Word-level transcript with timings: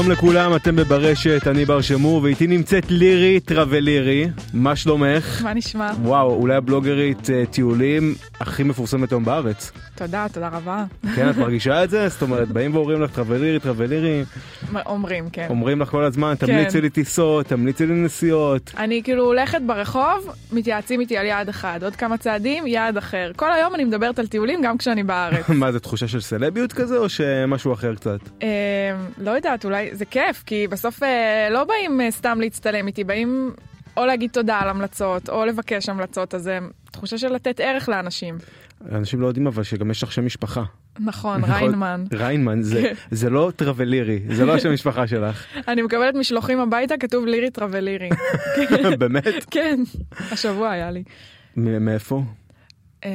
שלום 0.00 0.12
לכולם, 0.12 0.56
אתם 0.56 0.76
בברשת, 0.76 1.46
אני 1.46 1.64
בר 1.64 1.80
שמור, 1.80 2.22
ואיתי 2.22 2.46
נמצאת 2.46 2.90
לירי 2.90 3.40
טרוולירי. 3.40 4.28
מה 4.54 4.76
שלומך? 4.76 5.42
מה 5.42 5.54
נשמע? 5.54 5.90
וואו, 6.02 6.34
אולי 6.34 6.54
הבלוגרית 6.54 7.30
אה, 7.30 7.46
טיולים 7.46 8.14
הכי 8.40 8.62
מפורסמת 8.62 9.12
היום 9.12 9.24
בארץ. 9.24 9.72
תודה, 10.00 10.26
תודה 10.32 10.48
רבה. 10.48 10.84
כן, 11.14 11.30
את 11.30 11.36
מרגישה 11.36 11.84
את 11.84 11.90
זה? 11.90 12.08
זאת 12.08 12.22
אומרת, 12.22 12.48
באים 12.48 12.74
ואומרים 12.74 13.02
לך 13.02 13.10
טרוולירי, 13.10 13.60
טרוולירי, 13.60 14.24
אומרים, 14.86 15.30
כן. 15.30 15.46
אומרים 15.50 15.80
לך 15.80 15.88
כל 15.88 16.04
הזמן, 16.04 16.34
תמליצי 16.34 16.80
לי 16.80 16.90
טיסות, 16.90 17.46
תמליצי 17.46 17.86
לי 17.86 17.94
נסיעות. 17.94 18.70
אני 18.76 19.02
כאילו 19.02 19.24
הולכת 19.24 19.60
ברחוב, 19.66 20.30
מתייעצים 20.52 21.00
איתי 21.00 21.16
על 21.16 21.26
יעד 21.26 21.48
אחד, 21.48 21.80
עוד 21.82 21.96
כמה 21.96 22.16
צעדים, 22.16 22.66
יעד 22.66 22.96
אחר. 22.96 23.30
כל 23.36 23.52
היום 23.52 23.74
אני 23.74 23.84
מדברת 23.84 24.18
על 24.18 24.26
טיולים 24.26 24.62
גם 24.62 24.78
כשאני 24.78 25.02
בארץ. 25.02 25.48
מה, 25.60 25.72
זה 25.72 25.80
תחושה 25.80 26.08
של 26.08 26.20
סלביות 26.20 26.72
כזה, 26.72 26.96
או 26.96 27.08
שמשהו 27.08 27.72
אחר 27.72 27.94
קצת? 27.94 28.20
אה, 28.42 28.48
לא 29.18 29.30
יודעת, 29.30 29.64
אולי 29.64 29.88
זה 29.92 30.04
כיף, 30.04 30.42
כי 30.46 30.66
בסוף 30.70 31.02
אה, 31.02 31.48
לא 31.50 31.64
באים 31.64 32.00
אה, 32.00 32.10
סתם 32.10 32.40
להצטלם 32.40 32.86
איתי, 32.86 33.04
באים 33.04 33.50
או 33.96 34.06
להגיד 34.06 34.30
תודה 34.30 34.58
על 34.58 34.68
המלצות, 34.68 35.28
או 35.28 35.44
לבקש 35.44 35.88
המלצות, 35.88 36.34
אז 36.34 36.42
זה 36.42 36.58
תחושה 36.90 37.18
של 37.18 37.32
לתת 37.32 37.60
ערך 37.60 37.88
לאנשים. 37.88 38.38
אנשים 38.92 39.20
לא 39.20 39.26
יודעים 39.26 39.46
אבל 39.46 39.62
שגם 39.62 39.90
יש 39.90 40.02
לך 40.02 40.12
שם 40.12 40.26
משפחה. 40.26 40.62
נכון, 41.00 41.44
ריינמן. 41.44 42.04
ריינמן, 42.12 42.62
זה- 42.62 42.92
זה 43.10 43.30
לא 43.30 43.52
טרוולירי, 43.56 44.20
זה 44.30 44.44
לא 44.46 44.54
השם 44.54 44.72
משפחה 44.72 45.06
שלך. 45.06 45.44
אני 45.68 45.82
מקבלת 45.82 46.14
משלוחים 46.14 46.60
הביתה, 46.60 46.94
כתוב 47.00 47.26
לירי 47.26 47.50
טרוולירי. 47.50 48.08
באמת? 48.98 49.24
כן, 49.50 49.80
השבוע 50.30 50.70
היה 50.70 50.90
לי. 50.90 51.02
מאיפה? 51.56 52.22
אה, 53.04 53.10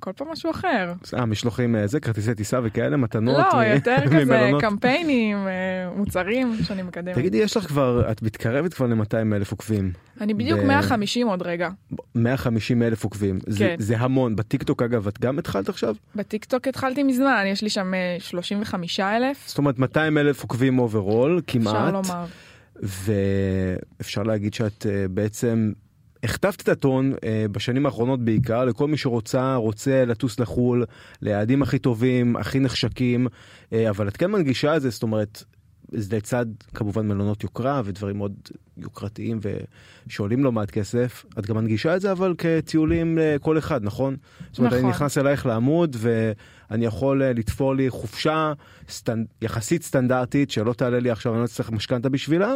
כל 0.00 0.12
פעם 0.16 0.28
משהו 0.32 0.50
אחר. 0.50 0.92
אה, 1.18 1.26
משלוחים 1.26 1.76
אה, 1.76 1.86
זה, 1.86 2.00
כרטיסי 2.00 2.34
טיסה 2.34 2.60
וכאלה, 2.64 2.96
מתנות? 2.96 3.36
לא, 3.52 3.60
מ- 3.60 3.74
יותר 3.74 3.96
כזה? 4.20 4.50
קמפיינים, 4.60 5.36
אה, 5.36 5.52
מוצרים 5.96 6.56
שאני 6.62 6.82
מקדמת. 6.82 7.14
תגידי, 7.14 7.38
יש 7.38 7.56
לך 7.56 7.66
כבר, 7.66 8.10
את 8.10 8.22
מתקרבת 8.22 8.74
כבר 8.74 8.86
ל-200 8.86 9.34
אלף 9.36 9.50
עוקבים. 9.50 9.92
אני 10.20 10.34
בדיוק 10.34 10.60
ב- 10.60 10.64
150 10.64 11.26
עוד 11.28 11.42
רגע. 11.42 11.68
150 12.14 12.82
אלף 12.82 13.04
עוקבים. 13.04 13.38
זה- 13.46 13.58
כן. 13.58 13.74
זה 13.78 13.96
המון. 13.98 14.36
בטיקטוק 14.36 14.82
אגב, 14.82 15.06
את 15.08 15.20
גם 15.20 15.38
התחלת 15.38 15.68
עכשיו? 15.68 15.94
בטיקטוק 16.16 16.68
התחלתי 16.68 17.02
מזמן, 17.02 17.44
יש 17.46 17.62
לי 17.62 17.70
שם 17.70 17.94
אה, 17.94 18.16
35 18.18 19.00
אלף, 19.00 19.48
זאת 19.48 19.58
אומרת 19.58 19.78
200 19.78 20.18
אלף 20.18 20.42
עוקבים 20.42 20.78
overall, 20.78 21.38
אפשר 21.46 21.60
כמעט. 21.60 21.92
לומר. 21.92 22.24
ואפשר 23.98 24.22
להגיד 24.22 24.54
שאת 24.54 24.86
בעצם 25.10 25.72
הכתבת 26.22 26.60
את 26.60 26.68
הטון 26.68 27.12
אה, 27.24 27.46
בשנים 27.52 27.86
האחרונות 27.86 28.24
בעיקר 28.24 28.64
לכל 28.64 28.88
מי 28.88 28.96
שרוצה, 28.96 29.54
רוצה 29.54 30.04
לטוס 30.04 30.40
לחו"ל, 30.40 30.84
ליעדים 31.22 31.62
הכי 31.62 31.78
טובים, 31.78 32.36
הכי 32.36 32.60
נחשקים, 32.60 33.26
אה, 33.72 33.90
אבל 33.90 34.08
את 34.08 34.16
כן 34.16 34.30
מנגישה 34.30 34.76
את 34.76 34.82
זה, 34.82 34.90
זאת 34.90 35.02
אומרת, 35.02 35.44
זה 35.92 36.16
לצד 36.16 36.46
כמובן 36.74 37.08
מלונות 37.08 37.42
יוקרה 37.42 37.82
ודברים 37.84 38.18
מאוד 38.18 38.32
יוקרתיים 38.76 39.40
ושעולים 40.06 40.44
לא 40.44 40.52
מעט 40.52 40.70
כסף, 40.70 41.24
את 41.38 41.46
גם 41.46 41.56
מנגישה 41.56 41.96
את 41.96 42.00
זה 42.00 42.12
אבל 42.12 42.34
כטיולים 42.38 43.18
לכל 43.20 43.58
אחד, 43.58 43.84
נכון? 43.84 44.16
זאת 44.50 44.58
אומרת, 44.58 44.72
אני 44.72 44.80
נכון. 44.80 44.90
נכנס 44.90 45.18
אלייך 45.18 45.46
לעמוד 45.46 45.96
ואני 45.98 46.84
יכול 46.84 47.22
אה, 47.22 47.32
לתפור 47.32 47.74
לי 47.74 47.90
חופשה 47.90 48.52
סטנ... 48.88 49.24
יחסית 49.42 49.82
סטנדרטית 49.82 50.50
שלא 50.50 50.72
תעלה 50.72 51.00
לי 51.00 51.10
עכשיו, 51.10 51.32
אני 51.32 51.40
לא 51.40 51.44
אצטרך 51.44 51.70
משכנתה 51.70 52.08
בשבילה, 52.08 52.54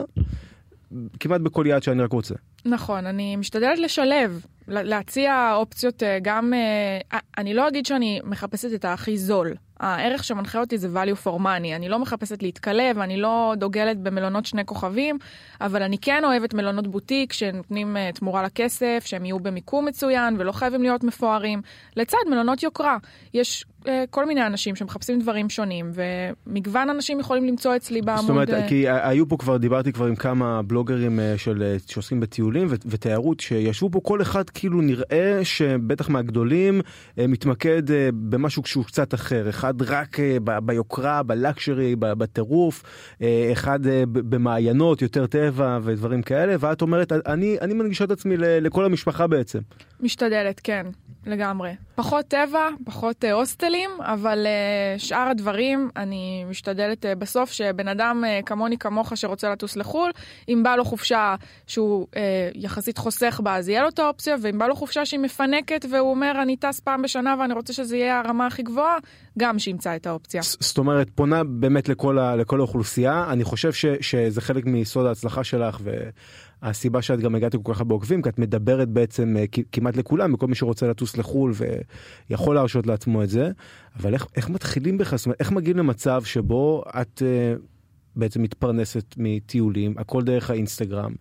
כמעט 1.20 1.40
בכל 1.40 1.64
יעד 1.68 1.82
שאני 1.82 2.02
רק 2.02 2.12
רוצה. 2.12 2.34
נכון, 2.64 3.06
אני 3.06 3.36
משתדלת 3.36 3.78
לשלב, 3.78 4.44
לה- 4.68 4.82
להציע 4.82 5.52
אופציות 5.54 6.02
אה, 6.02 6.18
גם, 6.22 6.54
אה, 6.54 7.18
אני 7.38 7.54
לא 7.54 7.68
אגיד 7.68 7.86
שאני 7.86 8.20
מחפשת 8.24 8.74
את 8.74 8.84
הכי 8.84 9.18
זול. 9.18 9.54
הערך 9.84 10.24
שמנחה 10.24 10.60
אותי 10.60 10.78
זה 10.78 10.88
value 10.94 11.26
for 11.26 11.40
money, 11.40 11.76
אני 11.76 11.88
לא 11.88 11.98
מחפשת 11.98 12.42
להתקלב, 12.42 12.98
אני 12.98 13.16
לא 13.16 13.54
דוגלת 13.56 13.98
במלונות 13.98 14.46
שני 14.46 14.64
כוכבים, 14.64 15.18
אבל 15.60 15.82
אני 15.82 15.98
כן 15.98 16.24
אוהבת 16.24 16.54
מלונות 16.54 16.86
בוטיק 16.86 17.32
שנותנים 17.32 17.96
אה, 17.96 18.10
תמורה 18.14 18.42
לכסף, 18.42 19.02
שהם 19.06 19.24
יהיו 19.24 19.38
במיקום 19.38 19.84
מצוין 19.84 20.36
ולא 20.38 20.52
חייבים 20.52 20.82
להיות 20.82 21.04
מפוארים, 21.04 21.62
לצד 21.96 22.18
מלונות 22.30 22.62
יוקרה. 22.62 22.96
יש 23.34 23.64
אה, 23.88 24.04
כל 24.10 24.26
מיני 24.26 24.46
אנשים 24.46 24.76
שמחפשים 24.76 25.20
דברים 25.20 25.50
שונים, 25.50 25.90
ומגוון 26.46 26.90
אנשים 26.90 27.20
יכולים 27.20 27.44
למצוא 27.44 27.76
אצלי 27.76 28.02
בעמוד. 28.02 28.20
זאת 28.20 28.30
אומרת, 28.30 28.50
אה, 28.50 28.68
כי 28.68 28.88
היו 28.88 29.28
פה 29.28 29.36
כבר, 29.36 29.56
דיברתי 29.56 29.92
כבר 29.92 30.06
עם 30.06 30.16
כמה 30.16 30.62
בלוגרים 30.62 31.20
אה, 31.20 31.34
של, 31.38 31.76
שעוסקים 31.86 32.20
בטיולים 32.20 32.66
ו- 32.70 32.74
ותיירות, 32.86 33.40
שישבו 33.40 33.90
פה 33.90 34.00
כל 34.02 34.22
אחד 34.22 34.50
כאילו 34.50 34.80
נראה 34.80 35.40
שבטח 35.42 36.08
מהגדולים 36.08 36.80
אה, 37.18 37.26
מתמקד 37.26 37.90
אה, 37.90 38.08
במשהו 38.12 38.62
שהוא 38.66 38.84
קצת 38.84 39.14
אחר. 39.14 39.48
אחד 39.48 39.73
רק 39.86 40.20
אה, 40.20 40.60
ביוקרה, 40.60 41.22
בלקשרי, 41.22 41.96
בטירוף, 41.98 42.82
אה, 43.22 43.48
אחד 43.52 43.86
אה, 43.86 44.02
במעיינות, 44.06 45.02
יותר 45.02 45.26
טבע 45.26 45.78
ודברים 45.82 46.22
כאלה, 46.22 46.56
ואת 46.60 46.82
אומרת, 46.82 47.12
אני, 47.12 47.56
אני 47.60 47.74
מנגישה 47.74 48.04
את 48.04 48.10
עצמי 48.10 48.34
לכל 48.36 48.84
המשפחה 48.84 49.26
בעצם. 49.26 49.58
משתדלת, 50.00 50.60
כן, 50.64 50.86
לגמרי. 51.26 51.70
פחות 51.94 52.28
טבע, 52.28 52.68
פחות 52.84 53.24
הוסטלים, 53.32 53.90
אבל 54.00 54.46
שאר 54.98 55.28
הדברים, 55.28 55.90
אני 55.96 56.44
משתדלת 56.50 57.06
בסוף 57.18 57.52
שבן 57.52 57.88
אדם 57.88 58.24
כמוני 58.46 58.78
כמוך 58.78 59.16
שרוצה 59.16 59.52
לטוס 59.52 59.76
לחו"ל, 59.76 60.10
אם 60.48 60.62
בא 60.62 60.76
לו 60.76 60.84
חופשה 60.84 61.34
שהוא 61.66 62.06
יחסית 62.54 62.98
חוסך 62.98 63.40
בה, 63.44 63.56
אז 63.56 63.68
יהיה 63.68 63.82
לו 63.82 63.88
את 63.88 63.98
האופציה, 63.98 64.36
ואם 64.40 64.58
בא 64.58 64.66
לו 64.66 64.76
חופשה 64.76 65.06
שהיא 65.06 65.20
מפנקת 65.20 65.86
והוא 65.90 66.10
אומר, 66.10 66.32
אני 66.42 66.56
טס 66.56 66.80
פעם 66.80 67.02
בשנה 67.02 67.34
ואני 67.38 67.54
רוצה 67.54 67.72
שזה 67.72 67.96
יהיה 67.96 68.20
הרמה 68.20 68.46
הכי 68.46 68.62
גבוהה, 68.62 68.98
גם 69.38 69.58
שימצא 69.58 69.96
את 69.96 70.06
האופציה. 70.06 70.42
זאת 70.42 70.78
אומרת, 70.78 71.10
פונה 71.14 71.44
באמת 71.44 71.88
לכל, 71.88 72.18
ה, 72.18 72.36
לכל 72.36 72.58
האוכלוסייה. 72.58 73.26
אני 73.32 73.44
חושב 73.44 73.72
ש, 73.72 73.86
שזה 74.00 74.40
חלק 74.40 74.66
מיסוד 74.66 75.06
ההצלחה 75.06 75.44
שלך, 75.44 75.80
והסיבה 76.62 77.02
שאת 77.02 77.20
גם 77.20 77.34
הגעת 77.34 77.56
כל 77.62 77.72
כך 77.74 77.80
הרבה 77.80 77.94
עוקבים, 77.94 78.22
כי 78.22 78.28
את 78.28 78.38
מדברת 78.38 78.88
בעצם 78.88 79.36
אה, 79.36 79.44
כמעט 79.72 79.96
לכולם, 79.96 80.32
לכל 80.32 80.46
מי 80.46 80.54
שרוצה 80.54 80.88
לטוס 80.88 81.16
לחו"ל 81.16 81.52
ויכול 82.30 82.54
להרשות 82.54 82.86
לעצמו 82.86 83.22
את 83.22 83.28
זה. 83.28 83.50
אבל 83.96 84.14
איך, 84.14 84.26
איך 84.36 84.50
מתחילים 84.50 84.98
בכלל? 84.98 85.18
זאת 85.18 85.26
אומרת, 85.26 85.40
איך 85.40 85.52
מגיעים 85.52 85.76
למצב 85.76 86.24
שבו 86.24 86.82
את 87.00 87.22
אה, 87.26 87.54
בעצם 88.16 88.42
מתפרנסת 88.42 89.14
מטיולים, 89.16 89.94
הכל 89.98 90.22
דרך 90.22 90.50
האינסטגרם. 90.50 91.14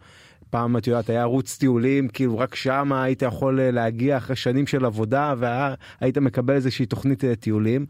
פעם 0.53 0.77
את 0.77 0.87
יודעת 0.87 1.09
היה 1.09 1.21
ערוץ 1.21 1.57
טיולים 1.57 2.07
כאילו 2.07 2.37
רק 2.37 2.55
שם 2.55 2.93
היית 2.93 3.21
יכול 3.21 3.59
אה, 3.59 3.71
להגיע 3.71 4.17
אחרי 4.17 4.35
שנים 4.35 4.67
של 4.67 4.85
עבודה 4.85 5.33
והיית 5.37 6.17
מקבל 6.17 6.53
איזושהי 6.53 6.85
תוכנית 6.85 7.23
אה, 7.23 7.35
טיולים. 7.35 7.85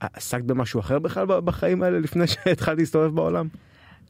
עסקת 0.00 0.44
במשהו 0.44 0.80
אחר 0.80 0.98
בכלל 0.98 1.26
בחיים 1.26 1.82
האלה 1.82 1.98
לפני 1.98 2.26
שהתחלת 2.32 2.78
להסתובב 2.78 3.14
בעולם? 3.14 3.48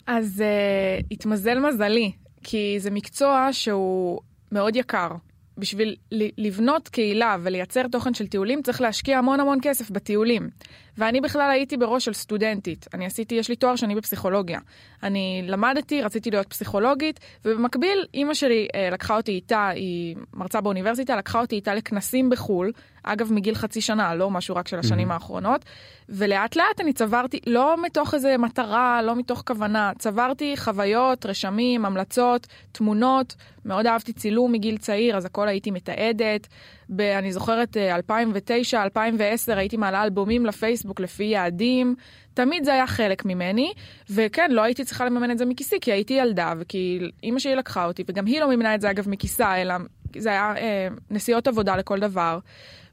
אז 0.07 0.43
uh, 0.43 1.05
התמזל 1.11 1.59
מזלי, 1.59 2.11
כי 2.43 2.75
זה 2.79 2.91
מקצוע 2.91 3.49
שהוא 3.51 4.19
מאוד 4.51 4.75
יקר. 4.75 5.09
בשביל 5.57 5.95
לבנות 6.37 6.89
קהילה 6.89 7.37
ולייצר 7.41 7.87
תוכן 7.91 8.13
של 8.13 8.27
טיולים 8.27 8.61
צריך 8.61 8.81
להשקיע 8.81 9.17
המון 9.17 9.39
המון 9.39 9.57
כסף 9.61 9.89
בטיולים. 9.89 10.49
ואני 10.97 11.21
בכלל 11.21 11.51
הייתי 11.51 11.77
בראש 11.77 12.05
של 12.05 12.13
סטודנטית. 12.13 12.87
אני 12.93 13.05
עשיתי, 13.05 13.35
יש 13.35 13.49
לי 13.49 13.55
תואר 13.55 13.75
שני 13.75 13.95
בפסיכולוגיה. 13.95 14.59
אני 15.03 15.41
למדתי, 15.47 16.01
רציתי 16.01 16.31
להיות 16.31 16.47
פסיכולוגית, 16.47 17.19
ובמקביל 17.45 18.05
אימא 18.13 18.33
שלי 18.33 18.67
אה, 18.75 18.89
לקחה 18.89 19.17
אותי 19.17 19.31
איתה, 19.31 19.67
היא 19.67 20.15
מרצה 20.33 20.61
באוניברסיטה, 20.61 21.15
לקחה 21.15 21.41
אותי 21.41 21.55
איתה 21.55 21.73
לכנסים 21.73 22.29
בחו"ל, 22.29 22.71
אגב 23.03 23.33
מגיל 23.33 23.55
חצי 23.55 23.81
שנה, 23.81 24.15
לא 24.15 24.29
משהו 24.29 24.55
רק 24.55 24.67
של 24.67 24.79
השנים 24.79 25.11
האחרונות, 25.11 25.65
ולאט 26.09 26.55
לאט 26.55 26.81
אני 26.81 26.93
צברתי, 26.93 27.39
לא 27.47 27.83
מתוך 27.83 28.13
איזה 28.13 28.37
מטרה, 28.37 29.01
לא 29.01 29.15
מתוך 29.15 29.43
כוונה, 29.47 29.91
צברתי 29.97 30.57
חוויות, 30.57 31.25
רשמים, 31.25 31.85
המלצות, 31.85 32.47
תמונות, 32.71 33.35
מאוד 33.65 33.87
אהבתי 33.87 34.13
צילום 34.13 34.51
מגיל 34.51 34.77
צעיר, 34.77 35.17
אז 35.17 35.25
הכל 35.25 35.47
הייתי 35.47 35.71
מתעדת. 35.71 36.47
ב- 36.89 37.01
אני 37.01 37.31
זוכרת 37.31 37.77
אה, 37.77 37.95
2009, 37.95 38.83
2010, 38.83 39.57
הייתי 39.57 39.77
מעלה 39.77 40.03
אלבומים 40.03 40.45
לפייסבוק 40.45 40.84
לפי 40.99 41.23
יעדים. 41.23 41.95
תמיד 42.33 42.63
זה 42.63 42.73
היה 42.73 42.87
חלק 42.87 43.25
ממני, 43.25 43.73
וכן, 44.09 44.51
לא 44.51 44.61
הייתי 44.61 44.85
צריכה 44.85 45.05
לממן 45.05 45.31
את 45.31 45.37
זה 45.37 45.45
מכיסי, 45.45 45.75
כי 45.81 45.91
הייתי 45.91 46.13
ילדה, 46.13 46.53
וכי 46.59 46.99
אימא 47.23 47.39
שלי 47.39 47.55
לקחה 47.55 47.85
אותי, 47.85 48.03
וגם 48.07 48.25
היא 48.25 48.39
לא 48.39 48.47
מימנה 48.47 48.75
את 48.75 48.81
זה 48.81 48.91
אגב 48.91 49.09
מכיסה, 49.09 49.61
אלא 49.61 49.73
זה 50.17 50.29
היה 50.29 50.53
אה, 50.57 50.87
נסיעות 51.11 51.47
עבודה 51.47 51.75
לכל 51.75 51.99
דבר. 51.99 52.39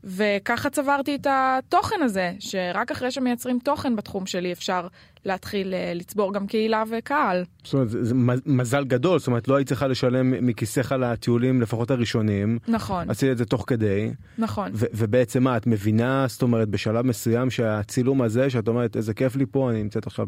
וככה 0.05 0.71
צברתי 0.71 1.15
את 1.15 1.27
התוכן 1.31 2.03
הזה, 2.03 2.33
שרק 2.39 2.91
אחרי 2.91 3.11
שמייצרים 3.11 3.59
תוכן 3.65 3.97
בתחום 3.97 4.27
שלי 4.27 4.53
אפשר 4.53 4.87
להתחיל 5.25 5.75
אה, 5.75 5.93
לצבור 5.95 6.33
גם 6.33 6.47
קהילה 6.47 6.83
וקהל. 6.91 7.45
זאת 7.65 7.75
אומרת, 7.75 7.89
זה 7.91 8.15
מזל 8.47 8.85
גדול, 8.85 9.19
זאת 9.19 9.27
אומרת, 9.27 9.49
לא 9.49 9.57
היית 9.57 9.69
צריכה 9.69 9.87
לשלם 9.87 10.47
מכיסך 10.47 10.93
לטיולים, 10.99 11.61
לפחות 11.61 11.91
הראשונים. 11.91 12.59
נכון. 12.69 13.11
עשית 13.11 13.31
את 13.33 13.39
זה 13.39 13.45
תוך 13.45 13.65
כדי. 13.67 14.11
נכון. 14.39 14.71
ובעצם 14.75 15.43
מה, 15.43 15.57
את 15.57 15.67
מבינה, 15.67 16.27
זאת 16.29 16.43
אומרת, 16.43 16.69
בשלב 16.69 17.07
מסוים 17.07 17.51
שהצילום 17.51 18.23
הזה, 18.23 18.51
שאת 18.51 18.69
אומרת, 18.69 18.97
איזה 18.97 19.15
כיף 19.15 19.37
לי 19.37 19.47
פה, 19.51 19.71
אני 19.71 19.83
נמצאת 19.83 20.07
עכשיו 20.07 20.27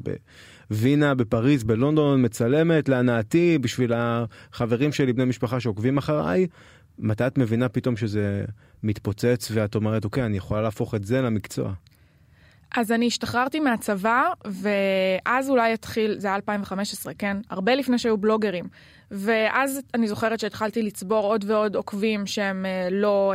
בווינה, 0.71 1.15
בפריז, 1.15 1.65
בלונדון, 1.65 2.25
מצלמת 2.25 2.89
להנאתי 2.89 3.59
בשביל 3.59 3.93
החברים 3.97 4.93
שלי, 4.93 5.13
בני 5.13 5.25
משפחה 5.25 5.61
שעוקבים 5.61 5.99
אחריי. 5.99 6.47
מתי 6.99 7.27
את 7.27 7.39
מבינה 7.39 7.69
פתאום 7.69 7.97
שזה 7.97 8.45
מתפוצץ 8.83 9.49
ואת 9.51 9.75
אומרת, 9.75 10.05
אוקיי, 10.05 10.27
אני 10.27 10.37
יכולה 10.37 10.63
להפוך 10.63 10.95
את 10.95 11.05
זה 11.05 11.23
למקצוע? 11.23 11.73
אז 12.77 12.93
אני 12.93 13.07
השתחררתי 13.07 13.61
מהצבא, 13.61 14.23
ואז 14.45 15.51
אולי 15.51 15.73
התחיל, 15.73 16.19
זה 16.19 16.27
היה 16.27 16.37
2015, 16.37 17.15
כן? 17.15 17.37
הרבה 17.51 17.75
לפני 17.75 17.99
שהיו 17.99 18.17
בלוגרים. 18.17 18.65
ואז 19.11 19.81
אני 19.95 20.09
זוכרת 20.09 20.41
שהתחלתי 20.41 20.83
לצבור 20.83 21.25
עוד 21.25 21.45
ועוד 21.49 21.77
עוקבים 21.77 22.27
שהם 22.27 22.67
אה, 22.67 22.89
לא... 22.91 23.35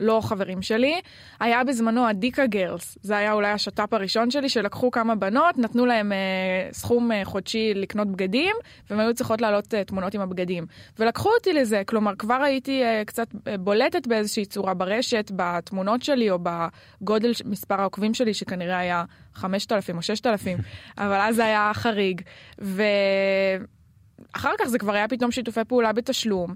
לא 0.00 0.20
חברים 0.22 0.62
שלי, 0.62 1.00
היה 1.40 1.64
בזמנו 1.64 2.08
הדיקה 2.08 2.46
גרלס, 2.46 2.98
זה 3.02 3.16
היה 3.16 3.32
אולי 3.32 3.50
השת"פ 3.50 3.92
הראשון 3.94 4.30
שלי, 4.30 4.48
שלקחו 4.48 4.90
כמה 4.90 5.14
בנות, 5.14 5.58
נתנו 5.58 5.86
להם 5.86 6.12
אה, 6.12 6.68
סכום 6.72 7.12
אה, 7.12 7.24
חודשי 7.24 7.74
לקנות 7.74 8.08
בגדים, 8.08 8.56
והן 8.90 9.00
היו 9.00 9.14
צריכות 9.14 9.40
לעלות 9.40 9.74
אה, 9.74 9.84
תמונות 9.84 10.14
עם 10.14 10.20
הבגדים. 10.20 10.66
ולקחו 10.98 11.28
אותי 11.34 11.52
לזה, 11.52 11.82
כלומר 11.86 12.12
כבר 12.18 12.42
הייתי 12.42 12.82
אה, 12.82 13.02
קצת 13.06 13.28
אה, 13.48 13.58
בולטת 13.58 14.06
באיזושהי 14.06 14.46
צורה 14.46 14.74
ברשת, 14.74 15.30
בתמונות 15.36 16.02
שלי 16.02 16.30
או 16.30 16.38
בגודל 16.42 17.32
מספר 17.44 17.80
העוקבים 17.80 18.14
שלי, 18.14 18.34
שכנראה 18.34 18.78
היה 18.78 19.04
5,000 19.34 19.96
או 19.96 20.02
6,000, 20.02 20.58
אבל 20.98 21.20
אז 21.20 21.36
זה 21.36 21.44
היה 21.44 21.70
חריג. 21.74 22.20
ואחר 22.58 24.52
כך 24.58 24.68
זה 24.68 24.78
כבר 24.78 24.92
היה 24.94 25.08
פתאום 25.08 25.30
שיתופי 25.30 25.64
פעולה 25.68 25.92
בתשלום. 25.92 26.54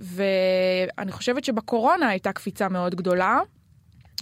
ואני 0.00 1.12
חושבת 1.12 1.44
שבקורונה 1.44 2.08
הייתה 2.08 2.32
קפיצה 2.32 2.68
מאוד 2.68 2.94
גדולה. 2.94 3.38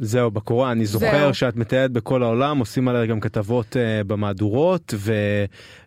זהו, 0.01 0.31
בקורונה, 0.31 0.73
אני 0.73 0.87
זוכר 0.87 1.19
זהו. 1.19 1.35
שאת 1.35 1.57
מטיילת 1.57 1.91
בכל 1.91 2.23
העולם, 2.23 2.59
עושים 2.59 2.89
עליה 2.89 3.07
גם 3.07 3.21
כתבות 3.21 3.77
uh, 3.77 4.05
במהדורות, 4.07 4.95
ו, 4.97 5.15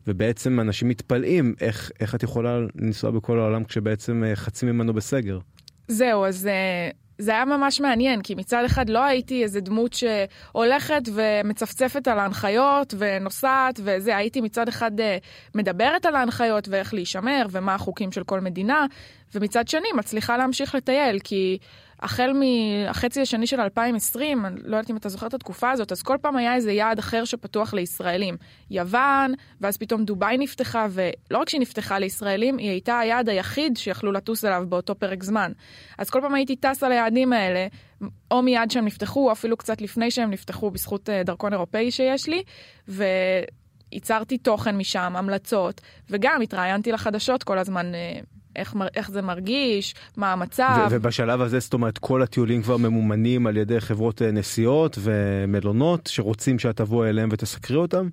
ובעצם 0.07 0.59
אנשים 0.59 0.89
מתפלאים 0.89 1.55
איך, 1.61 1.91
איך 1.99 2.15
את 2.15 2.23
יכולה 2.23 2.59
לנסוע 2.75 3.11
בכל 3.11 3.39
העולם 3.39 3.63
כשבעצם 3.63 4.23
uh, 4.23 4.35
חצי 4.35 4.65
ממנו 4.65 4.93
בסגר. 4.93 5.39
זהו, 5.87 6.25
אז 6.25 6.49
uh, 6.49 6.95
זה 7.19 7.31
היה 7.31 7.45
ממש 7.45 7.81
מעניין, 7.81 8.21
כי 8.21 8.35
מצד 8.35 8.63
אחד 8.65 8.89
לא 8.89 9.03
הייתי 9.03 9.43
איזה 9.43 9.61
דמות 9.61 9.93
שהולכת 9.93 11.01
ומצפצפת 11.13 12.07
על 12.07 12.19
ההנחיות 12.19 12.93
ונוסעת 12.97 13.79
וזה, 13.83 14.17
הייתי 14.17 14.41
מצד 14.41 14.67
אחד 14.67 14.91
מדברת 15.55 16.05
על 16.05 16.15
ההנחיות 16.15 16.67
ואיך 16.67 16.93
להישמר 16.93 17.45
ומה 17.51 17.75
החוקים 17.75 18.11
של 18.11 18.23
כל 18.23 18.39
מדינה, 18.39 18.85
ומצד 19.35 19.67
שני 19.67 19.87
מצליחה 19.95 20.37
להמשיך 20.37 20.75
לטייל, 20.75 21.19
כי 21.23 21.57
החל 22.01 22.33
מהחצי 22.33 23.21
השני 23.21 23.47
של 23.47 23.59
2020, 23.59 24.45
אני 24.45 24.55
לא 24.63 24.77
יודעת 24.77 24.89
אם 24.89 24.97
אתה 24.97 25.09
זוכר 25.09 25.27
את 25.27 25.33
התקופה 25.33 25.71
הזאת, 25.71 25.91
אז 25.91 26.01
כל 26.01 26.17
פעם 26.21 26.37
היה 26.37 26.55
איזה 26.55 26.71
יעד 26.71 26.99
אחר 26.99 27.25
שפתוח 27.25 27.73
לישראלים. 27.73 28.37
יוון, 28.71 29.33
ואז 29.61 29.77
פתאום 29.77 30.05
דובאי 30.05 30.37
נפתחה, 30.37 30.87
ולא 30.89 31.37
רק 31.37 31.49
שהיא 31.49 31.61
נפתחה 31.61 31.99
לישראלים, 31.99 32.57
היא 32.57 32.69
הייתה 32.69 32.99
היעד 32.99 33.29
היחיד 33.29 33.77
שיכלו 33.77 34.11
לטוס 34.11 34.45
אליו 34.45 34.65
באותו 34.69 34.95
פרק 34.95 35.23
זמן. 35.23 35.51
אז 35.97 36.09
כל 36.09 36.21
פעם 36.21 36.33
הייתי 36.33 36.55
טסה 36.55 36.89
ליעדים 36.89 37.33
האלה, 37.33 37.67
או 38.31 38.41
מיד 38.41 38.71
שהם 38.71 38.85
נפתחו, 38.85 39.27
או 39.27 39.31
אפילו 39.31 39.57
קצת 39.57 39.81
לפני 39.81 40.11
שהם 40.11 40.31
נפתחו, 40.31 40.71
בזכות 40.71 41.09
אה, 41.09 41.23
דרכון 41.23 41.53
אירופאי 41.53 41.91
שיש 41.91 42.27
לי, 42.27 42.43
ו... 42.87 43.03
ייצרתי 43.91 44.37
תוכן 44.37 44.77
משם, 44.77 45.13
המלצות, 45.15 45.81
וגם 46.09 46.41
התראיינתי 46.41 46.91
לחדשות 46.91 47.43
כל 47.43 47.57
הזמן 47.57 47.95
אה, 47.95 48.19
איך, 48.59 48.75
איך 48.95 49.11
זה 49.11 49.21
מרגיש, 49.21 49.95
מה 50.17 50.33
המצב. 50.33 50.87
ובשלב 50.89 51.41
הזה, 51.41 51.59
זאת 51.59 51.73
אומרת, 51.73 51.97
כל 51.97 52.21
הטיולים 52.21 52.61
כבר 52.61 52.77
ממומנים 52.77 53.47
על 53.47 53.57
ידי 53.57 53.79
חברות 53.79 54.21
אה, 54.21 54.31
נסיעות 54.31 54.97
ומלונות 55.01 56.07
שרוצים 56.07 56.59
שאת 56.59 56.77
תבוא 56.77 57.05
אליהם 57.07 57.29
ותסקרי 57.31 57.77
אותם? 57.77 58.09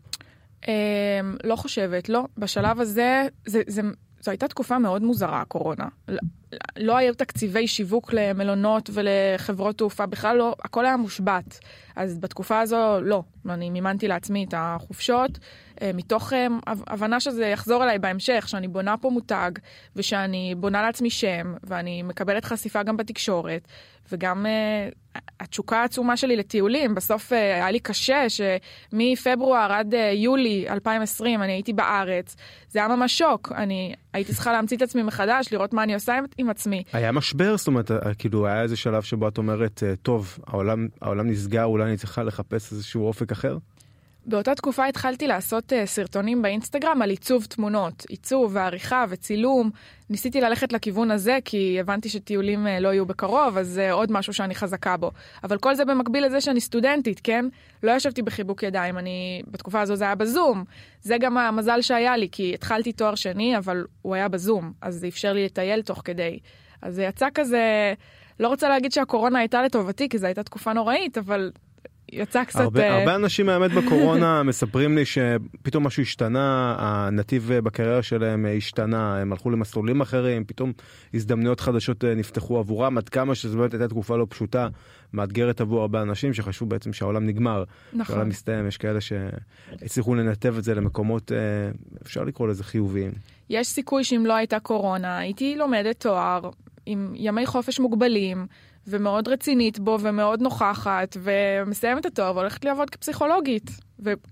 אמ, 0.69 0.73
לא 1.45 1.57
חושבת, 1.57 2.09
לא. 2.09 2.25
בשלב 2.39 2.81
הזה, 2.81 3.27
זה, 3.47 3.63
זה, 3.67 3.83
זו 4.21 4.31
הייתה 4.31 4.49
תקופה 4.49 4.79
מאוד 4.79 5.03
מוזרה, 5.03 5.41
הקורונה. 5.41 5.85
לא 6.77 6.97
היו 6.97 7.15
תקציבי 7.15 7.69
שיווק 7.69 8.13
למלונות 8.13 8.91
ולחברות 8.93 9.79
תעופה, 9.79 10.07
בכלל 10.07 10.37
לא, 10.37 10.55
הכל 10.65 10.87
היה 10.87 10.97
מושבת. 10.97 11.59
אז 11.97 12.19
בתקופה 12.19 12.61
הזו, 12.61 13.01
לא. 13.03 13.23
אני 13.49 13.71
מימנתי 13.71 14.09
לעצמי 14.09 14.45
את 14.45 14.55
החופשות. 14.57 15.39
אה, 15.83 15.91
מתוך 15.95 16.33
אה, 16.33 16.47
הבנה 16.87 17.21
שזה 17.21 17.47
יחזור 17.47 17.85
אליי 17.85 17.99
בהמשך, 17.99 18.45
שאני 18.49 18.69
בונה 18.69 18.97
פה 18.97 19.11
מותג, 19.11 19.51
ושאני 19.97 20.55
בונה 20.59 20.83
לעצמי 20.83 21.11
שם, 21.11 21.55
ואני 21.65 22.03
מקבלת 22.03 22.45
חשיפה 22.45 22.83
גם 22.83 22.97
בתקשורת, 22.97 23.69
וגם 24.13 24.47
uh, 24.47 25.21
התשוקה 25.41 25.81
העצומה 25.81 26.17
שלי 26.17 26.37
לטיולים, 26.37 26.95
בסוף 26.95 27.33
uh, 27.33 27.35
היה 27.35 27.71
לי 27.71 27.81
קשה 27.81 28.27
שמפברואר 28.29 29.73
עד 29.73 29.95
uh, 29.95 29.97
יולי 29.97 30.67
2020 30.69 31.43
אני 31.43 31.53
הייתי 31.53 31.73
בארץ, 31.73 32.37
זה 32.69 32.79
היה 32.79 32.89
ממש 32.89 33.19
שוק, 33.19 33.53
אני 33.57 33.95
הייתי 34.13 34.35
צריכה 34.35 34.53
להמציא 34.53 34.77
את 34.77 34.83
עצמי 34.83 35.03
מחדש, 35.03 35.53
לראות 35.53 35.75
מה 35.75 35.83
אני 35.83 35.95
עושה 35.95 36.19
עם, 36.19 36.25
עם 36.39 36.51
עצמי. 36.51 36.83
היה 36.93 37.13
משבר? 37.13 37.57
זאת 37.57 37.67
אומרת, 37.67 37.91
כאילו 38.19 38.47
היה 38.47 38.63
איזה 38.63 38.77
שלב 38.77 39.03
שבו 39.03 39.29
את 39.29 39.39
אומרת, 39.39 39.83
טוב, 40.03 40.39
העולם, 40.47 40.89
העולם 41.03 41.31
נסגר, 41.31 41.65
אולי 41.65 41.86
אני 41.87 41.97
צריכה 41.97 42.23
לחפש 42.23 42.73
איזשהו 42.73 43.07
אופק 43.07 43.33
אחר? 43.33 43.59
באותה 44.29 44.55
תקופה 44.55 44.87
התחלתי 44.87 45.27
לעשות 45.27 45.73
uh, 45.73 45.77
סרטונים 45.85 46.43
באינסטגרם 46.43 47.03
על 47.03 47.11
עיצוב 47.11 47.45
תמונות, 47.45 48.05
עיצוב 48.09 48.51
ועריכה 48.55 49.05
וצילום. 49.09 49.71
ניסיתי 50.11 50.41
ללכת 50.41 50.73
לכיוון 50.73 51.11
הזה 51.11 51.39
כי 51.45 51.81
הבנתי 51.81 52.09
שטיולים 52.09 52.67
uh, 52.67 52.81
לא 52.81 52.89
יהיו 52.89 53.07
בקרוב, 53.07 53.59
אז 53.59 53.69
זה 53.69 53.91
uh, 53.91 53.93
עוד 53.93 54.13
משהו 54.13 54.33
שאני 54.33 54.55
חזקה 54.55 54.97
בו. 54.97 55.11
אבל 55.45 55.59
כל 55.59 55.75
זה 55.75 55.85
במקביל 55.85 56.27
לזה 56.27 56.41
שאני 56.41 56.61
סטודנטית, 56.61 57.21
כן? 57.25 57.45
לא 57.83 57.93
ישבתי 57.93 58.23
בחיבוק 58.23 58.63
ידיים, 58.63 58.99
אני... 58.99 59.43
בתקופה 59.51 59.81
הזו 59.81 59.97
זה 59.97 60.05
היה 60.05 60.15
בזום. 60.15 60.65
זה 61.03 61.19
גם 61.19 61.39
המזל 61.39 61.83
שהיה 61.83 62.17
לי, 62.17 62.29
כי 62.33 62.55
התחלתי 62.55 62.93
תואר 62.93 63.15
שני, 63.15 63.57
אבל 63.57 63.85
הוא 64.03 64.15
היה 64.15 64.29
בזום, 64.29 64.73
אז 64.81 64.95
זה 64.95 65.09
אפשר 65.09 65.33
לי 65.33 65.45
לטייל 65.45 65.83
תוך 65.83 66.03
כדי. 66.05 66.39
אז 66.83 66.95
זה 66.95 67.03
יצא 67.03 67.29
כזה... 67.35 67.95
לא 68.41 68.49
רוצה 68.49 68.69
להגיד 68.69 68.93
שהקורונה 68.93 69.39
הייתה 69.39 69.63
לטובתי, 69.63 70.09
כי 70.09 70.19
זו 70.19 70.27
הייתה 70.27 70.43
תקופה 70.43 70.73
נוראית, 70.73 71.19
אבל 71.19 71.51
יצא 72.17 72.45
קצת... 72.45 72.61
הרבה, 72.61 72.89
uh... 72.89 72.93
הרבה 72.93 73.15
אנשים 73.15 73.49
האמת 73.49 73.71
בקורונה 73.71 74.43
מספרים 74.49 74.97
לי 74.97 75.05
שפתאום 75.05 75.87
משהו 75.87 76.03
השתנה, 76.03 76.77
הנתיב 76.79 77.51
בקריירה 77.53 78.03
שלהם 78.03 78.47
השתנה, 78.57 79.19
הם 79.21 79.33
הלכו 79.33 79.51
למסלולים 79.51 80.01
אחרים, 80.01 80.45
פתאום 80.45 80.73
הזדמנויות 81.15 81.61
חדשות 81.61 82.05
אה, 82.05 82.15
נפתחו 82.15 82.59
עבורם, 82.59 82.99
עד 82.99 83.09
כמה 83.09 83.35
שזו 83.35 83.59
באמת 83.59 83.73
הייתה 83.73 83.89
תקופה 83.89 84.17
לא 84.17 84.27
פשוטה, 84.29 84.69
מאתגרת 85.13 85.61
עבור 85.61 85.81
הרבה 85.81 86.03
אנשים 86.03 86.35
שחשבו 86.35 86.67
בעצם 86.67 86.93
שהעולם 86.93 87.27
נגמר. 87.27 87.65
נכון. 87.93 88.07
שהעולם 88.07 88.29
מסתיים, 88.29 88.67
יש 88.69 88.77
כאלה 88.77 88.99
שהצליחו 89.01 90.15
לנתב 90.15 90.55
את 90.59 90.65
זה 90.65 90.75
למקומות, 90.75 91.33
אה, 91.33 91.39
אפשר 92.03 92.25
לקרוא 92.25 92.49
לזה 92.49 92.65
חיוביים. 92.65 93.13
יש 93.51 93.69
סיכוי 93.69 94.05
שאם 94.05 94.27
לא 94.27 94.33
הייתה 94.33 94.61
קורונה, 94.61 95.19
הייתי 95.19 95.57
לומדת 95.57 96.01
תואר 96.01 96.51
עם 96.87 97.13
ימי 97.15 97.47
חופש 97.47 97.81
מוגבלים. 97.81 98.47
ומאוד 98.89 99.29
רצינית 99.29 99.79
בו 99.79 99.99
ומאוד 100.01 100.43
נוכחת, 100.43 101.17
ומסיימת 101.21 102.01
את 102.01 102.07
התואר 102.07 102.37
והולכת 102.37 102.65
לעבוד 102.65 102.91
כפסיכולוגית. 102.91 103.71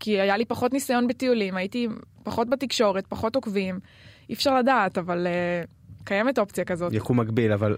כי 0.00 0.20
היה 0.20 0.36
לי 0.36 0.44
פחות 0.44 0.72
ניסיון 0.72 1.08
בטיולים, 1.08 1.56
הייתי 1.56 1.88
פחות 2.22 2.48
בתקשורת, 2.50 3.06
פחות 3.06 3.36
עוקבים. 3.36 3.80
אי 4.28 4.34
אפשר 4.34 4.58
לדעת, 4.58 4.98
אבל 4.98 5.26
uh, 5.26 5.68
קיימת 6.04 6.38
אופציה 6.38 6.64
כזאת. 6.64 6.92
יקום 6.92 7.20
מקביל, 7.20 7.52
אבל 7.52 7.76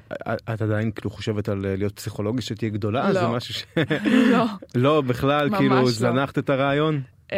את 0.54 0.62
עדיין 0.62 0.90
כאילו 0.90 1.10
חושבת 1.10 1.48
על 1.48 1.66
אה, 1.66 1.76
להיות 1.76 1.96
פסיכולוגית 1.96 2.42
שתהיה 2.42 2.70
גדולה? 2.70 3.12
לא. 3.12 3.20
זה 3.20 3.26
משהו 3.28 3.54
ש... 3.54 3.64
לא. 4.32 4.44
לא, 4.74 5.00
בכלל, 5.00 5.56
כאילו 5.56 5.74
לא. 5.74 5.90
זנחת 5.90 6.38
את 6.38 6.50
הרעיון? 6.50 7.02
Uh, 7.28 7.32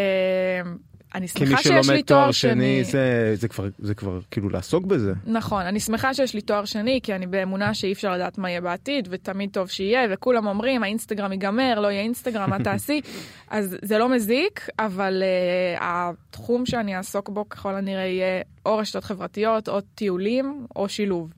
אני 1.14 1.28
שמחה 1.28 1.62
שיש 1.62 1.90
לי 1.90 2.02
תואר 2.02 2.32
שני. 2.32 2.84
זה, 2.84 3.32
זה, 3.34 3.48
כבר, 3.48 3.68
זה 3.78 3.94
כבר 3.94 4.20
כאילו 4.30 4.48
לעסוק 4.48 4.84
בזה. 4.86 5.12
נכון, 5.26 5.62
אני 5.62 5.80
שמחה 5.80 6.14
שיש 6.14 6.34
לי 6.34 6.40
תואר 6.40 6.64
שני, 6.64 7.00
כי 7.02 7.14
אני 7.14 7.26
באמונה 7.26 7.74
שאי 7.74 7.92
אפשר 7.92 8.12
לדעת 8.12 8.38
מה 8.38 8.50
יהיה 8.50 8.60
בעתיד, 8.60 9.08
ותמיד 9.10 9.50
טוב 9.52 9.68
שיהיה, 9.68 10.00
וכולם 10.10 10.46
אומרים, 10.46 10.82
האינסטגרם 10.82 11.32
ייגמר, 11.32 11.80
לא 11.80 11.88
יהיה 11.88 12.02
אינסטגרם, 12.02 12.50
מה 12.50 12.58
תעשי? 12.64 13.00
אז 13.50 13.76
זה 13.82 13.98
לא 13.98 14.08
מזיק, 14.08 14.68
אבל 14.78 15.22
uh, 15.22 15.82
התחום 15.82 16.66
שאני 16.66 16.96
אעסוק 16.96 17.28
בו 17.28 17.48
ככל 17.48 17.74
הנראה 17.74 18.04
יהיה 18.04 18.42
או 18.66 18.76
רשתות 18.76 19.04
חברתיות, 19.04 19.68
או 19.68 19.80
טיולים, 19.80 20.66
או 20.76 20.88
שילוב. 20.88 21.32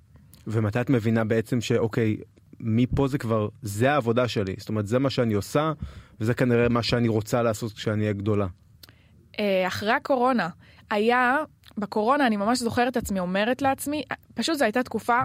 ומתי 0.47 0.81
את 0.81 0.91
מבינה 0.91 1.25
בעצם 1.25 1.61
שאוקיי, 1.61 2.17
מפה 2.61 3.09
זה 3.09 3.19
כבר, 3.19 3.49
זה 3.63 3.93
העבודה 3.93 4.29
שלי, 4.29 4.55
זאת 4.59 4.69
אומרת, 4.69 4.87
זה 4.87 4.99
מה 4.99 5.11
שאני 5.11 5.35
עושה, 5.35 5.73
וזה 6.21 6.35
כנראה 6.35 6.69
מה 6.69 6.83
שאני 6.83 7.09
רוצה 7.09 7.43
לעשות 7.43 7.73
כשאני 7.73 8.03
אהיה 8.03 8.13
גדולה. 8.13 8.47
אה, 9.39 9.67
אחרי 9.67 9.93
הקורונה, 9.93 10.49
היה, 10.91 11.37
בקורונה 11.79 12.27
אני 12.27 12.37
ממש 12.37 12.59
זוכרת 12.59 12.89
את 12.89 12.97
עצמי 12.97 13.21
אומרת 13.21 13.63
לעצמי, 13.63 14.03
פשוט 14.35 14.59
זו 14.59 14.65
הייתה 14.65 14.83
תקופה 14.83 15.21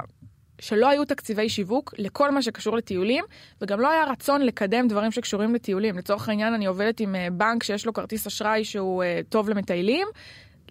שלא 0.59 0.89
היו 0.89 1.05
תקציבי 1.05 1.49
שיווק 1.49 1.93
לכל 1.97 2.31
מה 2.31 2.41
שקשור 2.41 2.77
לטיולים, 2.77 3.23
וגם 3.61 3.79
לא 3.79 3.91
היה 3.91 4.03
רצון 4.03 4.41
לקדם 4.41 4.87
דברים 4.87 5.11
שקשורים 5.11 5.55
לטיולים. 5.55 5.97
לצורך 5.97 6.29
העניין, 6.29 6.53
אני 6.53 6.65
עובדת 6.65 6.99
עם 6.99 7.15
אה, 7.15 7.27
בנק 7.31 7.63
שיש 7.63 7.85
לו 7.85 7.93
כרטיס 7.93 8.27
אשראי 8.27 8.63
שהוא 8.63 9.03
uh, 9.03 9.29
טוב 9.29 9.49
למטיילים, 9.49 10.07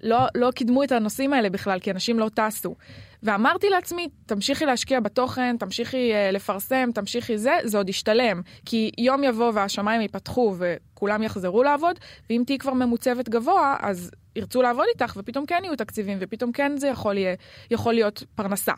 לא, 0.02 0.18
לא 0.34 0.50
קידמו 0.50 0.82
את 0.84 0.92
הנושאים 0.92 1.32
האלה 1.32 1.50
בכלל, 1.50 1.78
כי 1.80 1.90
אנשים 1.90 2.18
לא 2.18 2.30
טסו. 2.34 2.74
ואמרתי 3.22 3.68
לעצמי, 3.70 4.08
תמשיכי 4.26 4.66
להשקיע 4.66 5.00
בתוכן, 5.00 5.56
תמשיכי 5.56 6.12
uh, 6.12 6.34
לפרסם, 6.34 6.90
תמשיכי 6.94 7.38
זה, 7.38 7.52
זה 7.62 7.76
עוד 7.76 7.88
ישתלם. 7.88 8.42
כי 8.66 8.90
יום 8.98 9.24
יבוא 9.24 9.52
והשמיים 9.54 10.00
ייפתחו 10.00 10.54
וכולם 10.58 11.22
יחזרו 11.22 11.62
לעבוד, 11.62 11.98
ואם 12.30 12.42
תהיי 12.46 12.58
כבר 12.58 12.72
ממוצבת 12.72 13.28
גבוה, 13.28 13.76
אז 13.80 14.10
ירצו 14.36 14.62
לעבוד 14.62 14.84
איתך, 14.94 15.16
ופתאום 15.16 15.46
כן 15.46 15.60
יהיו 15.64 15.76
תקציבים, 15.76 16.18
ופתאום 16.20 16.52
כן 16.52 16.76
זה 16.76 16.88
יכול, 16.88 17.18
יהיה, 17.18 17.34
יכול 17.70 17.94
להיות 17.94 18.24
פרנסה. 18.34 18.72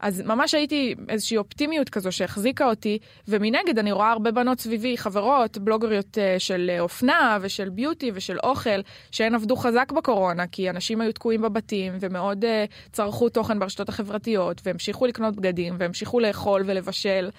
אז 0.00 0.20
ממש 0.20 0.54
הייתי 0.54 0.94
איזושהי 1.08 1.36
אופטימיות 1.36 1.88
כזו 1.88 2.12
שהחזיקה 2.12 2.66
אותי, 2.66 2.98
ומנגד 3.28 3.78
אני 3.78 3.92
רואה 3.92 4.10
הרבה 4.10 4.30
בנות 4.30 4.60
סביבי, 4.60 4.96
חברות, 4.96 5.58
בלוגריות 5.58 6.18
אה, 6.18 6.36
של 6.38 6.70
אה, 6.74 6.80
אופנה 6.80 7.38
ושל 7.40 7.68
ביוטי 7.68 8.10
ושל 8.14 8.38
אוכל, 8.42 8.80
שהן 9.10 9.34
עבדו 9.34 9.56
חזק 9.56 9.92
בקורונה, 9.92 10.46
כי 10.46 10.70
אנשים 10.70 11.00
היו 11.00 11.12
תקועים 11.12 11.42
בבתים 11.42 11.92
ומאוד 12.00 12.44
uh, 12.44 12.48
צרכו 12.92 13.28
תוכן 13.28 13.58
ברשתות 13.58 13.88
החברתיות, 13.88 14.60
והמשיכו 14.64 15.06
לקנות 15.06 15.36
בגדים, 15.36 15.74
והמשיכו 15.78 16.20
לאכול 16.20 16.62
ולבשל. 16.66 17.30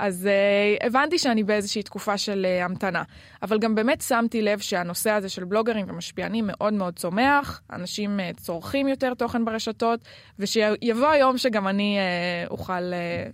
אז 0.00 0.28
uh, 0.28 0.86
הבנתי 0.86 1.18
שאני 1.18 1.44
באיזושהי 1.44 1.82
תקופה 1.82 2.18
של 2.18 2.46
uh, 2.46 2.64
המתנה. 2.64 3.02
אבל 3.42 3.58
גם 3.58 3.74
באמת 3.74 4.00
שמתי 4.00 4.42
לב 4.42 4.58
שהנושא 4.58 5.10
הזה 5.10 5.28
של 5.28 5.44
בלוגרים 5.44 5.86
ומשפיענים 5.88 6.44
מאוד 6.46 6.72
מאוד 6.72 6.96
צומח, 6.96 7.62
אנשים 7.72 8.20
uh, 8.20 8.40
צורכים 8.40 8.88
יותר 8.88 9.14
תוכן 9.14 9.44
ברשתות, 9.44 10.00
ושיבוא 10.38 11.08
היום 11.08 11.38
שגם 11.38 11.68
אני 11.68 11.98
uh, 11.98 12.50
אוכל... 12.50 12.92
Uh, 12.92 13.32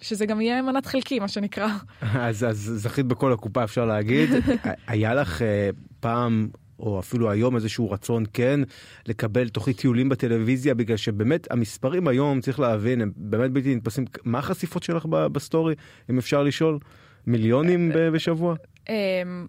שזה 0.00 0.26
גם 0.26 0.40
יהיה 0.40 0.62
מנת 0.62 0.86
חלקי, 0.86 1.18
מה 1.18 1.28
שנקרא. 1.28 1.68
אז, 2.02 2.44
אז 2.44 2.72
זכית 2.76 3.06
בכל 3.06 3.32
הקופה, 3.32 3.64
אפשר 3.64 3.84
להגיד. 3.84 4.30
היה 4.86 5.14
לך 5.14 5.40
uh, 5.40 5.44
פעם 6.00 6.48
או 6.78 7.00
אפילו 7.00 7.30
היום 7.30 7.56
איזשהו 7.56 7.90
רצון 7.90 8.24
כן 8.32 8.60
לקבל 9.06 9.48
תוכנית 9.48 9.76
טיולים 9.76 10.08
בטלוויזיה 10.08 10.74
בגלל 10.74 10.96
שבאמת 10.96 11.50
המספרים 11.50 12.08
היום 12.08 12.40
צריך 12.40 12.60
להבין 12.60 13.00
הם 13.00 13.12
באמת 13.16 13.50
בלתי 13.50 13.74
נתפסים 13.74 14.04
מה 14.24 14.38
החשיפות 14.38 14.82
שלך 14.82 15.06
בסטורי 15.06 15.74
אם 16.10 16.18
אפשר 16.18 16.42
לשאול 16.42 16.78
מיליונים 17.26 17.92
בשבוע. 18.12 18.54
אמ, 18.88 19.46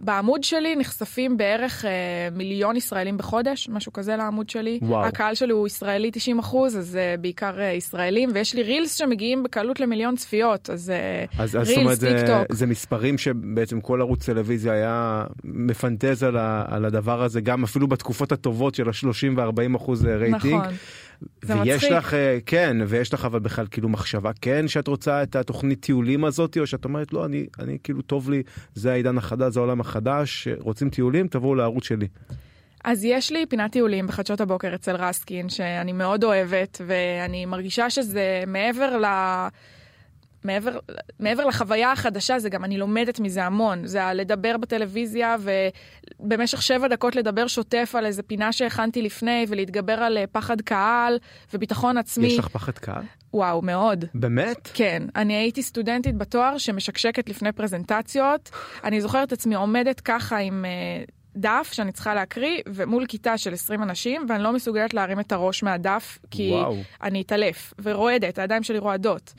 בעמוד 0.00 0.44
שלי 0.44 0.76
נחשפים 0.76 1.36
בערך 1.36 1.84
אה, 1.84 1.90
מיליון 2.32 2.76
ישראלים 2.76 3.16
בחודש, 3.16 3.68
משהו 3.68 3.92
כזה 3.92 4.16
לעמוד 4.16 4.50
שלי. 4.50 4.78
וואו. 4.82 5.06
הקהל 5.06 5.34
שלי 5.34 5.52
הוא 5.52 5.66
ישראלי 5.66 6.10
90 6.10 6.38
אחוז, 6.38 6.78
אז 6.78 6.96
אה, 6.96 7.14
בעיקר 7.20 7.60
אה, 7.60 7.64
ישראלים, 7.64 8.30
ויש 8.34 8.54
לי 8.54 8.62
reels 8.62 8.94
שמגיעים 8.94 9.42
בקלות 9.42 9.80
למיליון 9.80 10.16
צפיות, 10.16 10.70
אז, 10.70 10.92
אז 11.38 11.54
reels, 11.54 11.98
TikTok. 11.98 12.26
זה, 12.26 12.44
זה 12.50 12.66
מספרים 12.66 13.18
שבעצם 13.18 13.80
כל 13.80 14.00
ערוץ 14.00 14.26
טלוויזיה 14.26 14.72
היה 14.72 15.24
מפנטז 15.44 16.22
על, 16.22 16.36
ה, 16.36 16.64
על 16.68 16.84
הדבר 16.84 17.22
הזה, 17.22 17.40
גם 17.40 17.64
אפילו 17.64 17.88
בתקופות 17.88 18.32
הטובות 18.32 18.74
של 18.74 18.88
ה-30 18.88 19.36
ו-40 19.36 19.76
אחוז 19.76 20.04
רייטינג. 20.04 20.60
נכון. 20.60 20.74
זה 21.42 21.60
ויש 21.60 21.74
מצחיק. 21.74 21.92
לך, 21.92 22.14
אה, 22.14 22.38
כן, 22.46 22.76
ויש 22.86 23.14
לך 23.14 23.24
אבל 23.24 23.38
בכלל 23.38 23.66
כאילו 23.70 23.88
מחשבה 23.88 24.30
כן 24.40 24.68
שאת 24.68 24.88
רוצה 24.88 25.22
את 25.22 25.36
התוכנית 25.36 25.80
טיולים 25.80 26.24
הזאת, 26.24 26.58
או 26.58 26.66
שאת 26.66 26.84
אומרת 26.84 27.12
לא, 27.12 27.24
אני, 27.24 27.46
אני 27.58 27.78
כאילו 27.82 28.02
טוב 28.02 28.30
לי, 28.30 28.42
זה 28.74 28.92
העידן 28.92 29.18
החדש, 29.18 29.52
זה 29.52 29.60
העולם 29.60 29.80
החדש, 29.80 30.48
רוצים 30.58 30.90
טיולים, 30.90 31.28
תבואו 31.28 31.54
לערוץ 31.54 31.84
שלי. 31.84 32.08
אז 32.84 33.04
יש 33.04 33.32
לי 33.32 33.46
פינת 33.46 33.72
טיולים 33.72 34.06
בחדשות 34.06 34.40
הבוקר 34.40 34.74
אצל 34.74 34.96
רסקין, 34.96 35.48
שאני 35.48 35.92
מאוד 35.92 36.24
אוהבת, 36.24 36.80
ואני 36.86 37.46
מרגישה 37.46 37.90
שזה 37.90 38.42
מעבר 38.46 38.96
ל... 38.96 39.06
מעבר, 40.44 40.78
מעבר 41.20 41.44
לחוויה 41.44 41.92
החדשה 41.92 42.38
זה 42.38 42.48
גם 42.48 42.64
אני 42.64 42.78
לומדת 42.78 43.20
מזה 43.20 43.44
המון 43.44 43.86
זה 43.86 44.00
לדבר 44.14 44.56
בטלוויזיה 44.56 45.36
ובמשך 46.20 46.62
שבע 46.62 46.88
דקות 46.88 47.16
לדבר 47.16 47.46
שוטף 47.46 47.94
על 47.98 48.06
איזה 48.06 48.22
פינה 48.22 48.52
שהכנתי 48.52 49.02
לפני 49.02 49.46
ולהתגבר 49.48 49.92
על 49.92 50.18
אה, 50.18 50.24
פחד 50.32 50.60
קהל 50.60 51.18
וביטחון 51.54 51.98
עצמי. 51.98 52.26
יש 52.26 52.38
לך 52.38 52.48
פחד 52.48 52.72
קהל? 52.72 53.02
וואו 53.34 53.62
מאוד. 53.62 54.04
באמת? 54.14 54.70
כן 54.74 55.02
אני 55.16 55.34
הייתי 55.34 55.62
סטודנטית 55.62 56.16
בתואר 56.16 56.58
שמשקשקת 56.58 57.28
לפני 57.28 57.52
פרזנטציות 57.52 58.50
אני 58.84 59.00
זוכרת 59.00 59.32
עצמי 59.32 59.54
עומדת 59.54 60.00
ככה 60.00 60.36
עם. 60.38 60.64
אה, 60.64 61.04
דף 61.38 61.70
שאני 61.72 61.92
צריכה 61.92 62.14
להקריא 62.14 62.62
ומול 62.66 63.06
כיתה 63.06 63.38
של 63.38 63.52
20 63.52 63.82
אנשים 63.82 64.26
ואני 64.28 64.42
לא 64.42 64.52
מסוגלת 64.52 64.94
להרים 64.94 65.20
את 65.20 65.32
הראש 65.32 65.62
מהדף 65.62 66.18
כי 66.30 66.50
וואו. 66.52 66.76
אני 67.02 67.20
אתעלף 67.20 67.74
ורועדת 67.82 68.38
הידיים 68.38 68.62
שלי 68.62 68.78
רועדות. 68.78 69.34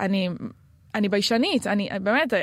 אני 0.00 0.28
אני 0.94 1.08
ביישנית, 1.08 1.66
אני 1.66 1.88
באמת, 2.02 2.34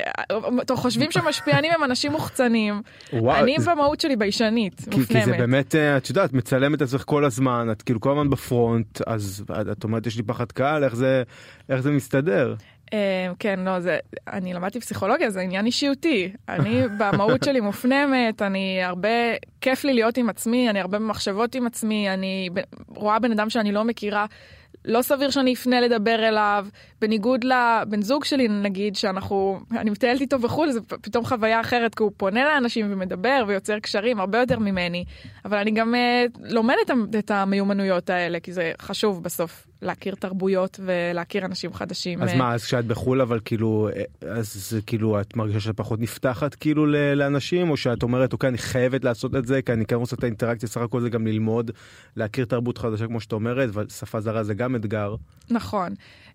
אתם 0.62 0.76
חושבים 0.76 1.10
שמשפיענים 1.10 1.72
הם 1.74 1.84
אנשים 1.84 2.12
מוחצנים, 2.12 2.82
וואו, 3.12 3.36
אני 3.42 3.56
זה... 3.58 3.70
במהות 3.70 4.00
שלי 4.00 4.16
ביישנית, 4.16 4.80
כי, 4.90 5.00
מופנמת. 5.00 5.24
כי 5.24 5.30
זה 5.30 5.36
באמת, 5.38 5.74
אה, 5.74 5.96
את 5.96 6.08
יודעת, 6.08 6.32
מצלמת 6.32 6.76
את 6.76 6.82
עצמך 6.82 7.02
כל 7.06 7.24
הזמן, 7.24 7.68
את 7.72 7.82
כאילו 7.82 8.00
כל 8.00 8.10
הזמן 8.10 8.30
בפרונט, 8.30 9.00
אז 9.06 9.44
את 9.72 9.84
אומרת 9.84 10.06
יש 10.06 10.16
לי 10.16 10.22
פחד 10.22 10.52
קהל, 10.52 10.84
איך 10.84 10.94
זה, 10.94 11.22
איך 11.68 11.80
זה 11.80 11.90
מסתדר? 11.90 12.54
אה, 12.92 13.32
כן, 13.38 13.60
לא, 13.60 13.80
זה, 13.80 13.98
אני 14.28 14.54
למדתי 14.54 14.80
פסיכולוגיה, 14.80 15.30
זה 15.30 15.40
עניין 15.40 15.66
אישיותי. 15.66 16.32
אני 16.48 16.82
במהות 16.98 17.44
שלי 17.44 17.60
מופנמת, 17.60 18.42
אני 18.42 18.82
הרבה, 18.82 19.08
כיף 19.60 19.84
לי 19.84 19.94
להיות 19.94 20.16
עם 20.16 20.28
עצמי, 20.28 20.70
אני 20.70 20.80
הרבה 20.80 20.98
במחשבות 20.98 21.54
עם 21.54 21.66
עצמי, 21.66 22.10
אני 22.10 22.48
רואה 22.88 23.18
בן 23.18 23.32
אדם 23.32 23.50
שאני 23.50 23.72
לא 23.72 23.84
מכירה. 23.84 24.26
לא 24.84 25.02
סביר 25.02 25.30
שאני 25.30 25.54
אפנה 25.54 25.80
לדבר 25.80 26.28
אליו, 26.28 26.66
בניגוד 27.00 27.44
לבן 27.44 28.02
זוג 28.02 28.24
שלי 28.24 28.48
נגיד, 28.48 28.96
שאנחנו, 28.96 29.60
אני 29.70 29.90
מטיילת 29.90 30.20
איתו 30.20 30.38
בחו"ל, 30.38 30.70
זה 30.70 30.80
פתאום 30.80 31.24
חוויה 31.24 31.60
אחרת, 31.60 31.94
כי 31.94 32.02
הוא 32.02 32.12
פונה 32.16 32.44
לאנשים 32.44 32.92
ומדבר 32.92 33.44
ויוצר 33.46 33.78
קשרים 33.78 34.20
הרבה 34.20 34.38
יותר 34.38 34.58
ממני, 34.58 35.04
אבל 35.44 35.58
אני 35.58 35.70
גם 35.70 35.94
uh, 35.94 36.38
לומדת 36.40 36.90
את 37.18 37.30
המיומנויות 37.30 38.10
האלה, 38.10 38.40
כי 38.40 38.52
זה 38.52 38.72
חשוב 38.80 39.22
בסוף. 39.22 39.68
להכיר 39.82 40.14
תרבויות 40.14 40.80
ולהכיר 40.84 41.44
אנשים 41.44 41.72
חדשים. 41.72 42.22
אז 42.22 42.34
מה, 42.34 42.54
אז 42.54 42.64
כשאת 42.64 42.84
בחו"ל 42.84 43.20
אבל 43.20 43.40
כאילו, 43.44 43.88
אה, 43.96 44.02
אז 44.30 44.78
כאילו 44.86 45.20
את 45.20 45.36
מרגישה 45.36 45.60
שאת 45.60 45.76
פחות 45.76 46.00
נפתחת 46.00 46.54
כאילו 46.54 46.86
לאנשים, 47.16 47.70
או 47.70 47.76
שאת 47.76 48.02
אומרת, 48.02 48.32
אוקיי, 48.32 48.48
אני 48.48 48.58
חייבת 48.58 49.04
לעשות 49.04 49.36
את 49.36 49.46
זה, 49.46 49.62
כי 49.62 49.72
אני 49.72 49.86
כן 49.86 49.96
רוצה 49.96 50.16
את 50.16 50.22
האינטראקציה, 50.22 50.68
סך 50.68 50.80
הכל 50.80 51.00
זה 51.00 51.08
גם 51.08 51.26
ללמוד, 51.26 51.70
להכיר 52.16 52.44
תרבות 52.44 52.78
חדשה 52.78 53.06
כמו 53.06 53.20
שאת 53.20 53.32
אומרת, 53.32 53.70
ושפה 53.74 54.20
זרה 54.20 54.42
זה 54.44 54.54
גם 54.54 54.76
אתגר. 54.76 55.14
נכון. 55.50 55.94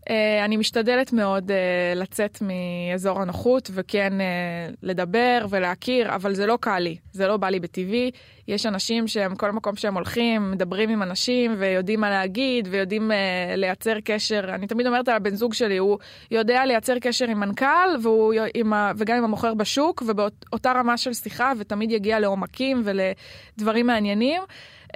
Uh, 0.10 0.46
אני 0.46 0.58
משתדלת 0.58 1.14
מאוד 1.14 1.52
uh, 1.52 1.54
לצאת 1.96 2.42
מאזור 2.42 3.22
הנוחות 3.22 3.70
וכן 3.74 4.14
uh, 4.20 4.76
לדבר 4.84 5.46
ולהכיר, 5.50 6.16
אבל 6.16 6.34
זה 6.34 6.46
לא 6.46 6.58
קל 6.62 6.80
לי, 6.80 6.98
זה 7.12 7.28
לא 7.28 7.38
בא 7.38 7.50
לי 7.50 7.60
בטבעי. 7.60 8.12
יש 8.48 8.66
אנשים 8.66 9.08
שהם 9.08 9.36
כל 9.36 9.52
מקום 9.52 9.76
שהם 9.76 9.94
הולכים, 9.94 10.52
מדברים 10.52 10.90
עם 10.90 11.04
אנשים 11.04 11.56
ויודעים 11.58 12.02
מה 12.02 12.10
להגיד 12.10 12.68
ויודעים 12.72 13.12
לייצר 13.58 14.00
קשר. 14.04 14.46
אני 14.50 14.68
תמיד 14.68 14.88
אומרת 14.88 15.08
על 15.08 15.16
הבן 15.16 15.36
זוג 15.36 15.54
שלי, 15.54 15.78
הוא 15.78 15.98
יודע 16.32 16.66
לייצר 16.66 17.00
קשר 17.00 17.28
עם 17.28 17.40
מנכ"ל 17.40 17.90
וגם 18.98 19.18
עם 19.18 19.24
המוכר 19.24 19.54
בשוק 19.54 20.04
ובאותה 20.08 20.72
רמה 20.72 20.98
של 20.98 21.14
שיחה 21.14 21.52
ותמיד 21.60 21.92
יגיע 21.92 22.20
לעומקים 22.20 22.84
ולדברים 22.86 23.88
מעניינים. 23.88 24.42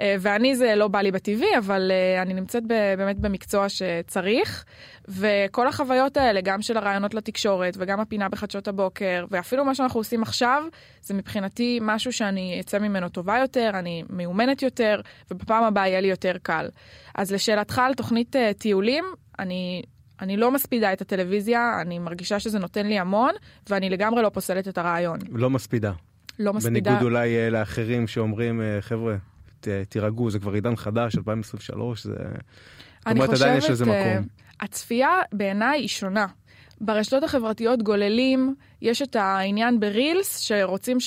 אה, 0.00 0.16
ואני 0.20 0.56
זה 0.56 0.74
לא 0.74 0.88
בא 0.88 1.00
לי 1.00 1.10
בטבעי, 1.10 1.58
אבל 1.58 1.90
אה, 1.90 2.22
אני 2.22 2.34
נמצאת 2.34 2.62
באמת 2.66 3.18
במקצוע 3.18 3.68
שצריך, 3.68 4.64
וכל 5.08 5.68
החוויות 5.68 6.16
האלה, 6.16 6.40
גם 6.40 6.62
של 6.62 6.76
הרעיונות 6.76 7.14
לתקשורת 7.14 7.74
וגם 7.78 8.00
הפינה 8.00 8.28
בחדשות 8.28 8.68
הבוקר, 8.68 9.24
ואפילו 9.30 9.64
מה 9.64 9.74
שאנחנו 9.74 10.00
עושים 10.00 10.22
עכשיו, 10.22 10.62
זה 11.02 11.14
מבחינתי 11.14 11.78
משהו 11.82 12.12
שאני 12.12 12.60
אצא 12.60 12.78
ממנו 12.78 13.08
טובה 13.08 13.38
יותר, 13.38 13.70
אני 13.74 14.04
מיומנת 14.10 14.62
יותר, 14.62 15.00
ובפעם 15.30 15.64
הבאה 15.64 15.88
יהיה 15.88 16.00
לי 16.00 16.08
יותר 16.08 16.36
קל. 16.42 16.68
אז 17.14 17.32
לשאלתך 17.32 17.78
על 17.78 17.94
תוכנית 17.94 18.36
אה, 18.36 18.52
טיולים, 18.58 19.04
אני 19.38 19.82
אני 20.20 20.36
לא 20.36 20.50
מספידה 20.50 20.92
את 20.92 21.00
הטלוויזיה, 21.00 21.78
אני 21.80 21.98
מרגישה 21.98 22.40
שזה 22.40 22.58
נותן 22.58 22.86
לי 22.86 22.98
המון, 22.98 23.34
ואני 23.70 23.90
לגמרי 23.90 24.22
לא 24.22 24.28
פוסלת 24.28 24.68
את 24.68 24.78
הרעיון. 24.78 25.18
לא 25.32 25.50
מספידה. 25.50 25.92
לא 26.38 26.52
מספידה. 26.52 26.90
בניגוד 26.90 27.02
אולי 27.02 27.50
לאחרים 27.50 28.06
שאומרים, 28.06 28.60
חבר'ה, 28.80 29.16
תירגעו, 29.88 30.30
זה 30.30 30.38
כבר 30.38 30.52
עידן 30.52 30.76
חדש, 30.76 31.16
2023, 31.16 32.04
זה... 32.04 32.14
אני 33.06 33.20
אומרת, 33.20 33.30
חושבת, 33.30 33.58
יש 33.58 33.70
לזה 33.70 33.84
מקום. 33.84 33.96
אה, 33.96 34.20
הצפייה 34.60 35.20
בעיניי 35.32 35.80
היא 35.80 35.88
שונה. 35.88 36.26
ברשתות 36.80 37.22
החברתיות 37.22 37.82
גוללים, 37.82 38.54
יש 38.82 39.02
את 39.02 39.16
העניין 39.16 39.80
ברילס, 39.80 40.38
שרוצים 40.38 40.98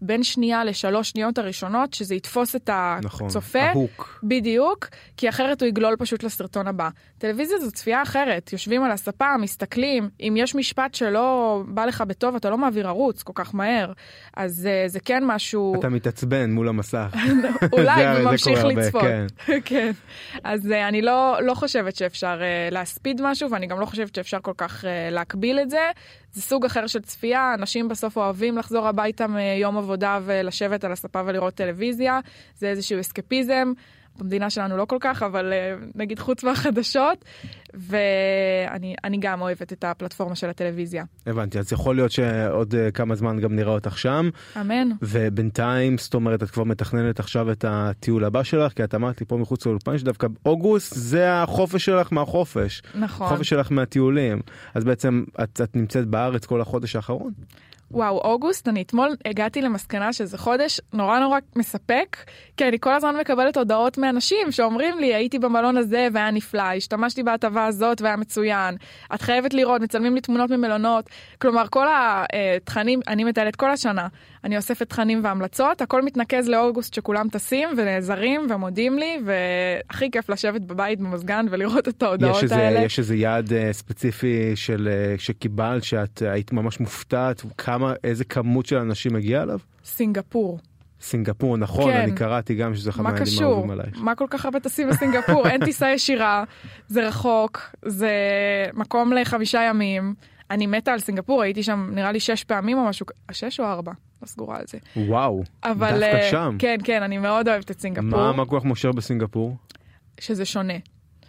בין 0.00 0.22
שנייה 0.22 0.64
לשלוש 0.64 1.10
שניות 1.10 1.38
הראשונות, 1.38 1.94
שזה 1.94 2.14
יתפוס 2.14 2.56
את 2.56 2.70
נכון, 3.02 3.26
הצופה. 3.26 3.62
ההוק. 3.62 4.20
בדיוק, 4.22 4.88
כי 5.16 5.28
אחרת 5.28 5.62
הוא 5.62 5.68
יגלול 5.68 5.96
פשוט 5.98 6.22
לסרטון 6.22 6.66
הבא. 6.66 6.88
טלוויזיה 7.18 7.58
זו 7.58 7.72
צפייה 7.72 8.02
אחרת, 8.02 8.52
יושבים 8.52 8.82
על 8.82 8.90
הספה, 8.90 9.36
מסתכלים, 9.36 10.08
אם 10.20 10.34
יש 10.36 10.54
משפט 10.54 10.94
שלא 10.94 11.62
בא 11.68 11.84
לך 11.84 12.00
בטוב, 12.00 12.34
אתה 12.34 12.50
לא 12.50 12.58
מעביר 12.58 12.88
ערוץ 12.88 13.22
כל 13.22 13.32
כך 13.34 13.54
מהר, 13.54 13.92
אז 14.36 14.68
uh, 14.68 14.88
זה 14.88 15.00
כן 15.00 15.24
משהו... 15.26 15.76
אתה 15.78 15.88
מתעצבן 15.88 16.50
מול 16.50 16.68
המסך. 16.68 17.14
אולי, 17.72 18.04
וממשיך 18.16 18.64
לצפות. 18.64 19.02
כן. 19.02 19.26
כן. 19.64 19.90
אז 20.44 20.66
uh, 20.66 20.74
אני 20.88 21.02
לא, 21.02 21.38
לא 21.42 21.54
חושבת 21.54 21.96
שאפשר 21.96 22.40
uh, 22.40 22.74
להספיד 22.74 23.20
משהו, 23.24 23.50
ואני 23.50 23.66
גם 23.66 23.80
לא 23.80 23.86
חושבת 23.86 24.14
שאפשר 24.14 24.38
כל 24.42 24.54
כך 24.56 24.84
uh, 24.84 24.86
להקביל 25.10 25.58
את 25.60 25.70
זה. 25.70 25.90
זה 26.32 26.42
סוג 26.42 26.64
אחר 26.64 26.86
של 26.86 27.00
צפייה, 27.00 27.54
אנשים 27.58 27.88
בסוף 27.88 28.16
אוהבים 28.16 28.58
לחזור 28.58 28.88
הביתה 28.88 29.26
מיום 29.26 29.78
עבודה 29.78 30.18
ולשבת 30.24 30.84
על 30.84 30.92
הספה 30.92 31.20
ולראות 31.26 31.54
טלוויזיה, 31.54 32.20
זה 32.58 32.68
איזשהו 32.68 33.00
אסקפיזם. 33.00 33.72
במדינה 34.18 34.50
שלנו 34.50 34.76
לא 34.76 34.84
כל 34.84 34.96
כך, 35.00 35.22
אבל 35.22 35.52
אה, 35.52 35.74
נגיד 35.94 36.18
חוץ 36.18 36.44
מהחדשות, 36.44 37.24
ואני 37.74 38.94
אני 39.04 39.16
גם 39.20 39.40
אוהבת 39.40 39.72
את 39.72 39.84
הפלטפורמה 39.84 40.34
של 40.34 40.50
הטלוויזיה. 40.50 41.04
הבנתי, 41.26 41.58
אז 41.58 41.72
יכול 41.72 41.96
להיות 41.96 42.10
שעוד 42.10 42.74
אה, 42.74 42.90
כמה 42.90 43.14
זמן 43.14 43.40
גם 43.40 43.56
נראה 43.56 43.72
אותך 43.72 43.98
שם, 43.98 44.30
אמן. 44.60 44.88
ובינתיים, 45.02 45.98
זאת 45.98 46.14
אומרת, 46.14 46.42
את 46.42 46.50
כבר 46.50 46.64
מתכננת 46.64 47.20
עכשיו 47.20 47.52
את 47.52 47.64
הטיול 47.68 48.24
הבא 48.24 48.42
שלך, 48.42 48.72
כי 48.72 48.84
את 48.84 48.94
אמרת 48.94 49.20
לי 49.20 49.26
פה 49.26 49.36
מחוץ 49.36 49.66
לאולפן 49.66 49.98
שדווקא 49.98 50.26
אוגוסט 50.46 50.94
זה 50.96 51.32
החופש 51.32 51.84
שלך 51.84 52.12
מהחופש. 52.12 52.82
נכון. 52.94 53.28
חופש 53.28 53.48
שלך 53.48 53.72
מהטיולים. 53.72 54.40
אז 54.74 54.84
בעצם 54.84 55.24
את, 55.42 55.60
את 55.64 55.76
נמצאת 55.76 56.06
בארץ 56.06 56.46
כל 56.46 56.60
החודש 56.60 56.96
האחרון? 56.96 57.32
וואו, 57.90 58.18
אוגוסט, 58.18 58.68
אני 58.68 58.82
אתמול 58.82 59.16
הגעתי 59.24 59.62
למסקנה 59.62 60.12
שזה 60.12 60.38
חודש 60.38 60.80
נורא 60.92 61.18
נורא 61.18 61.38
מספק, 61.56 62.16
כי 62.56 62.68
אני 62.68 62.76
כל 62.80 62.94
הזמן 62.94 63.16
מקבלת 63.20 63.56
הודעות 63.56 63.98
מאנשים 63.98 64.52
שאומרים 64.52 64.98
לי, 64.98 65.14
הייתי 65.14 65.38
במלון 65.38 65.76
הזה 65.76 66.08
והיה 66.12 66.30
נפלא, 66.30 66.62
השתמשתי 66.62 67.22
בהטבה 67.22 67.66
הזאת 67.66 68.02
והיה 68.02 68.16
מצוין, 68.16 68.76
את 69.14 69.22
חייבת 69.22 69.54
לראות, 69.54 69.82
מצלמים 69.82 70.14
לי 70.14 70.20
תמונות 70.20 70.50
ממלונות, 70.50 71.10
כלומר 71.38 71.64
כל 71.70 71.86
התכנים, 71.90 73.00
אני 73.08 73.24
מטיילת 73.24 73.56
כל 73.56 73.70
השנה, 73.70 74.08
אני 74.44 74.56
אוספת 74.56 74.88
תכנים 74.88 75.20
והמלצות, 75.24 75.80
הכל 75.80 76.02
מתנקז 76.02 76.48
לאוגוסט 76.48 76.94
שכולם 76.94 77.28
טסים 77.28 77.68
ונעזרים 77.76 78.46
ומודים 78.50 78.98
לי, 78.98 79.18
והכי 79.24 80.10
כיף 80.10 80.30
לשבת 80.30 80.60
בבית 80.60 81.00
במזגן 81.00 81.46
ולראות 81.50 81.88
את 81.88 82.02
ההודעות 82.02 82.36
יש 82.36 82.42
איזה, 82.42 82.56
האלה. 82.56 82.80
יש 82.80 82.98
איזה 82.98 83.16
יעד 83.16 83.52
אה, 83.52 83.72
ספציפי 83.72 84.52
של, 84.54 84.88
אה, 84.92 85.14
שקיבלת, 85.18 85.84
שאת 85.84 86.22
היית 86.22 86.52
ממש 86.52 86.80
מופתעת, 86.80 87.42
כמה, 87.58 87.75
איזה 88.04 88.24
כמות 88.24 88.66
של 88.66 88.76
אנשים 88.76 89.16
הגיע 89.16 89.42
אליו? 89.42 89.58
סינגפור. 89.84 90.58
סינגפור, 91.00 91.56
נכון, 91.56 91.92
כן. 91.92 92.00
אני 92.00 92.12
קראתי 92.12 92.54
גם 92.54 92.74
שזה 92.74 92.90
אחד 92.90 93.02
מה 93.02 93.10
מהילדים? 93.10 93.42
האהובים 93.42 93.70
עלייך. 93.70 93.98
מה 94.00 94.14
כל 94.14 94.26
כך 94.30 94.44
הרבה 94.44 94.60
טסים 94.60 94.88
בסינגפור? 94.88 95.48
אין 95.48 95.64
טיסה 95.64 95.90
ישירה, 95.90 96.44
זה 96.88 97.08
רחוק, 97.08 97.60
זה 97.82 98.10
מקום 98.74 99.12
לחמישה 99.12 99.62
ימים. 99.62 100.14
אני 100.50 100.66
מתה 100.66 100.92
על 100.92 100.98
סינגפור, 100.98 101.42
הייתי 101.42 101.62
שם 101.62 101.90
נראה 101.92 102.12
לי 102.12 102.20
שש 102.20 102.44
פעמים 102.44 102.78
או 102.78 102.84
משהו, 102.84 103.06
שש 103.30 103.60
או 103.60 103.64
ארבע? 103.64 103.92
לא 104.22 104.26
סגורה 104.26 104.58
על 104.58 104.64
זה. 104.66 104.78
וואו, 104.96 105.42
אבל... 105.64 105.90
דווקא 105.90 106.04
אה, 106.04 106.30
שם. 106.30 106.56
כן, 106.58 106.76
כן, 106.84 107.02
אני 107.02 107.18
מאוד 107.18 107.48
אוהבת 107.48 107.70
את 107.70 107.80
סינגפור. 107.80 108.10
מה, 108.10 108.32
מה 108.32 108.46
כל 108.46 108.58
כך 108.60 108.64
מושך 108.64 108.88
בסינגפור? 108.88 109.56
שזה 110.20 110.44
שונה. 110.44 110.74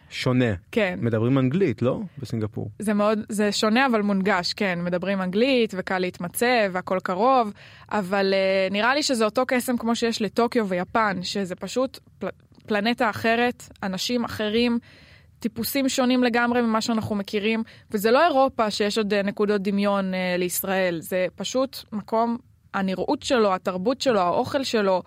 שונה. 0.10 0.54
כן. 0.72 1.00
מדברים 1.02 1.38
אנגלית, 1.38 1.82
לא? 1.82 2.00
בסינגפור. 2.18 2.70
זה 2.80 2.94
מאוד, 2.94 3.20
זה 3.30 3.52
שונה 3.52 3.86
אבל 3.86 4.02
מונגש, 4.02 4.54
כן, 4.54 4.80
מדברים 4.84 5.22
אנגלית 5.22 5.74
וקל 5.78 6.00
להתמצא 6.00 6.68
והכל 6.72 6.98
קרוב, 7.04 7.54
אבל 7.92 8.34
uh, 8.34 8.74
נראה 8.74 8.96
לי 8.96 9.04
שזה 9.04 9.26
אותו 9.26 9.44
קסם 9.48 9.78
כמו 9.78 9.96
שיש 9.96 10.22
לטוקיו 10.22 10.68
ויפן, 10.68 11.20
שזה 11.22 11.56
פשוט 11.56 12.00
פל, 12.20 12.28
פלנטה 12.66 13.10
אחרת, 13.10 13.70
אנשים 13.84 14.26
אחרים, 14.26 14.80
טיפוסים 15.40 15.90
שונים 15.90 16.24
לגמרי 16.24 16.62
ממה 16.62 16.82
שאנחנו 16.82 17.16
מכירים, 17.16 17.64
וזה 17.92 18.12
לא 18.12 18.26
אירופה 18.26 18.72
שיש 18.72 18.98
עוד 18.98 19.14
uh, 19.14 19.16
נקודות 19.24 19.62
דמיון 19.62 20.14
uh, 20.14 20.40
לישראל, 20.40 21.00
זה 21.02 21.26
פשוט 21.36 21.78
מקום, 21.92 22.38
הנראות 22.74 23.24
שלו, 23.24 23.54
התרבות 23.54 24.02
שלו, 24.02 24.20
האוכל 24.20 24.64
שלו. 24.64 25.04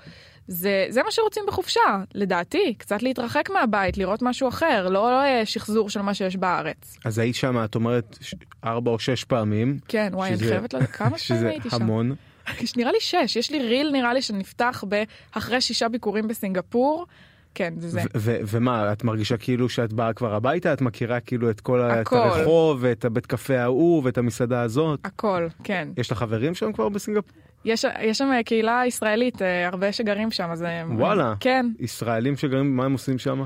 זה, 0.49 0.87
זה 0.89 1.03
מה 1.03 1.11
שרוצים 1.11 1.43
בחופשה, 1.49 1.81
לדעתי, 2.15 2.75
קצת 2.79 3.03
להתרחק 3.03 3.51
מהבית, 3.51 3.99
לראות 3.99 4.23
משהו 4.23 4.49
אחר, 4.49 4.85
לא, 4.89 4.93
לא 5.11 5.23
אה, 5.23 5.47
שחזור 5.47 5.91
של 5.91 6.03
מה 6.03 6.15
שיש 6.15 6.37
בארץ. 6.37 6.97
אז 7.05 7.19
היית 7.19 7.35
שם, 7.37 7.65
את 7.65 7.75
אומרת, 7.75 8.19
ארבע 8.65 8.91
או 8.91 8.99
שש 8.99 9.25
פעמים. 9.25 9.79
כן, 9.89 10.11
וואי, 10.13 10.29
אני 10.29 10.37
שזה- 10.39 10.49
חייבת 10.49 10.75
לדעת 10.75 10.91
כמה 10.91 10.99
פעמים 11.09 11.19
שזה 11.19 11.49
הייתי 11.49 11.71
שם. 11.71 11.83
המון. 11.83 12.15
נראה 12.77 12.93
לי 12.93 12.99
שש, 13.01 13.37
יש 13.37 13.51
לי 13.51 13.59
ריל 13.63 13.91
נראה 13.93 14.15
לי 14.15 14.23
שנפתח 14.23 14.85
אחרי 15.33 15.61
שישה 15.61 15.89
ביקורים 15.89 16.29
בסינגפור. 16.29 17.07
כן, 17.55 17.75
זה 17.79 17.89
זה. 18.15 18.39
ומה, 18.47 18.93
את 18.93 19.05
מרגישה 19.05 19.37
כאילו 19.37 19.69
שאת 19.69 19.93
באה 19.93 20.13
כבר 20.13 20.35
הביתה? 20.35 20.73
את 20.73 20.81
מכירה 20.81 21.21
כאילו 21.21 21.51
את 21.51 21.61
כל 21.61 21.81
ה- 21.81 21.95
את 22.01 22.07
הכל. 22.07 22.17
הרחוב, 22.17 22.79
ואת 22.81 23.05
הבית 23.05 23.27
קפה 23.27 23.59
ההוא, 23.61 24.03
ואת 24.05 24.19
המסעדה 24.19 24.63
הזאת? 24.63 25.01
הכל, 25.05 25.47
כן. 25.65 25.89
יש 25.97 26.13
לך 26.13 26.19
חברים 26.19 26.55
שם 26.55 26.73
כבר 26.73 26.89
בסינגפור? 26.89 27.33
יש, 27.65 27.85
יש 28.03 28.19
שם 28.19 28.31
אה, 28.33 28.43
קהילה 28.43 28.83
ישראלית, 28.87 29.43
אה, 29.43 29.67
הרבה 29.67 29.93
שגרים 29.93 30.31
שם, 30.31 30.51
אז... 30.51 30.63
אה, 30.63 30.83
וואלה. 30.89 31.35
כן, 31.41 31.67
ישראלים 31.79 32.37
שגרים, 32.37 32.77
מה 32.77 32.85
הם 32.85 32.93
עושים 32.93 33.19
שם? 33.19 33.45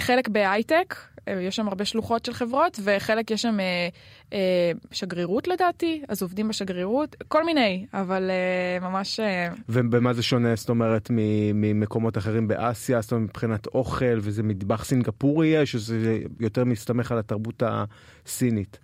חלק 0.00 0.28
בהייטק, 0.28 0.94
יש 1.26 1.56
שם 1.56 1.68
הרבה 1.68 1.84
שלוחות 1.84 2.24
של 2.24 2.32
חברות, 2.32 2.80
וחלק 2.84 3.30
יש 3.30 3.42
שם 3.42 3.60
אה, 3.60 3.88
אה, 4.32 4.72
שגרירות 4.92 5.48
לדעתי, 5.48 6.02
אז 6.08 6.22
עובדים 6.22 6.48
בשגרירות, 6.48 7.16
כל 7.28 7.44
מיני, 7.44 7.86
אבל 7.94 8.30
אה, 8.30 8.88
ממש... 8.88 9.20
אה, 9.20 9.48
ובמה 9.68 10.12
זה 10.12 10.22
שונה, 10.22 10.56
זאת 10.56 10.68
אומרת, 10.68 11.10
ממקומות 11.54 12.18
אחרים 12.18 12.48
באסיה, 12.48 13.00
זאת 13.00 13.12
אומרת, 13.12 13.28
מבחינת 13.28 13.66
אוכל, 13.66 14.18
וזה 14.18 14.42
מטבח 14.42 14.84
סינגפורי 14.84 15.46
יש, 15.46 15.74
או 15.74 15.80
שזה 15.80 16.18
יותר 16.40 16.64
מסתמך 16.64 17.12
על 17.12 17.18
התרבות 17.18 17.62
הסינית? 17.66 18.78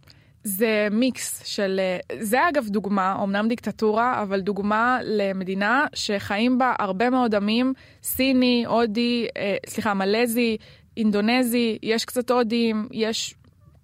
זה 0.45 0.89
מיקס 0.91 1.43
של, 1.45 1.81
זה 2.21 2.49
אגב 2.49 2.69
דוגמה, 2.69 3.17
אמנם 3.23 3.49
דיקטטורה, 3.49 4.23
אבל 4.23 4.41
דוגמה 4.41 4.99
למדינה 5.05 5.87
שחיים 5.95 6.59
בה 6.59 6.75
הרבה 6.79 7.11
מאוד 7.11 7.35
עמים, 7.35 7.73
סיני, 8.03 8.65
הודי, 8.67 9.27
אה, 9.37 9.57
סליחה, 9.67 9.95
מלזי, 9.95 10.57
אינדונזי, 10.97 11.79
יש 11.83 12.05
קצת 12.05 12.31
הודים, 12.31 12.89
יש 12.93 13.35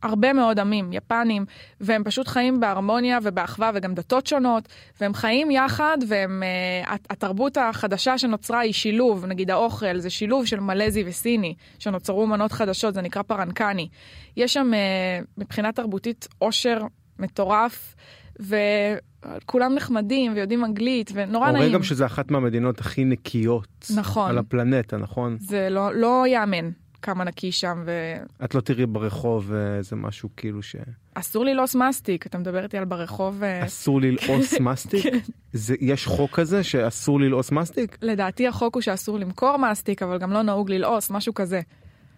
הרבה 0.02 0.32
מאוד 0.32 0.58
עמים, 0.58 0.92
יפנים, 0.92 1.44
והם 1.80 2.04
פשוט 2.04 2.28
חיים 2.28 2.61
בהרמוניה 2.61 3.18
ובאחווה 3.22 3.70
וגם 3.74 3.94
דתות 3.94 4.26
שונות, 4.26 4.68
והם 5.00 5.14
חיים 5.14 5.50
יחד, 5.50 5.98
והם, 6.08 6.42
הת- 6.87 7.06
התרבות 7.11 7.56
החדשה 7.56 8.18
שנוצרה 8.18 8.58
היא 8.61 8.72
שילוב, 8.72 9.26
נגיד 9.26 9.50
האוכל 9.50 9.98
זה 9.98 10.11
שילוב 10.11 10.46
של 10.46 10.61
מלזי 10.61 11.04
וסיני, 11.06 11.54
שנוצרו 11.78 12.26
מנות 12.26 12.52
חדשות, 12.52 12.94
זה 12.94 13.02
נקרא 13.02 13.22
פרנקני. 13.22 13.88
יש 14.37 14.52
שם 14.52 14.70
אה, 14.74 14.78
מבחינה 15.38 15.72
תרבותית 15.72 16.28
עושר 16.38 16.78
מטורף, 17.18 17.94
וכולם 18.40 19.74
נחמדים 19.74 20.32
ויודעים 20.34 20.64
אנגלית, 20.64 21.11
ונורא 21.14 21.50
נעים. 21.50 21.72
גם 21.72 21.82
שזה 21.82 22.06
אחת 22.06 22.30
מהמדינות 22.30 22.80
הכי 22.80 23.04
נקיות 23.04 23.87
נכון. 23.96 24.30
על 24.30 24.38
הפלנטה, 24.38 24.96
נכון? 24.96 25.37
זה 25.40 25.68
לא, 25.70 25.94
לא 25.94 26.24
ייאמן 26.26 26.70
כמה 27.02 27.24
נקי 27.24 27.52
שם, 27.52 27.84
את 28.44 28.54
לא 28.54 28.61
תראי 28.61 28.87
ברחוב 28.87 29.52
איזה 29.52 29.96
משהו 29.96 30.28
כאילו 30.37 30.62
ש... 30.62 30.76
ואסור 31.16 31.44
ללעוס 31.44 31.74
מסטיק, 31.74 32.26
אתה 32.26 32.38
מדבר 32.38 32.62
איתי 32.62 32.78
על 32.78 32.84
ברחוב, 32.84 33.42
אה, 33.42 33.66
אסור 33.66 34.00
ללעוס 34.00 34.61
מסטיק? 34.61 35.02
כן. 35.02 35.18
זה, 35.52 35.74
יש 35.80 36.06
חוק 36.06 36.30
כזה 36.30 36.62
שאסור 36.64 37.20
ללעוס 37.20 37.52
מסטיק? 37.52 37.98
לדעתי 38.02 38.48
החוק 38.48 38.74
הוא 38.74 38.80
שאסור 38.80 39.18
למכור 39.18 39.56
מסטיק, 39.56 40.02
אבל 40.02 40.18
גם 40.18 40.32
לא 40.32 40.42
נהוג 40.42 40.70
ללעוס, 40.70 41.11
משהו 41.11 41.34
כזה. 41.34 41.61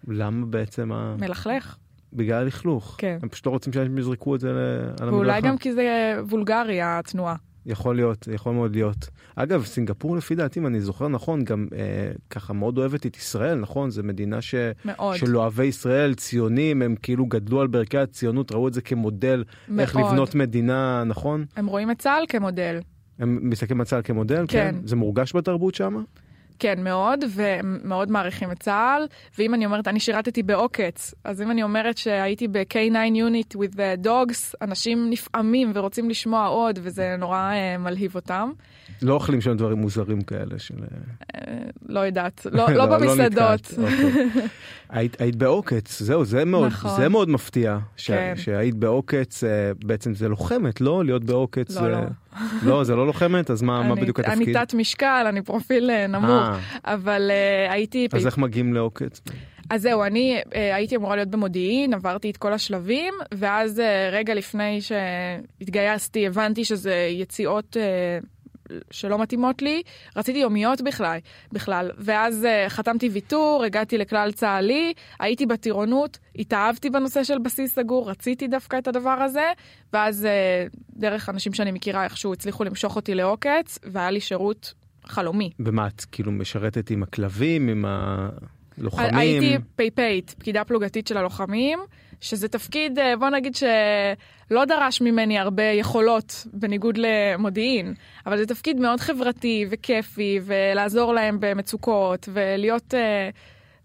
למה 0.08 0.46
בעצם 0.46 0.92
ה... 0.92 1.16
מלכלך. 1.18 1.76
בגלל 2.12 2.42
הלכלוך? 2.42 2.94
כן. 2.98 3.18
הם 3.22 3.28
פשוט 3.28 3.46
לא 3.46 3.50
רוצים 3.50 3.72
שאנשים 3.72 3.98
יזרקו 3.98 4.34
את 4.34 4.40
זה 4.40 4.50
על 4.50 4.56
המדרכה? 5.00 5.14
ואולי 5.16 5.40
גם 5.40 5.58
כי 5.58 5.72
זה 5.72 6.14
וולגרי 6.28 6.82
התנועה. 6.82 7.34
יכול 7.66 7.96
להיות, 7.96 8.28
יכול 8.32 8.54
מאוד 8.54 8.72
להיות. 8.72 9.08
אגב, 9.36 9.64
סינגפור 9.64 10.16
לפי 10.16 10.34
דעתי, 10.34 10.60
אם 10.60 10.66
אני 10.66 10.80
זוכר 10.80 11.08
נכון, 11.08 11.44
גם 11.44 11.66
אה, 11.72 12.12
ככה 12.30 12.52
מאוד 12.52 12.78
אוהבת 12.78 13.06
את 13.06 13.16
ישראל, 13.16 13.58
נכון? 13.58 13.90
זו 13.90 14.02
מדינה 14.02 14.40
ש... 14.40 14.54
מאוד. 14.84 15.16
של 15.16 15.36
אוהבי 15.36 15.64
ישראל, 15.64 16.14
ציונים, 16.14 16.82
הם 16.82 16.94
כאילו 17.02 17.26
גדלו 17.26 17.60
על 17.60 17.66
ברכי 17.66 17.98
הציונות, 17.98 18.52
ראו 18.52 18.68
את 18.68 18.74
זה 18.74 18.82
כמודל, 18.82 19.44
איך 19.78 19.96
מאוד. 19.96 20.12
לבנות 20.12 20.34
מדינה, 20.34 21.04
נכון? 21.06 21.44
הם 21.56 21.66
רואים 21.66 21.90
את 21.90 21.98
צה"ל 21.98 22.24
כמודל. 22.28 22.80
הם 23.18 23.38
מסתכלים 23.42 23.80
על 23.80 23.86
צה"ל 23.86 24.02
כמודל, 24.02 24.44
כן? 24.48 24.74
כן. 24.80 24.86
זה 24.86 24.96
מורגש 24.96 25.36
בתרבות 25.36 25.74
שם? 25.74 26.02
כן, 26.60 26.84
מאוד, 26.84 27.24
ומאוד 27.30 28.10
מעריכים 28.10 28.52
את 28.52 28.60
צה"ל. 28.60 29.06
ואם 29.38 29.54
אני 29.54 29.66
אומרת, 29.66 29.88
אני 29.88 30.00
שירתתי 30.00 30.42
בעוקץ, 30.42 31.14
אז 31.24 31.42
אם 31.42 31.50
אני 31.50 31.62
אומרת 31.62 31.98
שהייתי 31.98 32.48
ב-K9 32.48 32.94
unit 33.14 33.56
with 33.56 33.74
the 33.74 34.04
dogs, 34.06 34.54
אנשים 34.62 35.10
נפעמים 35.10 35.72
ורוצים 35.74 36.10
לשמוע 36.10 36.46
עוד, 36.46 36.78
וזה 36.82 37.16
נורא 37.18 37.38
אה, 37.52 37.78
מלהיב 37.78 38.14
אותם. 38.14 38.52
לא 39.02 39.14
אוכלים 39.14 39.40
שם 39.40 39.56
דברים 39.56 39.78
מוזרים 39.78 40.20
כאלה 40.20 40.58
של... 40.58 40.74
אה, 41.34 41.40
לא 41.88 42.00
יודעת, 42.00 42.46
לא, 42.52 42.70
לא 42.70 42.86
במסעדות. 42.86 43.30
נתקעת, 43.30 43.78
אוקיי. 43.78 44.48
היית, 44.88 45.20
היית 45.20 45.36
בעוקץ, 45.36 46.02
זהו, 46.02 46.24
זה 46.24 46.44
מאוד, 46.44 46.66
נכון. 46.66 46.96
זה 46.96 47.08
מאוד 47.08 47.28
מפתיע. 47.28 47.78
ש, 47.96 48.10
כן. 48.10 48.34
שהיית 48.36 48.74
בעוקץ, 48.74 49.44
אה, 49.44 49.72
בעצם 49.84 50.14
זה 50.14 50.28
לוחמת, 50.28 50.80
לא? 50.80 51.04
להיות 51.04 51.24
בעוקץ. 51.24 51.76
לא, 51.76 51.82
זה... 51.82 51.88
לא. 51.88 51.98
לא, 52.62 52.84
זה 52.84 52.96
לא 52.96 53.06
לוחמת? 53.06 53.50
אז 53.50 53.62
מה 53.62 53.82
מה 53.82 53.92
אני- 53.92 54.00
בדיוק 54.00 54.20
התפקיד? 54.20 54.56
אני 54.56 54.66
תת 54.66 54.74
משקל, 54.74 55.24
אני 55.28 55.42
פרופיל 55.42 55.90
אה, 55.90 56.06
נמוך, 56.06 56.30
אה, 56.30 56.58
אבל 56.84 57.30
אה, 57.30 57.72
הייתי... 57.72 58.08
אז 58.12 58.26
איך 58.26 58.38
מגיעים 58.38 58.74
לעוקץ? 58.74 59.20
אז 59.70 59.82
זהו, 59.82 60.02
אני 60.02 60.40
אה, 60.54 60.74
הייתי 60.76 60.96
אמורה 60.96 61.16
להיות 61.16 61.28
במודיעין, 61.28 61.94
עברתי 61.94 62.30
את 62.30 62.36
כל 62.36 62.52
השלבים, 62.52 63.14
ואז 63.34 63.80
אה, 63.80 64.08
רגע 64.12 64.34
לפני 64.34 64.78
שהתגייסתי 65.60 66.26
הבנתי 66.26 66.64
שזה 66.64 66.94
יציאות 67.10 67.76
אה, 67.76 68.18
שלא 68.90 69.18
מתאימות 69.18 69.62
לי, 69.62 69.82
רציתי 70.16 70.38
יומיות 70.38 70.80
בכלל, 70.80 71.18
בכלל. 71.52 71.90
ואז 71.98 72.44
אה, 72.44 72.68
חתמתי 72.68 73.08
ויתור, 73.08 73.64
הגעתי 73.66 73.98
לכלל 73.98 74.32
צה"לי, 74.32 74.92
הייתי 75.20 75.46
בטירונות, 75.46 76.18
התאהבתי 76.36 76.90
בנושא 76.90 77.24
של 77.24 77.38
בסיס 77.38 77.74
סגור, 77.74 78.10
רציתי 78.10 78.48
דווקא 78.48 78.78
את 78.78 78.88
הדבר 78.88 79.10
הזה, 79.10 79.52
ואז 79.92 80.24
אה, 80.24 80.66
דרך 80.96 81.28
אנשים 81.28 81.52
שאני 81.52 81.72
מכירה 81.72 82.04
איכשהו 82.04 82.32
הצליחו 82.32 82.64
למשוך 82.64 82.96
אותי 82.96 83.14
לעוקץ, 83.14 83.78
והיה 83.84 84.10
לי 84.10 84.20
שירות 84.20 84.74
חלומי. 85.04 85.50
ומה 85.60 85.86
את 85.86 86.04
כאילו 86.12 86.32
משרתת 86.32 86.90
עם 86.90 87.02
הכלבים, 87.02 87.68
עם 87.68 87.84
הלוחמים? 88.78 89.14
הייתי 89.14 89.56
פ"פית, 89.76 90.34
פקידה 90.38 90.64
פלוגתית 90.64 91.06
של 91.06 91.16
הלוחמים, 91.16 91.78
שזה 92.20 92.48
תפקיד, 92.48 92.98
אה, 92.98 93.16
בוא 93.16 93.28
נגיד 93.28 93.54
שלא 93.54 94.64
דרש 94.64 95.00
ממני 95.00 95.38
הרבה 95.38 95.62
יכולות 95.62 96.46
בניגוד 96.52 96.98
למודיעין, 96.98 97.94
אבל 98.26 98.36
זה 98.36 98.46
תפקיד 98.46 98.80
מאוד 98.80 99.00
חברתי 99.00 99.66
וכיפי, 99.70 100.40
ולעזור 100.42 101.14
להם 101.14 101.36
במצוקות, 101.40 102.28
ולהיות 102.32 102.94
אה, 102.94 103.30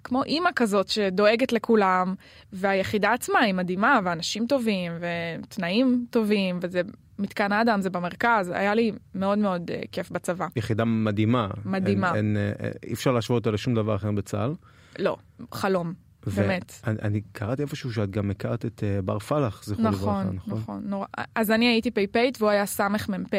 כמו 0.03 0.23
אימא 0.23 0.49
כזאת 0.55 0.87
שדואגת 0.87 1.53
לכולם, 1.53 2.15
והיחידה 2.53 3.13
עצמה 3.13 3.39
היא 3.39 3.53
מדהימה, 3.53 3.99
ואנשים 4.03 4.47
טובים, 4.47 4.91
ותנאים 4.99 6.05
טובים, 6.09 6.59
וזה 6.61 6.81
מתקן 7.19 7.51
אדם, 7.51 7.81
זה 7.81 7.89
במרכז, 7.89 8.49
היה 8.49 8.75
לי 8.75 8.91
מאוד 9.15 9.37
מאוד 9.37 9.71
אה, 9.71 9.81
כיף 9.91 10.11
בצבא. 10.11 10.47
יחידה 10.55 10.85
מדהימה. 10.85 11.47
מדהימה. 11.65 12.15
אין, 12.15 12.37
אין, 12.37 12.37
אה, 12.37 12.71
אי 12.83 12.93
אפשר 12.93 13.11
להשוות 13.11 13.45
אותה 13.45 13.51
לשום 13.51 13.75
דבר 13.75 13.95
אחר 13.95 14.11
בצה"ל. 14.11 14.53
לא, 14.99 15.17
חלום, 15.51 15.93
באמת. 16.31 16.73
ואני 16.83 16.97
אני 17.01 17.21
קראתי 17.31 17.61
איפשהו 17.61 17.93
שאת 17.93 18.11
גם 18.11 18.31
הכרת 18.31 18.65
את 18.65 18.83
אה, 18.83 19.01
בר 19.01 19.19
פלח, 19.19 19.63
זכרו 19.63 19.83
לברכה, 19.83 20.05
נכון, 20.05 20.35
נכון? 20.35 20.57
נכון, 20.57 20.81
נורא. 20.85 21.05
אז 21.35 21.51
אני 21.51 21.65
הייתי 21.65 21.91
פ"פית 21.91 22.41
והוא 22.41 22.49
היה 22.49 22.65
סמ"פ. 22.65 23.33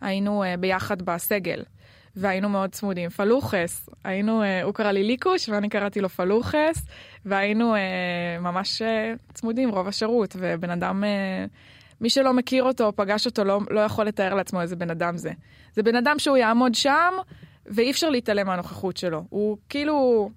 היינו 0.00 0.44
uh, 0.44 0.46
ביחד 0.56 1.02
בסגל, 1.02 1.62
והיינו 2.16 2.48
מאוד 2.48 2.70
צמודים. 2.70 3.10
פלוחס, 3.10 3.88
היינו, 4.04 4.42
uh, 4.42 4.64
הוא 4.64 4.74
קרא 4.74 4.90
לי 4.90 5.02
ליקוש 5.02 5.48
ואני 5.48 5.68
קראתי 5.68 6.00
לו 6.00 6.08
פלוחס, 6.08 6.86
והיינו 7.24 7.74
uh, 7.74 7.78
ממש 8.40 8.82
uh, 8.82 9.34
צמודים 9.34 9.70
רוב 9.70 9.88
השירות, 9.88 10.36
ובן 10.38 10.70
אדם, 10.70 11.04
uh, 11.04 11.50
מי 12.00 12.10
שלא 12.10 12.32
מכיר 12.32 12.64
אותו, 12.64 12.92
פגש 12.96 13.26
אותו, 13.26 13.44
לא, 13.44 13.60
לא 13.70 13.80
יכול 13.80 14.04
לתאר 14.04 14.34
לעצמו 14.34 14.60
איזה 14.60 14.76
בן 14.76 14.90
אדם 14.90 15.16
זה. 15.16 15.32
זה 15.74 15.82
בן 15.82 15.96
אדם 15.96 16.18
שהוא 16.18 16.36
יעמוד 16.36 16.74
שם, 16.74 17.14
ואי 17.66 17.90
אפשר 17.90 18.10
להתעלם 18.10 18.46
מהנוכחות 18.46 18.96
שלו. 18.96 19.24
הוא 19.28 19.58
כאילו, 19.68 20.30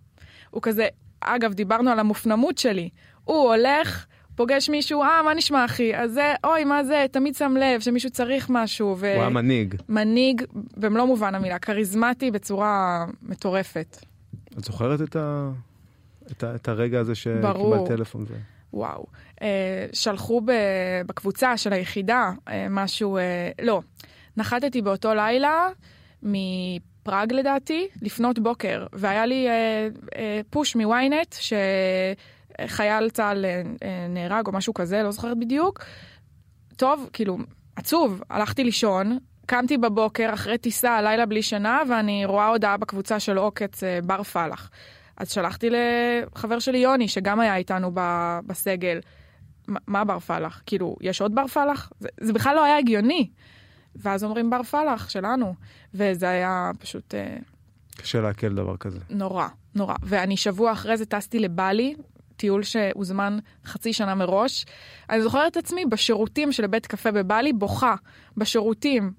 הוא 0.49 0.61
כזה, 0.61 0.87
אגב, 1.21 1.53
דיברנו 1.53 1.91
על 1.91 1.99
המופנמות 1.99 2.57
שלי. 2.57 2.89
הוא 3.23 3.53
הולך, 3.53 4.05
פוגש 4.35 4.69
מישהו, 4.69 5.03
אה, 5.03 5.23
מה 5.23 5.33
נשמע 5.33 5.65
אחי? 5.65 5.95
אז 5.95 6.11
זה, 6.13 6.33
אוי, 6.43 6.63
מה 6.63 6.83
זה, 6.83 7.05
תמיד 7.11 7.35
שם 7.35 7.55
לב 7.59 7.81
שמישהו 7.81 8.09
צריך 8.09 8.47
משהו. 8.49 8.95
ו... 8.99 9.13
הוא 9.13 9.21
היה 9.21 9.29
מנהיג. 9.29 9.75
מנהיג, 9.89 10.41
במלוא 10.77 11.05
מובן 11.05 11.35
המילה, 11.35 11.59
כריזמטי 11.59 12.31
בצורה 12.31 13.05
מטורפת. 13.21 13.97
את 14.57 14.63
זוכרת 14.63 15.01
את, 15.01 15.15
ה... 15.15 15.49
את, 16.31 16.43
ה... 16.43 16.55
את 16.55 16.67
הרגע 16.67 16.99
הזה 16.99 17.13
ברור. 17.41 17.75
שקיבלת 17.75 17.97
טלפון? 17.97 18.25
ו... 18.27 18.33
וואו. 18.73 19.05
אה, 19.41 19.85
שלחו 19.93 20.41
ב... 20.41 20.51
בקבוצה 21.05 21.57
של 21.57 21.73
היחידה 21.73 22.31
אה, 22.47 22.67
משהו, 22.69 23.17
אה, 23.17 23.49
לא, 23.61 23.81
נחתתי 24.37 24.81
באותו 24.81 25.13
לילה 25.13 25.67
מפראג 27.01 27.33
לדעתי, 27.33 27.87
לפנות 28.01 28.39
בוקר, 28.39 28.85
והיה 28.93 29.25
לי 29.25 29.47
אה, 29.47 29.87
אה, 30.15 30.41
פוש 30.49 30.75
מוויינט, 30.75 31.35
שחייל 32.67 33.09
צה"ל 33.09 33.45
אה, 33.45 33.61
אה, 33.83 34.05
נהרג 34.09 34.47
או 34.47 34.51
משהו 34.51 34.73
כזה, 34.73 35.03
לא 35.03 35.11
זוכרת 35.11 35.37
בדיוק. 35.39 35.83
טוב, 36.75 37.09
כאילו, 37.13 37.37
עצוב, 37.75 38.21
הלכתי 38.29 38.63
לישון, 38.63 39.17
קמתי 39.45 39.77
בבוקר 39.77 40.29
אחרי 40.33 40.57
טיסה, 40.57 41.01
לילה 41.01 41.25
בלי 41.25 41.41
שינה, 41.43 41.81
ואני 41.89 42.25
רואה 42.25 42.47
הודעה 42.47 42.77
בקבוצה 42.77 43.19
של 43.19 43.37
עוקץ 43.37 43.83
אה, 43.83 43.99
בר 44.03 44.23
פלח. 44.23 44.69
אז 45.17 45.31
שלחתי 45.31 45.69
לחבר 45.69 46.59
שלי 46.59 46.77
יוני, 46.77 47.07
שגם 47.07 47.39
היה 47.39 47.55
איתנו 47.55 47.91
ב- 47.93 48.39
בסגל, 48.47 48.99
"מה- 49.67 49.79
מה 49.87 50.03
בר 50.03 50.19
פלח? 50.19 50.61
כאילו, 50.65 50.95
יש 51.01 51.21
עוד 51.21 51.35
בר 51.35 51.47
פלח? 51.47 51.91
זה, 51.99 52.09
זה 52.21 52.33
בכלל 52.33 52.55
לא 52.55 52.63
היה 52.63 52.77
הגיוני. 52.77 53.29
ואז 53.95 54.23
אומרים 54.23 54.49
בר 54.49 54.63
פלח, 54.63 55.09
שלנו. 55.09 55.53
וזה 55.93 56.29
היה 56.29 56.71
פשוט 56.79 57.15
אה, 57.15 57.37
קשה 57.97 58.21
לעכל 58.21 58.55
דבר 58.55 58.77
כזה. 58.77 58.99
נורא, 59.09 59.47
נורא. 59.75 59.95
ואני 60.03 60.37
שבוע 60.37 60.71
אחרי 60.71 60.97
זה 60.97 61.05
טסתי 61.05 61.39
לבלי, 61.39 61.95
טיול 62.35 62.63
שהוזמן 62.63 63.37
חצי 63.65 63.93
שנה 63.93 64.15
מראש. 64.15 64.65
אני 65.09 65.21
זוכרת 65.21 65.51
את 65.51 65.57
עצמי 65.57 65.85
בשירותים 65.85 66.51
של 66.51 66.67
בית 66.67 66.87
קפה 66.87 67.11
בבלי, 67.11 67.53
בוכה, 67.53 67.95
בשירותים. 68.37 69.11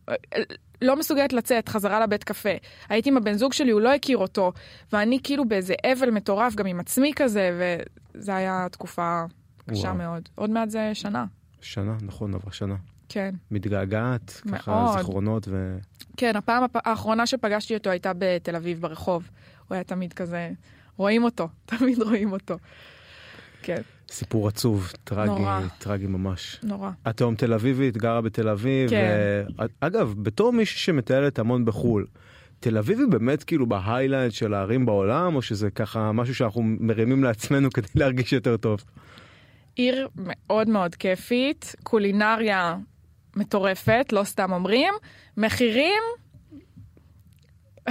לא 0.82 0.96
מסוגלת 0.96 1.32
לצאת 1.32 1.68
חזרה 1.68 2.00
לבית 2.00 2.24
קפה. 2.24 2.50
הייתי 2.88 3.10
עם 3.10 3.16
הבן 3.16 3.32
זוג 3.32 3.52
שלי, 3.52 3.70
הוא 3.70 3.80
לא 3.80 3.94
הכיר 3.94 4.18
אותו, 4.18 4.52
ואני 4.92 5.18
כאילו 5.22 5.48
באיזה 5.48 5.74
אבל 5.92 6.10
מטורף, 6.10 6.54
גם 6.54 6.66
עם 6.66 6.80
עצמי 6.80 7.12
כזה, 7.16 7.58
וזה 8.14 8.36
היה 8.36 8.66
תקופה 8.70 9.24
קשה 9.70 9.82
וואו. 9.82 9.94
מאוד. 9.94 10.28
עוד 10.34 10.50
מעט 10.50 10.70
זה 10.70 10.90
שנה, 10.94 11.24
שנה, 11.60 11.96
נכון, 12.02 12.34
עברה 12.34 12.52
שנה. 12.52 12.74
כן. 13.12 13.34
מתגעגעת, 13.50 14.42
ככה 14.52 14.70
מאוד. 14.84 14.98
זיכרונות 14.98 15.48
ו... 15.48 15.76
כן, 16.16 16.36
הפעם 16.36 16.62
הפ- 16.64 16.76
האחרונה 16.86 17.26
שפגשתי 17.26 17.74
אותו 17.74 17.90
הייתה 17.90 18.12
בתל 18.18 18.56
אביב 18.56 18.80
ברחוב. 18.80 19.30
הוא 19.68 19.74
היה 19.74 19.84
תמיד 19.84 20.12
כזה, 20.12 20.50
רואים 20.96 21.24
אותו, 21.24 21.48
תמיד 21.78 22.02
רואים 22.02 22.32
אותו. 22.32 22.56
כן, 23.62 23.80
סיפור 24.10 24.48
עצוב, 24.48 24.92
טרגי, 25.04 25.28
נורא. 25.30 25.60
טרגי 25.78 26.06
ממש. 26.06 26.60
נורא. 26.62 26.90
את 27.08 27.20
היום 27.20 27.34
תל 27.34 27.52
אביבית, 27.52 27.96
גרה 27.96 28.20
בתל 28.20 28.48
אביב. 28.48 28.90
כן. 28.90 29.44
ו... 29.58 29.64
אגב, 29.80 30.14
בתור 30.22 30.52
מישהי 30.52 30.78
שמטיילת 30.78 31.38
המון 31.38 31.64
בחו"ל, 31.64 32.06
תל 32.60 32.78
אביב 32.78 32.98
היא 32.98 33.08
באמת 33.08 33.44
כאילו 33.44 33.66
בהיילנד 33.66 34.32
של 34.32 34.54
הערים 34.54 34.86
בעולם, 34.86 35.36
או 35.36 35.42
שזה 35.42 35.70
ככה 35.70 36.12
משהו 36.12 36.34
שאנחנו 36.34 36.62
מרימים 36.62 37.24
לעצמנו 37.24 37.70
כדי 37.70 37.88
להרגיש 37.94 38.32
יותר 38.32 38.56
טוב? 38.56 38.84
עיר 39.76 40.08
מאוד 40.16 40.68
מאוד 40.68 40.94
כיפית, 40.94 41.74
קולינריה 41.82 42.76
מטורפת, 43.36 44.06
לא 44.12 44.24
סתם 44.24 44.52
אומרים. 44.52 44.94
מחירים, 45.36 46.02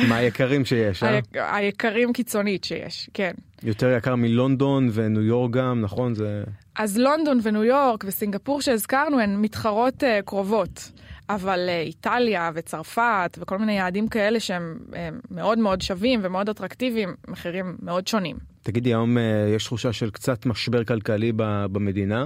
מהיקרים 0.07 0.65
שיש, 0.65 1.03
אה? 1.03 1.09
היק- 1.09 1.37
היקרים 1.51 2.13
קיצונית 2.13 2.63
שיש, 2.63 3.09
כן. 3.13 3.31
יותר 3.63 3.89
יקר 3.97 4.15
מלונדון 4.15 4.89
וניו 4.93 5.21
יורק 5.21 5.51
גם, 5.51 5.81
נכון? 5.81 6.13
זה... 6.15 6.43
אז 6.75 6.97
לונדון 6.97 7.39
וניו 7.43 7.63
יורק 7.63 8.03
וסינגפור 8.07 8.61
שהזכרנו 8.61 9.19
הן 9.19 9.35
מתחרות 9.41 10.03
uh, 10.03 10.25
קרובות, 10.25 10.91
אבל 11.29 11.59
uh, 11.67 11.87
איטליה 11.87 12.51
וצרפת 12.53 13.37
וכל 13.41 13.57
מיני 13.59 13.77
יעדים 13.77 14.07
כאלה 14.07 14.39
שהם 14.39 14.77
uh, 14.91 14.95
מאוד 15.31 15.57
מאוד 15.59 15.81
שווים 15.81 16.19
ומאוד 16.23 16.49
אטרקטיביים, 16.49 17.15
מחירים 17.27 17.77
מאוד 17.81 18.07
שונים. 18.07 18.37
תגידי, 18.63 18.89
היום 18.89 19.17
אה, 19.17 19.23
יש 19.55 19.65
תחושה 19.65 19.93
של 19.93 20.09
קצת 20.09 20.45
משבר 20.45 20.83
כלכלי 20.83 21.31
במדינה. 21.35 22.25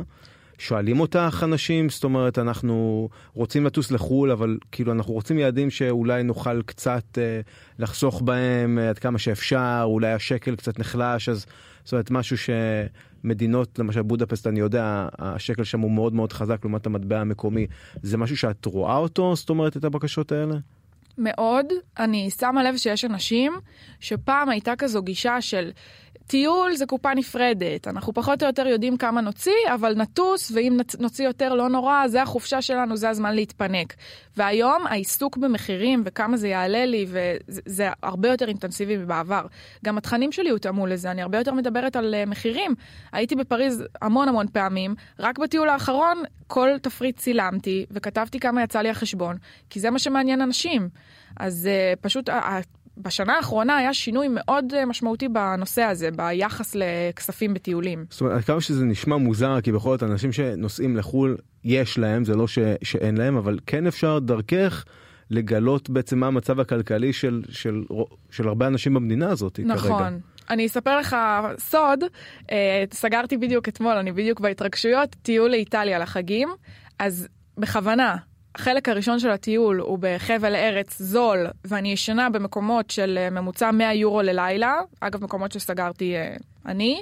שואלים 0.57 0.99
אותך 0.99 1.41
אנשים, 1.43 1.89
זאת 1.89 2.03
אומרת, 2.03 2.39
אנחנו 2.39 3.09
רוצים 3.33 3.65
לטוס 3.65 3.91
לחו"ל, 3.91 4.31
אבל 4.31 4.57
כאילו 4.71 4.91
אנחנו 4.91 5.13
רוצים 5.13 5.39
יעדים 5.39 5.69
שאולי 5.69 6.23
נוכל 6.23 6.61
קצת 6.61 7.17
אה, 7.17 7.41
לחסוך 7.79 8.21
בהם 8.21 8.79
אה, 8.79 8.89
עד 8.89 8.99
כמה 8.99 9.19
שאפשר, 9.19 9.81
אולי 9.83 10.11
השקל 10.11 10.55
קצת 10.55 10.79
נחלש, 10.79 11.29
אז 11.29 11.45
זאת 11.83 11.93
אומרת 11.93 12.11
משהו 12.11 12.37
שמדינות, 12.37 13.79
למשל 13.79 14.01
בודפסט, 14.01 14.47
אני 14.47 14.59
יודע, 14.59 15.07
השקל 15.19 15.63
שם 15.63 15.79
הוא 15.79 15.91
מאוד 15.91 16.13
מאוד 16.13 16.33
חזק 16.33 16.57
לעומת 16.63 16.85
המטבע 16.85 17.19
המקומי. 17.19 17.67
זה 18.01 18.17
משהו 18.17 18.37
שאת 18.37 18.65
רואה 18.65 18.97
אותו, 18.97 19.35
זאת 19.35 19.49
אומרת, 19.49 19.77
את 19.77 19.83
הבקשות 19.83 20.31
האלה? 20.31 20.55
מאוד. 21.17 21.65
אני 21.99 22.29
שמה 22.29 22.63
לב 22.63 22.77
שיש 22.77 23.05
אנשים 23.05 23.53
שפעם 23.99 24.49
הייתה 24.49 24.75
כזו 24.75 25.01
גישה 25.01 25.41
של 25.41 25.71
טיול 26.27 26.75
זה 26.75 26.85
קופה 26.85 27.13
נפרדת, 27.13 27.87
אנחנו 27.87 28.13
פחות 28.13 28.43
או 28.43 28.47
יותר 28.47 28.67
יודעים 28.67 28.97
כמה 28.97 29.21
נוציא, 29.21 29.51
אבל 29.73 29.93
נטוס, 29.97 30.51
ואם 30.55 30.77
נוציא 30.99 31.25
יותר 31.25 31.53
לא 31.53 31.69
נורא, 31.69 32.07
זה 32.07 32.21
החופשה 32.21 32.61
שלנו, 32.61 32.97
זה 32.97 33.09
הזמן 33.09 33.35
להתפנק. 33.35 33.93
והיום 34.37 34.87
העיסוק 34.87 35.37
במחירים 35.37 36.01
וכמה 36.05 36.37
זה 36.37 36.47
יעלה 36.47 36.85
לי, 36.85 37.05
וזה 37.07 37.61
זה 37.65 37.89
הרבה 38.03 38.29
יותר 38.29 38.47
אינטנסיבי 38.47 38.97
מבעבר. 38.97 39.45
גם 39.85 39.97
התכנים 39.97 40.31
שלי 40.31 40.49
הותאמו 40.49 40.87
לזה, 40.87 41.11
אני 41.11 41.21
הרבה 41.21 41.37
יותר 41.37 41.53
מדברת 41.53 41.95
על 41.95 42.15
uh, 42.23 42.29
מחירים. 42.29 42.75
הייתי 43.11 43.35
בפריז 43.35 43.83
המון 44.01 44.27
המון 44.27 44.47
פעמים, 44.47 44.95
רק 45.19 45.39
בטיול 45.39 45.69
האחרון 45.69 46.23
כל 46.47 46.69
תפריט 46.81 47.17
צילמתי 47.17 47.85
וכתבתי 47.91 48.39
כמה 48.39 48.63
יצא 48.63 48.79
לי 48.79 48.89
החשבון, 48.89 49.37
כי 49.69 49.79
זה 49.79 49.89
מה 49.89 49.99
שמעניין 49.99 50.41
אנשים. 50.41 50.89
אז 51.39 51.69
uh, 51.95 51.99
פשוט 52.01 52.29
ה- 52.29 52.59
בשנה 52.97 53.33
האחרונה 53.33 53.77
היה 53.77 53.93
שינוי 53.93 54.27
מאוד 54.29 54.73
אה, 54.73 54.85
משמעותי 54.85 55.27
בנושא 55.29 55.81
הזה, 55.81 56.09
ביחס 56.11 56.75
לכספים 56.75 57.53
בטיולים. 57.53 58.05
זאת 58.09 58.21
אומרת, 58.21 58.45
כמה 58.45 58.61
שזה 58.61 58.85
נשמע 58.85 59.17
מוזר, 59.17 59.61
כי 59.61 59.71
בכל 59.71 59.89
זאת 59.89 60.03
אנשים 60.03 60.31
שנוסעים 60.31 60.97
לחו"ל, 60.97 61.37
יש 61.63 61.97
להם, 61.97 62.25
זה 62.25 62.35
לא 62.35 62.47
ש, 62.47 62.59
שאין 62.83 63.17
להם, 63.17 63.37
אבל 63.37 63.59
כן 63.65 63.87
אפשר 63.87 64.19
דרכך 64.19 64.85
לגלות 65.29 65.89
בעצם 65.89 66.19
מה 66.19 66.27
המצב 66.27 66.59
הכלכלי 66.59 67.13
של, 67.13 67.41
של, 67.49 67.83
של 68.31 68.47
הרבה 68.47 68.67
אנשים 68.67 68.93
במדינה 68.93 69.29
הזאת 69.29 69.59
נכון. 69.59 69.77
כרגע. 69.77 69.95
נכון. 69.95 70.19
אני 70.49 70.65
אספר 70.65 70.97
לך 70.97 71.15
סוד, 71.59 72.03
אה, 72.51 72.83
סגרתי 72.93 73.37
בדיוק 73.37 73.69
אתמול, 73.69 73.93
אני 73.93 74.11
בדיוק 74.11 74.39
בהתרגשויות, 74.39 75.15
טיול 75.21 75.49
לאיטליה 75.51 75.99
לחגים, 75.99 76.49
אז 76.99 77.27
בכוונה, 77.57 78.15
החלק 78.55 78.89
הראשון 78.89 79.19
של 79.19 79.29
הטיול 79.29 79.79
הוא 79.79 79.97
בחבל 80.01 80.55
ארץ 80.55 81.01
זול, 81.01 81.47
ואני 81.65 81.91
ישנה 81.91 82.29
במקומות 82.29 82.89
של 82.91 83.17
אה, 83.21 83.29
ממוצע 83.29 83.71
100 83.71 83.93
יורו 83.93 84.21
ללילה, 84.21 84.73
אגב 84.99 85.23
מקומות 85.23 85.51
שסגרתי 85.51 86.15
אה, 86.15 86.35
אני, 86.65 87.01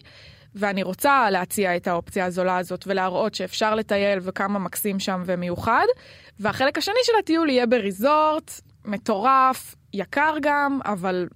ואני 0.56 0.84
רוצה 0.84 1.30
להציע 1.30 1.76
את 1.76 1.88
האופציה 1.88 2.26
הזולה 2.26 2.58
הזאת 2.58 2.84
ולהראות 2.88 3.36
שאפשר 3.36 3.76
לטייל 3.76 4.20
וכמה 4.22 4.60
מקסים 4.60 5.00
שם 5.00 5.24
ומיוחד. 5.26 5.86
והחלק 6.40 6.78
השני 6.78 6.96
של 7.04 7.14
הטיול 7.20 7.50
יהיה 7.50 7.66
בריזורט, 7.66 8.62
מטורף, 8.86 9.76
יקר 9.94 10.36
גם, 10.42 10.80
אבל 10.86 11.28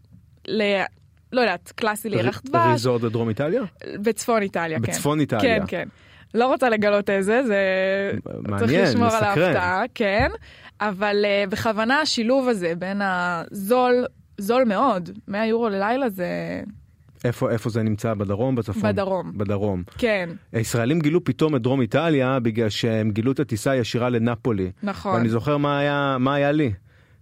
ל... 0.47 0.61
לא 1.33 1.41
יודעת, 1.41 1.71
קלאסי 1.75 2.09
לירח 2.09 2.41
דבש. 2.45 2.71
ריזורט 2.71 3.01
בדרום 3.01 3.29
איטליה? 3.29 3.61
בצפון 4.01 4.41
איטליה, 4.41 4.79
כן. 4.79 4.91
בצפון 4.91 5.19
איטליה. 5.19 5.41
כן, 5.41 5.63
כן. 5.67 5.87
לא 6.33 6.47
רוצה 6.47 6.69
לגלות 6.69 7.09
איזה, 7.09 7.43
זה... 7.43 7.61
מעניין, 8.25 8.59
צריך 8.59 8.89
לשמור 8.89 9.07
מסקרן. 9.07 9.23
על 9.23 9.43
ההפתעה, 9.43 9.83
כן. 9.95 10.29
אבל 10.81 11.25
uh, 11.25 11.49
בכוונה 11.49 12.01
השילוב 12.01 12.47
הזה 12.47 12.73
בין 12.79 13.01
הזול, 13.03 14.05
זול 14.37 14.63
מאוד, 14.63 15.09
100 15.27 15.45
יורו 15.45 15.69
ללילה 15.69 16.09
זה... 16.09 16.27
איפה, 17.23 17.51
איפה 17.51 17.69
זה 17.69 17.83
נמצא? 17.83 18.13
בדרום? 18.13 18.55
בצפון? 18.55 18.83
בדרום. 18.83 19.37
בדרום. 19.37 19.83
כן. 19.97 20.29
הישראלים 20.53 20.99
גילו 20.99 21.23
פתאום 21.23 21.55
את 21.55 21.61
דרום 21.61 21.81
איטליה 21.81 22.39
בגלל 22.39 22.69
שהם 22.69 23.11
גילו 23.11 23.31
את 23.31 23.39
הטיסה 23.39 23.71
הישירה 23.71 24.09
לנפולי. 24.09 24.71
נכון. 24.83 25.13
ואני 25.13 25.29
זוכר 25.29 25.57
מה 25.57 25.79
היה, 25.79 26.17
מה 26.19 26.35
היה 26.35 26.51
לי. 26.51 26.73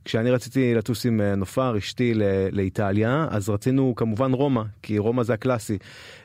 כשאני 0.05 0.31
רציתי 0.31 0.75
לטוס 0.75 1.05
עם 1.05 1.21
אה, 1.21 1.35
נופר 1.35 1.77
אשתי 1.77 2.13
לאיטליה 2.51 3.27
אז 3.29 3.49
רצינו 3.49 3.93
כמובן 3.95 4.33
רומא 4.33 4.61
כי 4.81 4.97
רומא 4.97 5.23
זה 5.23 5.33
הקלאסי 5.33 5.77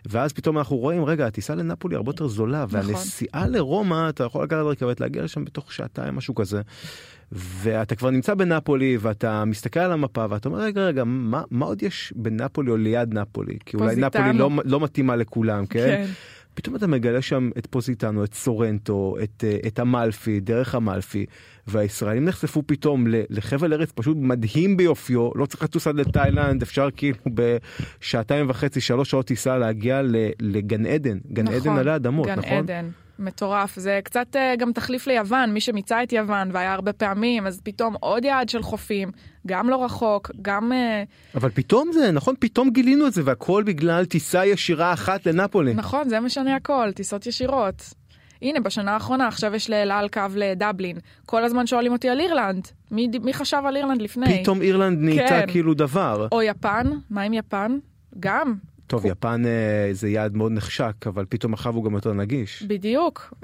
ואז 0.09 0.33
פתאום 0.33 0.59
אנחנו 0.59 0.77
רואים 0.77 1.05
רגע 1.05 1.27
הטיסה 1.27 1.55
לנפולי 1.55 1.97
הרבה 1.97 2.11
יותר 2.11 2.27
זולה 2.27 2.65
נכון. 2.65 2.81
והנסיעה 2.81 3.49
לרומא 3.49 4.09
אתה 4.09 4.25
יכול 4.25 4.45
לקחת 4.45 4.59
רכבת 4.59 5.01
להגיע 5.01 5.23
לשם 5.23 5.45
בתוך 5.45 5.73
שעתיים 5.73 6.15
משהו 6.15 6.35
כזה. 6.35 6.61
ואתה 7.33 7.95
כבר 7.95 8.11
נמצא 8.11 8.35
בנפולי 8.35 8.99
ואתה 9.01 9.45
מסתכל 9.45 9.81
על 9.81 9.93
המפה 9.93 10.27
ואתה 10.31 10.49
אומר 10.49 10.59
רגע 10.59 10.81
רגע 10.81 11.05
מה, 11.05 11.43
מה 11.51 11.67
עוד 11.67 11.83
יש 11.83 12.13
בנפולי 12.17 12.71
או 12.71 12.77
ליד 12.77 13.15
נפולי 13.15 13.59
כי 13.67 13.77
אולי. 13.77 13.97
נפולי 13.97 14.33
לא, 14.33 14.51
לא 14.65 14.81
מתאימה 14.81 15.17
לכולם 15.17 15.67
כן. 15.67 15.87
כן. 15.87 16.07
פתאום 16.55 16.77
אתה 16.77 16.87
מגלה 16.87 17.23
שם 17.23 17.51
את 17.59 17.67
פוזיטנו, 17.67 18.25
את 18.25 18.35
סורנטו, 18.35 19.17
את, 19.23 19.45
אה, 19.47 19.57
את 19.67 19.79
המלפי, 19.79 20.41
דרך 20.41 20.75
המלפי, 20.75 21.27
והישראלים 21.67 22.25
נחשפו 22.25 22.63
פתאום 22.67 23.07
לחבל 23.09 23.73
ארץ 23.73 23.93
פשוט 23.93 24.17
מדהים 24.21 24.77
ביופיו, 24.77 25.31
לא 25.35 25.47
צריך 25.47 25.63
לטוס 25.63 25.87
עד 25.87 25.97
לתאילנד, 25.97 26.63
אפשר 26.63 26.89
כאילו 26.97 27.19
בשעתיים 27.35 28.51
וחצי, 28.51 28.81
שלוש 28.81 29.11
שעות 29.11 29.27
טיסה 29.27 29.59
להגיע 29.59 30.01
לגן 30.41 30.87
עדן, 30.87 31.19
גן 31.33 31.45
נכון, 31.45 31.57
עדן 31.61 31.77
עלי 31.79 31.97
אדמות, 31.97 32.27
גן 32.27 32.39
נכון? 32.39 32.59
עדן, 32.59 32.91
מטורף. 33.19 33.77
זה 33.77 34.01
קצת 34.05 34.37
אה, 34.37 34.55
גם 34.59 34.73
תחליף 34.73 35.07
ליוון, 35.07 35.53
מי 35.53 35.61
שמיצה 35.61 36.03
את 36.03 36.13
יוון 36.13 36.51
והיה 36.53 36.75
הרבה 36.75 36.93
פעמים, 36.93 37.47
אז 37.47 37.61
פתאום 37.65 37.97
עוד 38.01 38.25
יעד 38.25 38.49
של 38.49 38.63
חופים, 38.63 39.11
גם 39.47 39.71
לא 39.71 39.85
רחוק, 39.85 40.31
גם... 40.43 40.73
אה, 40.73 41.03
אבל 41.35 41.51
פתאום 41.51 41.93
זה, 41.93 42.11
נכון, 42.11 42.35
פתאום 42.39 42.71
גילינו 42.71 43.07
את 43.07 43.13
זה, 43.13 43.23
והכל 43.25 43.63
בגלל 43.67 44.05
טיסה 44.05 44.47
ישירה 44.47 44.93
אחת 44.93 45.27
לנפולי. 45.27 45.75
נכון, 45.75 46.09
זה 46.09 46.21
משנה 46.21 46.57
הכל, 46.57 46.93
טיסות 46.95 47.27
ישירות. 47.27 47.95
הנה, 48.43 48.61
בשנה 48.61 48.93
האחרונה, 48.93 49.29
עכשיו 49.29 49.55
יש 49.55 49.71
לאל 49.71 49.91
על 49.91 50.09
קו 50.09 50.23
לדבלין. 50.35 50.97
כל 51.27 51.45
הזמן 51.45 51.67
שואלים 51.67 51.93
אותי 51.93 52.09
על 52.09 52.21
אירלנד. 52.21 52.69
מי, 52.91 53.09
מי 53.23 53.35
חשב 53.35 53.63
על 53.67 53.77
אירלנד 53.77 54.03
לפני? 54.03 54.43
פתאום 54.43 54.63
אירלנד 54.63 54.99
נהייתה 55.01 55.29
כן. 55.29 55.47
כאילו 55.47 55.75
דבר. 55.75 56.29
או 56.33 56.43
יפן, 56.43 56.87
מה 57.11 57.23
עם 57.23 57.33
יפן? 57.35 57.79
גם, 58.21 58.55
טוב, 58.91 59.07
יפן 59.07 59.43
אה, 59.47 59.89
זה 59.93 60.09
יעד 60.09 60.37
מאוד 60.37 60.53
נחשק, 60.53 61.07
אבל 61.07 61.25
פתאום 61.29 61.53
עכשיו 61.55 61.75
הוא 61.75 61.85
גם 61.85 61.95
יותר 61.95 62.13
נגיש. 62.13 62.63
בדיוק. 62.63 63.35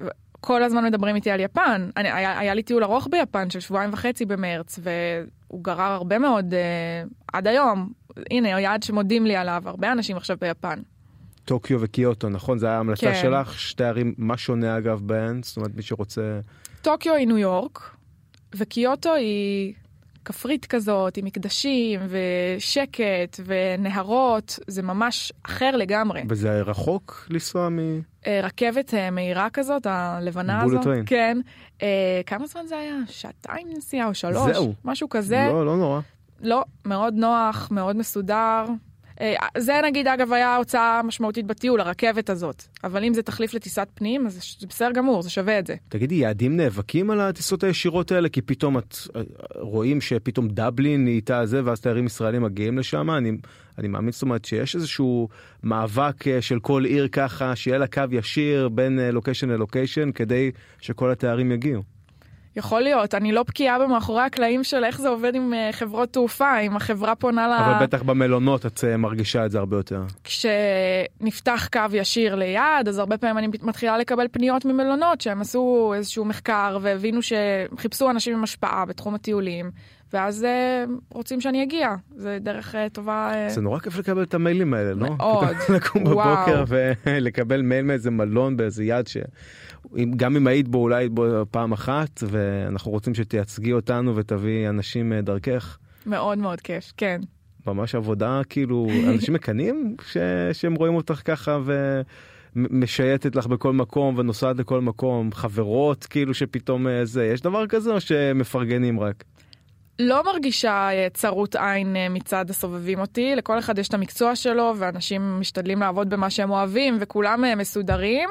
כל 0.41 0.63
הזמן 0.63 0.85
מדברים 0.85 1.17
איתי 1.17 1.31
על 1.31 1.41
יפן. 1.41 1.91
אני, 1.97 2.11
היה, 2.13 2.39
היה 2.39 2.55
לי 2.55 2.63
טיול 2.63 2.85
ארוך 2.85 3.09
ביפן 3.11 3.51
של 3.51 3.61
שבועיים 3.61 3.93
וחצי 3.93 4.25
במרץ, 4.25 4.79
והוא 4.83 5.65
גרר 5.65 5.93
הרבה 5.93 6.19
מאוד 6.19 6.55
אה, 6.55 7.03
עד 7.33 7.47
היום. 7.47 7.93
הנה, 8.31 8.49
יעד 8.49 8.83
שמודים 8.83 9.27
לי 9.27 9.37
עליו, 9.37 9.63
הרבה 9.67 9.93
אנשים 9.93 10.17
עכשיו 10.17 10.37
ביפן. 10.41 10.79
טוקיו 11.45 11.79
וקיוטו, 11.81 12.29
נכון? 12.29 12.59
זה 12.59 12.67
היה 12.67 12.77
ההמלצה 12.77 13.13
כן. 13.13 13.19
שלך? 13.23 13.59
שתי 13.59 13.85
ערים, 13.85 14.15
מה 14.19 14.37
שונה 14.37 14.79
אגב 14.79 15.01
בהן? 15.05 15.43
זאת 15.43 15.57
אומרת, 15.57 15.71
מי 15.75 15.83
שרוצה... 15.83 16.41
טוקיו 16.83 17.15
היא 17.15 17.27
ניו 17.27 17.39
יורק, 17.39 17.97
וקיוטו 18.55 19.15
היא 19.15 19.75
כפרית 20.27 20.67
כזאת, 20.67 21.17
עם 21.17 21.25
מקדשים 21.25 22.01
ושקט 22.09 23.41
ונהרות, 23.45 24.59
זה 24.67 24.83
ממש 24.83 25.33
אחר 25.43 25.77
לגמרי. 25.77 26.23
וזה 26.29 26.63
רחוק 26.63 27.27
לנסוע 27.31 27.69
מ... 27.69 27.79
אה, 28.27 28.41
רכבת 28.43 28.95
אה, 28.95 29.11
מהירה 29.11 29.51
כזאת, 29.51 29.87
הלבנה 29.87 30.63
הזאת. 30.63 30.83
Train. 30.83 31.05
כן. 31.07 31.39
אה, 31.83 32.21
כמה 32.27 32.47
זמן 32.47 32.67
זה 32.67 32.79
היה? 32.79 32.97
שעתיים 33.07 33.69
נסיעה 33.77 34.09
או 34.09 34.15
שלוש? 34.15 34.57
זהו. 34.57 34.75
משהו 34.85 35.09
כזה. 35.09 35.49
לא, 35.53 35.67
לא 35.67 35.77
נורא. 35.77 36.01
לא, 36.41 36.65
מאוד 36.85 37.15
נוח, 37.15 37.69
מאוד 37.71 37.97
מסודר. 37.97 38.65
אה, 39.21 39.35
זה 39.59 39.81
נגיד 39.85 40.07
אגב 40.09 40.33
היה 40.33 40.57
הוצאה 40.57 41.03
משמעותית 41.03 41.47
בטיול, 41.47 41.81
הרכבת 41.81 42.31
הזאת. 42.31 42.63
אבל 42.85 43.05
אם 43.05 43.15
זה 43.15 43.23
תחליף 43.23 43.55
לטיסת 43.55 43.89
פנים, 43.95 44.27
אז 44.27 44.57
זה 44.61 44.67
בסדר 44.67 44.93
גמור, 44.93 45.23
זה 45.23 45.31
שווה 45.31 45.59
את 45.59 45.67
זה. 45.67 45.75
תגידי, 45.89 46.15
יעדים 46.15 46.57
נאבקים 46.57 47.11
על 47.11 47.21
הטיסות 47.21 47.65
הישירות 47.65 48.13
האלה? 48.13 48.29
כי 48.29 48.43
פתאום 48.43 48.79
את, 48.79 48.97
רואים 49.55 50.01
שפתאום 50.01 50.49
דבלין 50.49 51.05
נהייתה 51.05 51.47
זה, 51.47 51.61
ואז 51.65 51.81
תיירים 51.81 52.07
ישראלים 52.07 52.43
מגיעים 52.43 52.79
לשם. 52.79 53.11
אני, 53.11 53.33
אני 53.79 53.89
מאמין, 53.89 54.13
זאת 54.13 54.23
אומרת, 54.23 54.45
שיש 54.45 54.75
איזשהו 54.75 55.29
מאבק 55.63 56.29
אה, 56.29 56.43
של 56.43 56.61
כל 56.61 56.85
עיר 56.85 57.09
ככה, 57.09 57.57
שיהיה 57.57 57.79
לה 57.79 57.87
קו 57.87 58.03
ישיר 58.11 58.69
בין 58.69 58.99
אה, 58.99 59.11
לוקיישן 59.11 59.49
ללוקיישן, 59.49 60.13
כדי 60.13 60.51
שכל 60.81 61.11
התיירים 61.11 61.53
יגיעו. 61.53 61.96
יכול 62.57 62.81
להיות, 62.81 63.15
אני 63.15 63.33
לא 63.33 63.43
בקיאה 63.43 63.79
במאחורי 63.79 64.23
הקלעים 64.23 64.65
של 64.65 64.85
איך 64.85 65.01
זה 65.01 65.09
עובד 65.09 65.35
עם 65.35 65.55
אה, 65.55 65.69
חברות 65.73 66.13
תעופה, 66.13 66.59
אם 66.59 66.77
החברה 66.77 67.15
פונה 67.15 67.49
ל... 67.49 67.53
אבל 67.53 67.87
בטח 67.87 68.03
במלונות 68.03 68.67
את 68.67 68.85
אה, 68.85 68.97
מרגישה 68.97 69.47
את 69.47 69.51
זה 69.51 69.59
הרבה 69.59 69.77
יותר. 69.77 70.03
כשנפתח 70.25 71.69
קו 71.73 71.81
ישיר 71.93 72.35
ליד, 72.35 72.89
אז 72.89 72.99
הרבה 72.99 73.19
פעמים 73.19 73.39
אני 73.39 73.49
מתחילה 73.63 73.99
לקבל 73.99 74.27
פניות 74.33 74.65
ממלונות 74.65 75.21
שהם 75.21 75.41
עשו 75.41 75.93
איזשהו 75.97 76.25
מחקר 76.25 76.79
והבינו 76.81 77.21
שחיפשו 77.23 78.11
אנשים 78.11 78.37
עם 78.37 78.45
השפעה 78.45 78.85
בתחום 78.85 79.15
הטיולים, 79.15 79.71
ואז 80.13 80.45
אה, 80.45 80.85
רוצים 81.11 81.41
שאני 81.41 81.63
אגיע. 81.63 81.95
זה 82.17 82.39
דרך 82.41 82.75
טובה. 82.93 83.33
זה 83.49 83.61
נורא 83.61 83.79
כיף 83.79 83.99
לקבל 83.99 84.23
את 84.23 84.35
המיילים 84.35 84.75
האלה, 84.75 84.95
לא? 84.95 85.09
מאוד. 85.17 85.49
לקום. 85.77 86.05
בבוקר 86.05 86.65
ולקבל 87.07 87.63
מייל 87.63 87.85
מאיזה 87.85 88.11
מלון 88.11 88.57
באיזה 88.57 88.85
יד 88.85 89.07
ש... 89.07 89.17
גם 90.17 90.37
אם 90.37 90.47
היית 90.47 90.69
בו 90.69 90.79
אולי 90.79 90.97
היית 90.97 91.13
בו 91.13 91.25
פעם 91.51 91.73
אחת 91.73 92.23
ואנחנו 92.27 92.91
רוצים 92.91 93.15
שתייצגי 93.15 93.73
אותנו 93.73 94.17
ותביאי 94.17 94.69
אנשים 94.69 95.13
אה, 95.13 95.21
דרכך. 95.21 95.79
מאוד 96.07 96.39
מאוד 96.39 96.61
כיף, 96.61 96.93
כן. 96.97 97.21
ממש 97.67 97.95
עבודה 97.95 98.41
כאילו 98.49 98.87
אנשים 99.15 99.35
מקנאים 99.35 99.97
ש... 100.07 100.17
שהם 100.53 100.75
רואים 100.75 100.95
אותך 100.95 101.21
ככה 101.25 101.59
ומשייטת 102.57 103.37
לך 103.37 103.47
בכל 103.47 103.73
מקום 103.73 104.19
ונוסעת 104.19 104.59
לכל 104.59 104.81
מקום 104.81 105.33
חברות 105.33 106.05
כאילו 106.05 106.35
שפתאום 106.35 106.89
אה, 106.89 107.05
זה 107.05 107.27
יש 107.27 107.41
דבר 107.41 107.67
כזה 107.67 107.93
או 107.93 108.01
שמפרגנים 108.01 109.01
רק. 109.01 109.25
לא 109.99 110.25
מרגישה 110.25 110.89
אה, 110.93 111.07
צרות 111.15 111.57
עין 111.57 111.97
מצד 112.11 112.51
הסובבים 112.51 112.99
אותי, 112.99 113.37
לכל 113.37 113.59
אחד 113.59 113.79
יש 113.79 113.89
את 113.89 113.95
המקצוע 113.95 114.37
שלו 114.37 114.75
ואנשים 114.79 115.41
משתדלים 115.41 115.81
לעבוד 115.81 116.11
במה 116.11 116.31
שהם 116.31 116.51
אוהבים 116.51 116.97
וכולם 117.01 117.45
מסודרים. 117.59 118.29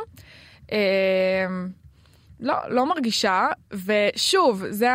אה, 0.71 0.77
לא, 2.39 2.55
לא 2.69 2.85
מרגישה, 2.85 3.47
ושוב, 3.85 4.63
זה 4.69 4.89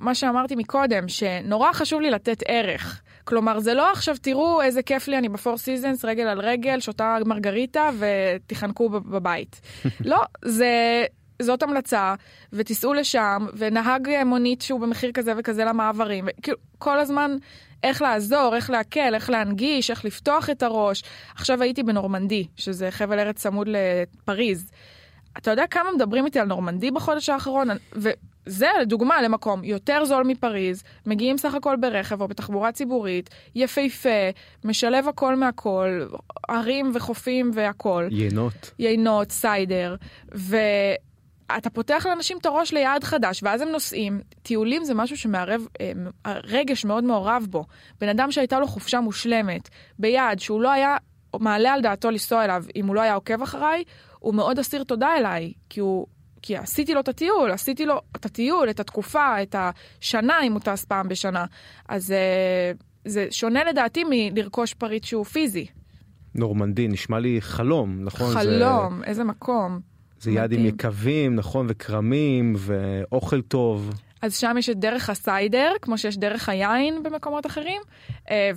מה 0.00 0.14
שאמרתי 0.14 0.56
מקודם, 0.56 1.08
שנורא 1.08 1.72
חשוב 1.72 2.00
לי 2.00 2.10
לתת 2.10 2.42
ערך. 2.46 3.00
כלומר, 3.24 3.60
זה 3.60 3.74
לא 3.74 3.92
עכשיו 3.92 4.16
תראו 4.22 4.62
איזה 4.62 4.82
כיף 4.82 5.08
לי, 5.08 5.18
אני 5.18 5.28
בפור 5.28 5.58
סיזנס, 5.58 6.04
רגל 6.04 6.24
על 6.26 6.40
רגל, 6.40 6.80
שותה 6.80 7.16
מרגריטה 7.26 7.90
ותיחנקו 7.98 8.88
בב- 8.88 9.10
בבית. 9.10 9.60
לא, 10.04 10.22
זה... 10.44 11.04
זאת 11.42 11.62
המלצה, 11.62 12.14
ותיסעו 12.52 12.94
לשם, 12.94 13.46
ונהג 13.56 14.08
מונית 14.26 14.62
שהוא 14.62 14.80
במחיר 14.80 15.12
כזה 15.12 15.32
וכזה 15.36 15.64
למעברים, 15.64 16.24
וכאילו 16.38 16.56
כל 16.78 16.98
הזמן 16.98 17.36
איך 17.82 18.02
לעזור, 18.02 18.56
איך 18.56 18.70
להקל, 18.70 19.14
איך 19.14 19.30
להנגיש, 19.30 19.90
איך 19.90 20.04
לפתוח 20.04 20.50
את 20.50 20.62
הראש. 20.62 21.02
עכשיו 21.34 21.62
הייתי 21.62 21.82
בנורמנדי, 21.82 22.46
שזה 22.56 22.90
חבל 22.90 23.18
ארץ 23.18 23.36
צמוד 23.36 23.68
לפריז. 23.68 24.70
אתה 25.38 25.50
יודע 25.50 25.66
כמה 25.66 25.92
מדברים 25.94 26.26
איתי 26.26 26.38
על 26.38 26.46
נורמנדי 26.46 26.90
בחודש 26.90 27.28
האחרון? 27.28 27.68
וזה 27.92 28.68
לדוגמה 28.80 29.22
למקום 29.22 29.64
יותר 29.64 30.04
זול 30.04 30.24
מפריז, 30.24 30.82
מגיעים 31.06 31.38
סך 31.38 31.54
הכל 31.54 31.76
ברכב 31.76 32.20
או 32.20 32.28
בתחבורה 32.28 32.72
ציבורית, 32.72 33.30
יפהפה, 33.54 34.30
משלב 34.64 35.08
הכל 35.08 35.36
מהכל, 35.36 36.06
ערים 36.48 36.90
וחופים 36.94 37.50
והכל. 37.54 38.08
יינות. 38.10 38.70
יינות, 38.78 39.32
סיידר, 39.32 39.96
ואתה 40.28 41.70
פותח 41.70 42.06
לאנשים 42.08 42.38
את 42.38 42.46
הראש 42.46 42.72
ליעד 42.72 43.04
חדש, 43.04 43.42
ואז 43.42 43.60
הם 43.60 43.68
נוסעים. 43.68 44.20
טיולים 44.42 44.84
זה 44.84 44.94
משהו 44.94 45.16
שמערב 45.16 45.66
אה, 45.80 45.92
רגש 46.44 46.84
מאוד 46.84 47.04
מעורב 47.04 47.46
בו. 47.50 47.64
בן 48.00 48.08
אדם 48.08 48.30
שהייתה 48.30 48.58
לו 48.58 48.66
חופשה 48.66 49.00
מושלמת, 49.00 49.68
ביעד 49.98 50.38
שהוא 50.38 50.62
לא 50.62 50.70
היה 50.70 50.96
מעלה 51.40 51.72
על 51.72 51.80
דעתו 51.80 52.10
לנסוע 52.10 52.44
אליו 52.44 52.64
אם 52.76 52.86
הוא 52.86 52.94
לא 52.94 53.00
היה 53.00 53.14
עוקב 53.14 53.42
אחריי, 53.42 53.84
הוא 54.24 54.34
מאוד 54.34 54.58
אסיר 54.58 54.84
תודה 54.84 55.16
אליי, 55.18 55.52
כי 55.70 55.80
הוא... 55.80 56.06
כי 56.42 56.56
עשיתי 56.56 56.94
לו 56.94 57.00
את 57.00 57.08
הטיול, 57.08 57.50
עשיתי 57.50 57.86
לו 57.86 58.00
את 58.16 58.24
הטיול, 58.26 58.70
את 58.70 58.80
התקופה, 58.80 59.42
את 59.42 59.56
השנה, 59.58 60.42
אם 60.42 60.52
הוא 60.52 60.60
טס 60.60 60.84
פעם 60.84 61.08
בשנה. 61.08 61.44
אז 61.88 62.12
אה, 62.12 62.72
זה 63.04 63.26
שונה 63.30 63.64
לדעתי 63.64 64.04
מלרכוש 64.10 64.74
פריט 64.74 65.04
שהוא 65.04 65.24
פיזי. 65.24 65.66
נורמנדי, 66.34 66.88
נשמע 66.88 67.18
לי 67.18 67.40
חלום, 67.40 68.04
נכון? 68.04 68.34
חלום, 68.34 68.98
זה, 68.98 69.04
איזה 69.04 69.24
מקום. 69.24 69.80
זה 70.20 70.30
יעד 70.30 70.52
עם 70.52 70.66
יקבים, 70.66 71.34
נכון, 71.34 71.66
וכרמים, 71.68 72.54
ואוכל 72.58 73.42
טוב. 73.42 73.90
אז 74.24 74.36
שם 74.36 74.56
יש 74.58 74.70
את 74.70 74.78
דרך 74.78 75.10
הסיידר, 75.10 75.72
כמו 75.82 75.98
שיש 75.98 76.18
דרך 76.18 76.48
היין 76.48 77.02
במקומות 77.02 77.46
אחרים, 77.46 77.82
אה, 78.30 78.50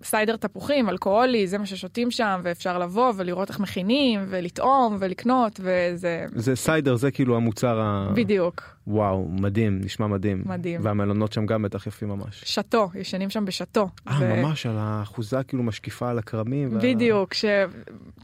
וסיידר 0.00 0.36
תפוחים, 0.36 0.88
אלכוהולי, 0.88 1.46
זה 1.46 1.58
מה 1.58 1.66
ששותים 1.66 2.10
שם, 2.10 2.40
ואפשר 2.42 2.78
לבוא 2.78 3.12
ולראות 3.16 3.48
איך 3.48 3.60
מכינים, 3.60 4.20
ולטעום, 4.28 4.96
ולקנות, 5.00 5.60
וזה... 5.62 6.26
זה 6.34 6.56
סיידר, 6.56 6.96
זה 6.96 7.10
כאילו 7.10 7.36
המוצר 7.36 7.80
ה... 7.80 8.08
בדיוק. 8.14 8.62
וואו, 8.86 9.28
מדהים, 9.28 9.80
נשמע 9.84 10.06
מדהים. 10.06 10.42
מדהים. 10.46 10.80
והמלונות 10.84 11.32
שם 11.32 11.46
גם 11.46 11.62
בטח 11.62 11.86
יפים 11.86 12.08
ממש. 12.08 12.42
שטו, 12.44 12.90
ישנים 12.94 13.30
שם 13.30 13.44
בשאטו. 13.44 13.88
אה, 14.08 14.18
ו... 14.20 14.42
ממש, 14.42 14.66
על 14.66 14.76
האחוזה 14.78 15.42
כאילו 15.42 15.62
משקיפה 15.62 16.10
על 16.10 16.18
הכרמים. 16.18 16.78
בדיוק, 16.78 17.34
וה... 17.44 17.66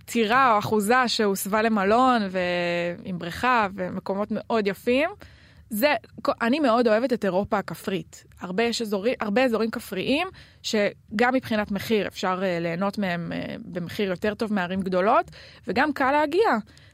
שטירה 0.04 0.52
או 0.52 0.59
אחוזה 0.59 1.09
שהוסבה 1.09 1.62
למלון, 1.62 2.22
ועם 2.30 3.18
בריכה, 3.18 3.66
ומקומות 3.74 4.28
מאוד 4.30 4.66
יפים. 4.66 5.11
זה, 5.70 5.94
אני 6.42 6.61
מאוד 6.61 6.88
אוהבת 6.88 7.12
את 7.12 7.24
אירופה 7.24 7.59
הכפרית. 7.59 8.24
הרבה, 8.40 8.62
אזורי, 8.83 9.14
הרבה 9.20 9.44
אזורים 9.44 9.70
כפריים, 9.70 10.29
שגם 10.62 11.35
מבחינת 11.35 11.70
מחיר 11.70 12.07
אפשר 12.07 12.40
uh, 12.40 12.62
ליהנות 12.62 12.98
מהם 12.98 13.33
uh, 13.33 13.61
במחיר 13.64 14.11
יותר 14.11 14.35
טוב 14.35 14.52
מערים 14.52 14.81
גדולות, 14.81 15.31
וגם 15.68 15.92
קל 15.92 16.12
להגיע. 16.12 16.48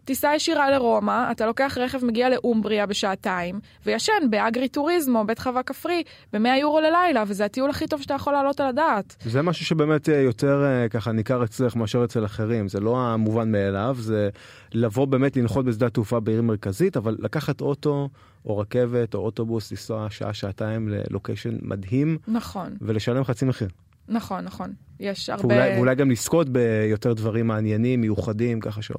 טיסה 0.05 0.35
ישירה 0.35 0.71
לרומא, 0.71 1.31
אתה 1.33 1.47
לוקח 1.47 1.79
רכב, 1.81 2.05
מגיע 2.05 2.29
לאומבריה 2.29 2.87
בשעתיים, 2.87 3.61
וישן 3.87 4.13
באגרי 4.31 4.69
טוריזמו, 4.69 5.25
בית 5.25 5.39
חווה 5.39 5.63
כפרי, 5.63 6.03
ב-100 6.33 6.49
יורו 6.61 6.81
ללילה, 6.81 7.25
וזה 7.27 7.45
הטיול 7.45 7.71
הכי 7.71 7.87
טוב 7.87 8.03
שאתה 8.03 8.15
יכול 8.15 8.33
לעלות 8.33 8.61
על 8.61 8.67
הדעת. 8.67 9.17
זה 9.25 9.43
משהו 9.43 9.67
שבאמת 9.67 10.09
אה, 10.09 10.15
יותר 10.15 10.65
ככה 10.91 11.13
ניכר 11.13 11.45
אצלך 11.45 11.77
מאשר 11.77 12.05
אצל 12.05 12.25
אחרים, 12.25 12.69
זה 12.69 12.81
לא 12.81 12.97
המובן 12.99 13.53
מאליו, 13.53 13.97
זה 13.99 14.29
לבוא 14.73 15.07
באמת 15.07 15.37
לנחות 15.37 15.65
בשדה 15.65 15.87
התעופה 15.87 16.21
בעיר 16.21 16.43
מרכזית, 16.43 16.97
אבל 16.97 17.17
לקחת 17.21 17.61
אוטו 17.61 18.09
או 18.47 18.59
רכבת 18.59 19.15
או 19.15 19.21
אוטובוס, 19.21 19.71
לנסוע 19.71 20.07
שעה, 20.11 20.33
שעתיים 20.33 20.89
ללוקיישן 20.89 21.57
מדהים. 21.63 22.19
נכון. 22.29 22.77
ולשלם 22.81 23.25
חצי 23.25 23.45
מחיר. 23.45 23.69
נכון, 24.09 24.45
נכון. 24.45 24.73
יש 25.01 25.31
הרבה... 25.31 25.49
ואולי, 25.49 25.77
ואולי 25.77 25.95
גם 25.95 26.11
לזכות 26.11 26.49
ביותר 26.49 27.13
דברים 27.13 27.47
מעניינים, 27.47 28.01
מיוחדים, 28.01 28.61
ככה 28.61 28.83
שלא, 28.83 28.97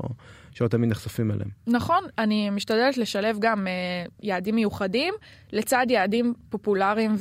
שלא 0.52 0.68
תמיד 0.68 0.90
נחשפים 0.90 1.32
אליהם. 1.32 1.50
נכון, 1.68 2.04
אני 2.18 2.50
משתדלת 2.50 2.98
לשלב 2.98 3.38
גם 3.40 3.68
uh, 3.68 4.12
יעדים 4.22 4.56
מיוחדים 4.56 5.14
לצד 5.54 5.86
יעדים 5.90 6.34
פופולריים 6.50 7.16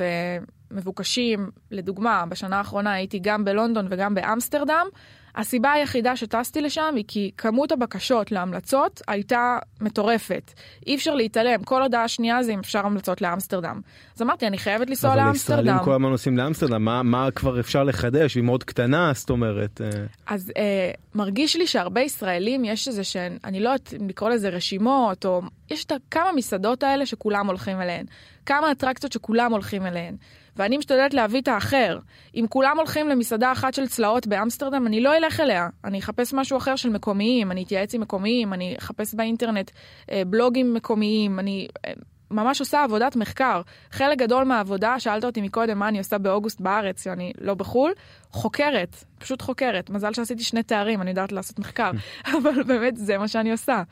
ומבוקשים. 0.71 1.51
לדוגמה, 1.71 2.25
בשנה 2.29 2.59
האחרונה 2.59 2.93
הייתי 2.93 3.19
גם 3.23 3.45
בלונדון 3.45 3.87
וגם 3.91 4.15
באמסטרדם. 4.15 4.87
הסיבה 5.37 5.73
היחידה 5.73 6.16
שטסתי 6.16 6.61
לשם 6.61 6.95
היא 6.97 7.05
כי 7.09 7.31
כמות 7.37 7.73
הבקשות 7.73 8.33
להמלצות 8.33 9.01
הייתה 9.09 9.59
מטורפת. 9.81 10.53
אי 10.87 10.95
אפשר 10.95 11.14
להתעלם, 11.14 11.62
כל 11.62 11.83
הודעה 11.83 12.09
שנייה 12.09 12.42
זה 12.42 12.53
אם 12.53 12.59
אפשר 12.59 12.87
המלצות 12.87 13.21
לאמסטרדם. 13.23 13.81
אז 14.16 14.23
אמרתי, 14.23 14.47
אני 14.47 14.59
חייבת 14.59 14.88
לנסוע 14.90 15.16
לאמסטרדם. 15.16 15.59
אבל 15.59 15.64
ישראלים 15.64 15.85
כל 15.85 15.92
הזמן 15.92 16.11
נוסעים 16.11 16.38
לאמסטרדם, 16.38 16.85
מה, 16.85 17.03
מה 17.03 17.31
כבר 17.31 17.61
אפשר 17.61 17.85
לחדש? 17.85 18.35
היא 18.35 18.45
מאוד 18.45 18.64
קטנה, 18.64 19.12
זאת 19.14 19.31
אומרת. 19.31 19.81
אה. 19.81 19.88
אז 20.27 20.53
אה, 20.57 20.90
מרגיש 21.14 21.57
לי 21.57 21.66
שהרבה 21.66 22.01
ישראלים, 22.01 22.64
יש 22.64 22.88
איזה 22.88 23.05
שהן, 23.05 23.38
אני 23.45 23.61
לא 23.61 23.68
יודעת 23.68 23.95
אם 24.01 24.09
לקרוא 24.09 24.31
לזה 24.31 24.49
רשימות, 24.49 25.27
או 25.27 25.42
יש 25.71 25.85
את 25.85 25.92
כמה 26.11 26.33
מסעדות 26.33 26.83
האלה 26.83 27.07
שכולם 27.07 27.47
הולכים 27.47 27.81
אליהן. 27.81 28.07
כמה 28.47 28.73
אטרקציות 28.73 29.12
שכולם 29.12 29.53
הולכים 29.53 29.87
אליהן. 29.87 30.16
ואני 30.57 30.79
משתדלת 30.79 31.15
להביא 31.15 31.41
את 31.41 31.49
האחר. 31.49 31.99
אם 32.35 32.45
כולם 32.49 32.77
הולכים 32.79 33.09
למסעדה 33.09 33.53
אחת 33.53 33.75
של 33.75 33.87
צלעות 33.87 34.27
באמסטרדם, 34.27 34.87
אני 34.87 35.01
לא 35.01 35.17
אלך 35.17 35.41
אליה. 35.41 35.69
אני 35.85 35.99
אחפש 35.99 36.35
משהו 36.35 36.59
אחר 36.59 36.77
של 36.77 36.88
מקומיים, 36.88 37.51
אני 37.51 37.62
אתייעץ 37.62 37.95
עם 37.95 38.01
מקומיים, 38.01 38.53
אני 38.53 38.75
אחפש 38.79 39.15
באינטרנט 39.15 39.71
אה, 40.11 40.23
בלוגים 40.27 40.75
מקומיים, 40.75 41.38
אני 41.38 41.69
אה, 41.87 41.93
ממש 42.33 42.61
עושה 42.61 42.85
עבודת 42.85 43.17
מחקר. 43.17 43.62
חלק 43.91 44.19
גדול 44.19 44.45
מהעבודה, 44.45 45.01
שאלת 45.01 45.25
אותי 45.25 45.41
מקודם 45.41 45.79
מה 45.79 45.88
אני 45.88 45.99
עושה 45.99 46.19
באוגוסט 46.19 46.61
בארץ, 46.61 47.05
שאני 47.05 47.33
לא 47.41 47.55
בחו"ל, 47.55 47.93
חוקרת, 48.31 49.05
פשוט 49.19 49.43
חוקרת. 49.43 49.91
מזל 49.91 50.12
שעשיתי 50.12 50.45
שני 50.45 50.62
תארים, 50.62 51.03
אני 51.03 51.11
יודעת 51.11 51.33
לעשות 51.33 51.59
מחקר, 51.59 51.91
אבל 52.37 52.62
באמת 52.62 52.97
זה 52.97 53.19
מה 53.19 53.29
שאני 53.29 53.53
עושה. 53.53 53.83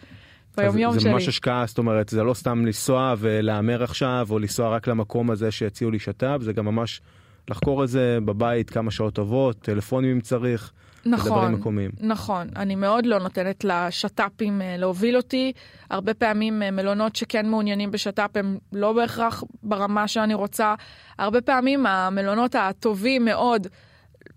ביומיום 0.56 0.92
שלי. 0.92 1.02
זה 1.02 1.10
ממש 1.10 1.28
השקעה, 1.28 1.64
זאת 1.66 1.78
אומרת, 1.78 2.08
זה 2.08 2.22
לא 2.22 2.34
סתם 2.34 2.66
לנסוע 2.66 3.14
ולהמר 3.18 3.82
עכשיו, 3.82 4.26
או 4.30 4.38
לנסוע 4.38 4.68
רק 4.68 4.86
למקום 4.86 5.30
הזה 5.30 5.50
שהציעו 5.50 5.90
לי 5.90 5.98
שת"פ, 5.98 6.38
זה 6.40 6.52
גם 6.52 6.64
ממש 6.64 7.00
לחקור 7.48 7.84
את 7.84 7.88
זה 7.88 8.18
בבית 8.24 8.70
כמה 8.70 8.90
שעות 8.90 9.14
טובות, 9.14 9.58
טלפונים 9.58 10.10
אם 10.10 10.20
צריך. 10.20 10.72
נכון, 11.06 11.60
נכון. 12.00 12.48
אני 12.56 12.74
מאוד 12.74 13.06
לא 13.06 13.18
נותנת 13.18 13.64
לשת"פים 13.64 14.62
אה, 14.62 14.76
להוביל 14.78 15.16
אותי. 15.16 15.52
הרבה 15.90 16.14
פעמים 16.14 16.62
אה, 16.62 16.70
מלונות 16.70 17.16
שכן 17.16 17.48
מעוניינים 17.48 17.90
בשת"פ 17.90 18.36
הם 18.36 18.58
לא 18.72 18.92
בהכרח 18.92 19.44
ברמה 19.62 20.08
שאני 20.08 20.34
רוצה. 20.34 20.74
הרבה 21.18 21.40
פעמים 21.40 21.86
המלונות 21.86 22.54
הטובים 22.54 23.24
מאוד 23.24 23.66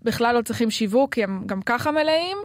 בכלל 0.02 0.34
לא 0.34 0.42
צריכים 0.42 0.70
שיווק, 0.70 1.14
כי 1.14 1.24
הם 1.24 1.42
גם 1.46 1.62
ככה 1.62 1.90
מלאים. 1.90 2.36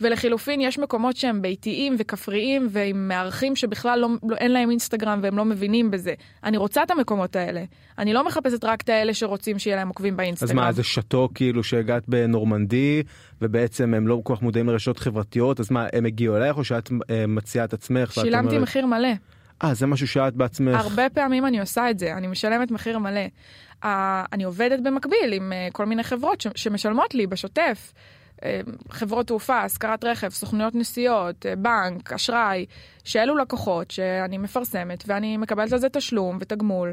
ולחילופין 0.00 0.60
יש 0.60 0.78
מקומות 0.78 1.16
שהם 1.16 1.42
ביתיים 1.42 1.96
וכפריים 1.98 2.68
ועם 2.70 3.08
מארחים 3.08 3.56
שבכלל 3.56 3.98
לא, 3.98 4.08
לא, 4.28 4.36
אין 4.36 4.52
להם 4.52 4.70
אינסטגרם 4.70 5.20
והם 5.22 5.36
לא 5.36 5.44
מבינים 5.44 5.90
בזה. 5.90 6.14
אני 6.44 6.56
רוצה 6.56 6.82
את 6.82 6.90
המקומות 6.90 7.36
האלה. 7.36 7.64
אני 7.98 8.12
לא 8.12 8.26
מחפשת 8.26 8.64
רק 8.64 8.80
את 8.80 8.88
האלה 8.88 9.14
שרוצים 9.14 9.58
שיהיה 9.58 9.76
להם 9.76 9.88
עוקבים 9.88 10.16
באינסטגרם. 10.16 10.58
אז 10.58 10.64
מה, 10.64 10.72
זה 10.72 10.82
שאטו 10.82 11.28
כאילו 11.34 11.64
שהגעת 11.64 12.08
בנורמנדי 12.08 13.02
ובעצם 13.42 13.94
הם 13.94 14.08
לא 14.08 14.20
כל 14.22 14.34
כך 14.34 14.42
מודעים 14.42 14.68
לרשתות 14.68 14.98
חברתיות, 14.98 15.60
אז 15.60 15.70
מה, 15.70 15.86
הם 15.92 16.06
הגיעו 16.06 16.36
אלייך 16.36 16.56
או 16.56 16.64
שאת 16.64 16.90
אה, 17.10 17.26
מציעה 17.26 17.64
את 17.64 17.72
עצמך? 17.72 18.12
שילמתי 18.12 18.48
אומרת... 18.48 18.62
מחיר 18.62 18.86
מלא. 18.86 19.08
אה, 19.64 19.74
זה 19.74 19.86
משהו 19.86 20.08
שאת 20.08 20.34
בעצמך... 20.34 20.80
הרבה 20.80 21.08
פעמים 21.08 21.46
אני 21.46 21.60
עושה 21.60 21.90
את 21.90 21.98
זה, 21.98 22.14
אני 22.16 22.26
משלמת 22.26 22.70
מחיר 22.70 22.98
מלא. 22.98 23.20
Uh, 23.84 23.86
אני 24.32 24.44
עובדת 24.44 24.80
במקביל 24.80 25.32
עם 25.32 25.52
uh, 25.52 25.72
כל 25.72 25.86
מיני 25.86 26.02
חברות 26.02 26.40
ש- 26.40 26.46
שמשלמות 26.54 27.14
לי 27.14 27.26
בשוטף. 27.26 27.92
אה, 28.44 28.60
חברות 28.90 29.26
תעופה, 29.26 29.60
השכרת 29.60 30.04
רכב, 30.04 30.28
סוכנויות 30.28 30.74
נסיעות, 30.74 31.46
אה, 31.46 31.56
בנק, 31.56 32.12
אשראי, 32.12 32.66
שאלו 33.04 33.36
לקוחות 33.36 33.90
שאני 33.90 34.38
מפרסמת 34.38 35.04
ואני 35.06 35.36
מקבלת 35.36 35.72
על 35.72 35.78
זה 35.78 35.88
תשלום 35.88 36.38
ותגמול, 36.40 36.92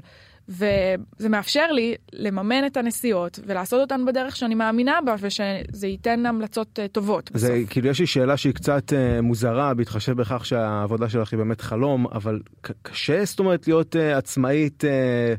וזה 0.49 1.29
מאפשר 1.29 1.71
לי 1.71 1.95
לממן 2.13 2.65
את 2.65 2.77
הנסיעות 2.77 3.39
ולעשות 3.45 3.81
אותן 3.81 4.05
בדרך 4.05 4.35
שאני 4.35 4.55
מאמינה 4.55 4.99
בה 5.05 5.15
ושזה 5.19 5.87
ייתן 5.87 6.25
המלצות 6.25 6.79
אה, 6.79 6.87
טובות 6.87 7.31
בסוף. 7.31 7.47
זה 7.47 7.61
כאילו 7.69 7.87
יש 7.87 7.99
לי 7.99 8.07
שאלה 8.07 8.37
שהיא 8.37 8.53
קצת 8.53 8.93
מוזרה 9.23 9.73
בהתחשב 9.73 10.13
בכך 10.13 10.45
שהעבודה 10.45 11.09
שלך 11.09 11.33
היא 11.33 11.37
באמת 11.37 11.61
חלום, 11.61 12.07
אבל 12.07 12.39
קשה 12.81 13.25
זאת 13.25 13.39
אומרת 13.39 13.67
להיות 13.67 13.95
עצמאית. 13.95 14.83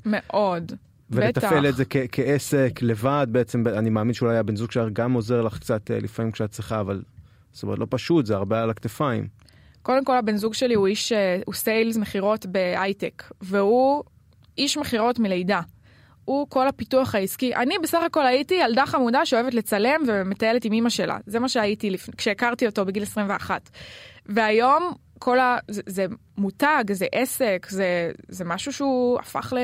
מאוד. 0.07 0.73
ולתפעל 1.11 1.67
את 1.67 1.77
זה 1.77 1.85
כ- 1.91 1.97
כעסק 2.13 2.71
לבד 2.83 3.27
בעצם 3.31 3.67
אני 3.67 3.91
מאמין 3.91 4.15
שאולי 4.15 4.39
הבן 4.39 4.57
זוג 4.57 4.71
שלך 4.71 4.89
גם 4.93 5.13
עוזר 5.13 5.43
לך 5.43 5.59
קצת 5.59 5.91
אה, 5.91 5.99
לפעמים 6.01 6.33
כשאת 6.33 6.51
צריכה 6.51 6.81
אבל 6.81 7.03
זאת 7.53 7.63
אומרת 7.63 7.79
לא 7.79 7.87
פשוט 7.91 8.27
זה 8.27 8.35
הרבה 8.35 8.63
על 8.63 8.71
הכתפיים. 8.71 9.29
קודם 9.83 10.05
כל 10.05 10.17
הבן 10.17 10.37
זוג 10.37 10.55
שלי 10.55 10.75
הוא 10.75 10.87
איש 10.87 11.13
אה, 11.13 11.41
הוא 11.47 11.55
סיילס 11.55 11.97
מכירות 11.97 12.47
בהייטק 12.47 13.23
והוא 13.41 14.05
איש 14.59 14.79
מכירות 14.79 15.19
מלידה. 15.19 15.61
הוא 16.25 16.47
כל 16.49 16.69
הפיתוח 16.69 17.15
העסקי. 17.15 17.55
אני 17.55 17.75
בסך 17.83 17.99
הכל 18.07 18.27
הייתי 18.27 18.55
ילדה 18.55 18.87
חמודה 18.87 19.27
שאוהבת 19.27 19.55
לצלם 19.55 20.01
ומטיילת 20.07 20.65
עם 20.65 20.73
אמא 20.73 20.91
שלה. 20.91 21.19
זה 21.27 21.41
מה 21.41 21.49
שהייתי 21.49 21.91
לפ... 21.91 22.11
כשהכרתי 22.17 22.67
אותו 22.67 22.85
בגיל 22.85 23.03
21. 23.03 23.71
והיום 24.27 24.93
כל 25.19 25.39
ה... 25.39 25.59
זה, 25.71 25.83
זה 25.87 26.07
מותג, 26.39 26.85
זה 26.93 27.07
עסק, 27.13 27.67
זה, 27.71 28.11
זה 28.29 28.45
משהו 28.45 28.73
שהוא 28.73 29.19
הפך 29.19 29.53
ל... 29.57 29.59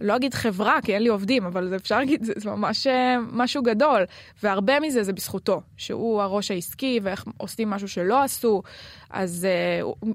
לא 0.00 0.16
אגיד 0.16 0.34
חברה, 0.34 0.78
כי 0.82 0.94
אין 0.94 1.02
לי 1.02 1.08
עובדים, 1.08 1.44
אבל 1.44 1.68
זה 1.68 1.76
אפשר 1.76 1.98
להגיד, 1.98 2.24
זה, 2.24 2.50
ממש 2.50 2.86
אה, 2.86 3.16
משהו 3.32 3.62
גדול. 3.62 4.04
והרבה 4.42 4.80
מזה 4.80 5.02
זה 5.02 5.12
בזכותו, 5.12 5.60
שהוא 5.76 6.22
הראש 6.22 6.50
העסקי, 6.50 7.00
ואיך 7.02 7.24
עושים 7.36 7.70
משהו 7.70 7.88
שלא 7.88 8.22
עשו. 8.22 8.62
אז 9.10 9.46
uh, 10.04 10.06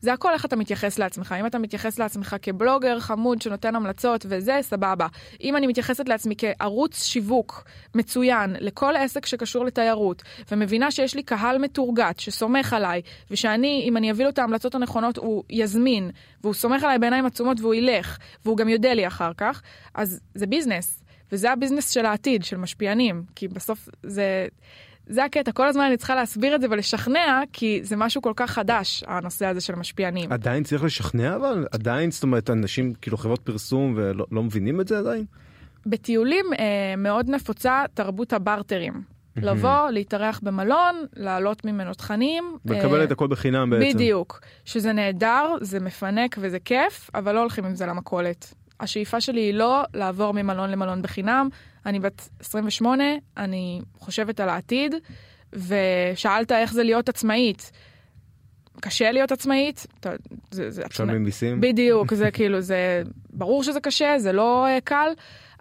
זה 0.00 0.12
הכל 0.12 0.32
איך 0.32 0.44
אתה 0.44 0.56
מתייחס 0.56 0.98
לעצמך. 0.98 1.34
אם 1.40 1.46
אתה 1.46 1.58
מתייחס 1.58 1.98
לעצמך 1.98 2.36
כבלוגר 2.42 3.00
חמוד 3.00 3.42
שנותן 3.42 3.76
המלצות 3.76 4.26
וזה, 4.28 4.58
סבבה. 4.62 5.06
אם 5.42 5.56
אני 5.56 5.66
מתייחסת 5.66 6.08
לעצמי 6.08 6.34
כערוץ 6.38 7.04
שיווק 7.04 7.64
מצוין 7.94 8.56
לכל 8.60 8.96
עסק 8.96 9.26
שקשור 9.26 9.64
לתיירות, 9.64 10.22
ומבינה 10.50 10.90
שיש 10.90 11.14
לי 11.14 11.22
קהל 11.22 11.58
מתורגת 11.58 12.20
שסומך 12.20 12.72
עליי, 12.72 13.02
ושאני, 13.30 13.84
אם 13.88 13.96
אני 13.96 14.10
אביא 14.10 14.24
לו 14.24 14.30
את 14.30 14.38
ההמלצות 14.38 14.74
הנכונות, 14.74 15.16
הוא 15.16 15.44
יזמין, 15.50 16.10
והוא 16.42 16.54
סומך 16.54 16.82
עליי 16.82 16.98
בעיניים 16.98 17.26
עצומות 17.26 17.60
והוא 17.60 17.74
ילך, 17.74 18.18
והוא 18.44 18.56
גם 18.56 18.68
יודע 18.68 18.94
לי 18.94 19.06
אחר 19.06 19.32
כך, 19.36 19.62
אז 19.94 20.20
זה 20.34 20.46
ביזנס. 20.46 21.02
וזה 21.32 21.52
הביזנס 21.52 21.90
של 21.90 22.06
העתיד, 22.06 22.44
של 22.44 22.56
משפיענים, 22.56 23.22
כי 23.34 23.48
בסוף 23.48 23.88
זה... 24.02 24.46
זה 25.06 25.24
הקטע, 25.24 25.52
כל 25.52 25.66
הזמן 25.66 25.84
אני 25.84 25.96
צריכה 25.96 26.14
להסביר 26.14 26.54
את 26.54 26.60
זה 26.60 26.66
ולשכנע, 26.70 27.42
כי 27.52 27.80
זה 27.82 27.96
משהו 27.96 28.22
כל 28.22 28.32
כך 28.36 28.50
חדש, 28.50 29.04
הנושא 29.06 29.46
הזה 29.46 29.60
של 29.60 29.74
משפיענים. 29.74 30.32
עדיין 30.32 30.64
צריך 30.64 30.84
לשכנע 30.84 31.36
אבל? 31.36 31.66
עדיין, 31.72 32.10
זאת 32.10 32.22
אומרת, 32.22 32.50
אנשים, 32.50 32.94
כאילו 32.94 33.16
חברות 33.16 33.40
פרסום 33.40 33.94
ולא 33.96 34.26
לא 34.30 34.42
מבינים 34.42 34.80
את 34.80 34.88
זה 34.88 34.98
עדיין? 34.98 35.24
בטיולים 35.86 36.46
אה, 36.58 36.94
מאוד 36.96 37.30
נפוצה 37.30 37.84
תרבות 37.94 38.32
הברטרים. 38.32 39.12
לבוא, 39.36 39.90
להתארח 39.90 40.40
במלון, 40.42 41.06
לעלות 41.16 41.64
ממנו 41.64 41.94
תכנים. 41.94 42.44
ולקבל 42.64 42.98
אה, 42.98 43.04
את 43.04 43.12
הכל 43.12 43.26
בחינם 43.26 43.70
בעצם. 43.70 43.96
בדיוק. 43.98 44.40
שזה 44.64 44.92
נהדר, 44.92 45.54
זה 45.60 45.80
מפנק 45.80 46.36
וזה 46.40 46.58
כיף, 46.58 47.10
אבל 47.14 47.34
לא 47.34 47.40
הולכים 47.40 47.64
עם 47.64 47.74
זה 47.74 47.86
למכולת. 47.86 48.54
השאיפה 48.80 49.20
שלי 49.20 49.40
היא 49.40 49.54
לא 49.54 49.82
לעבור 49.94 50.34
ממלון 50.34 50.70
למלון 50.70 51.02
בחינם. 51.02 51.48
אני 51.86 52.00
בת 52.00 52.28
28, 52.40 53.04
אני 53.36 53.80
חושבת 53.98 54.40
על 54.40 54.48
העתיד, 54.48 54.94
ושאלת 55.52 56.52
איך 56.52 56.72
זה 56.72 56.82
להיות 56.82 57.08
עצמאית. 57.08 57.70
קשה 58.80 59.12
להיות 59.12 59.32
עצמאית, 59.32 59.86
משלמים 60.90 61.24
מיסים. 61.24 61.60
בדיוק, 61.60 62.14
זה 62.14 62.30
כאילו, 62.36 62.60
זה 62.60 63.02
ברור 63.30 63.62
שזה 63.62 63.80
קשה, 63.80 64.18
זה 64.18 64.32
לא 64.32 64.66
אה, 64.66 64.78
קל, 64.84 65.08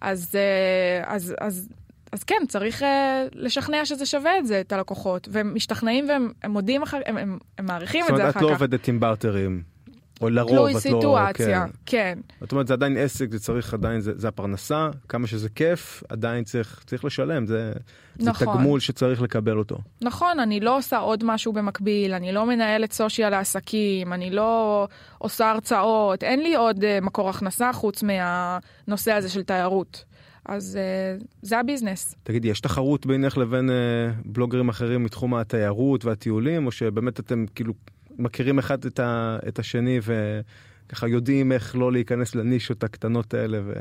אז, 0.02 0.36
אה, 0.36 1.14
אז, 1.14 1.36
אז, 1.40 1.70
אז 2.12 2.24
כן, 2.24 2.44
צריך 2.48 2.84
אה, 2.84 3.26
לשכנע 3.34 3.86
שזה 3.86 4.06
שווה 4.06 4.38
את 4.38 4.48
זה, 4.48 4.62
את 4.62 4.72
הלקוחות, 4.72 5.28
והם 5.32 5.56
משתכנעים 5.56 6.10
והם 6.10 6.32
הם 6.44 6.52
מודים 6.52 6.82
אחר, 6.82 7.00
הם, 7.06 7.18
הם, 7.18 7.38
הם 7.58 7.66
מעריכים 7.66 8.02
זאת 8.02 8.12
את 8.12 8.16
זה 8.16 8.22
אומרת, 8.22 8.36
אחר 8.36 8.40
את 8.40 8.44
לא 8.44 8.56
כך. 8.56 8.62
עובדת 8.62 8.88
עם 8.88 9.00
בארטרים. 9.00 9.71
או 10.22 10.30
לרוב 10.30 10.50
תלוי 10.50 10.72
את 10.72 10.76
לא... 10.76 10.80
סיטואציה, 10.80 11.66
כן. 11.66 11.72
כן. 11.86 12.20
זאת 12.42 12.52
אומרת, 12.52 12.68
זה 12.68 12.74
עדיין 12.74 12.98
עסק, 12.98 13.32
זה 13.32 13.40
צריך 13.40 13.74
עדיין, 13.74 14.02
זה, 14.02 14.12
זה 14.16 14.28
הפרנסה, 14.28 14.90
כמה 15.10 15.28
שזה 15.28 15.50
כיף, 15.50 16.04
עדיין 16.10 16.44
צריך, 16.44 16.84
צריך 16.86 17.06
לשלם, 17.06 17.46
זה, 17.46 17.74
זה 18.20 18.30
נכון. 18.30 18.48
תגמול 18.48 18.80
שצריך 18.80 19.22
לקבל 19.22 19.58
אותו. 19.58 19.78
נכון, 20.02 20.40
אני 20.40 20.60
לא 20.60 20.78
עושה 20.78 20.98
עוד 20.98 21.24
משהו 21.24 21.54
במקביל, 21.54 22.14
אני 22.14 22.32
לא 22.32 22.46
מנהלת 22.46 22.92
סושיאל 22.92 23.30
לעסקים, 23.30 24.14
אני 24.14 24.30
לא 24.30 24.88
עושה 25.18 25.52
הרצאות, 25.52 26.24
אין 26.24 26.44
לי 26.44 26.56
עוד 26.56 26.84
אה, 26.84 27.00
מקור 27.02 27.30
הכנסה 27.30 27.74
חוץ 27.74 28.04
מהנושא 28.04 29.12
הזה 29.12 29.30
של 29.30 29.44
תיירות. 29.44 30.06
אז 30.46 30.78
אה, 30.78 31.18
זה 31.42 31.60
הביזנס. 31.60 32.16
תגידי, 32.24 32.48
יש 32.48 32.62
תחרות 32.62 33.06
בינך 33.06 33.38
לבין 33.38 33.70
אה, 33.70 33.76
בלוגרים 34.26 34.70
אחרים 34.70 35.04
מתחום 35.04 35.34
התיירות 35.34 36.06
והטיולים, 36.06 36.66
או 36.66 36.72
שבאמת 36.72 37.20
אתם 37.20 37.46
כאילו 37.56 37.74
מכירים 38.18 38.60
אחד 38.60 38.86
את, 38.86 39.00
ה, 39.00 39.38
את 39.48 39.60
השני 39.60 40.00
וככה 40.04 41.08
יודעים 41.08 41.52
איך 41.52 41.76
לא 41.76 41.92
להיכנס 41.92 42.36
לנישות 42.36 42.84
הקטנות 42.84 43.34
האלה? 43.34 43.60
ו... 43.66 43.74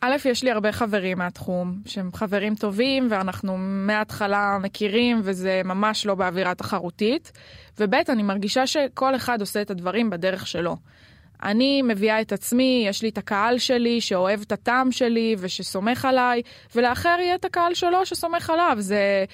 א', 0.00 0.16
יש 0.24 0.44
לי 0.44 0.50
הרבה 0.50 0.72
חברים 0.72 1.18
מהתחום, 1.18 1.80
שהם 1.86 2.10
חברים 2.14 2.54
טובים, 2.54 3.08
ואנחנו 3.10 3.56
מההתחלה 3.58 4.58
מכירים, 4.62 5.20
וזה 5.24 5.62
ממש 5.64 6.06
לא 6.06 6.14
באווירה 6.14 6.54
תחרותית. 6.54 7.32
וב', 7.80 7.94
אני 8.08 8.22
מרגישה 8.22 8.66
שכל 8.66 9.16
אחד 9.16 9.40
עושה 9.40 9.62
את 9.62 9.70
הדברים 9.70 10.10
בדרך 10.10 10.46
שלו. 10.46 10.76
אני 11.42 11.82
מביאה 11.82 12.20
את 12.20 12.32
עצמי, 12.32 12.84
יש 12.88 13.02
לי 13.02 13.08
את 13.08 13.18
הקהל 13.18 13.58
שלי 13.58 14.00
שאוהב 14.00 14.40
את 14.40 14.52
הטעם 14.52 14.92
שלי 14.92 15.36
ושסומך 15.38 16.04
עליי, 16.04 16.42
ולאחר 16.74 17.16
יהיה 17.20 17.34
את 17.34 17.44
הקהל 17.44 17.74
שלו 17.74 18.06
שסומך 18.06 18.50
עליו. 18.50 18.76
זה... 18.78 19.24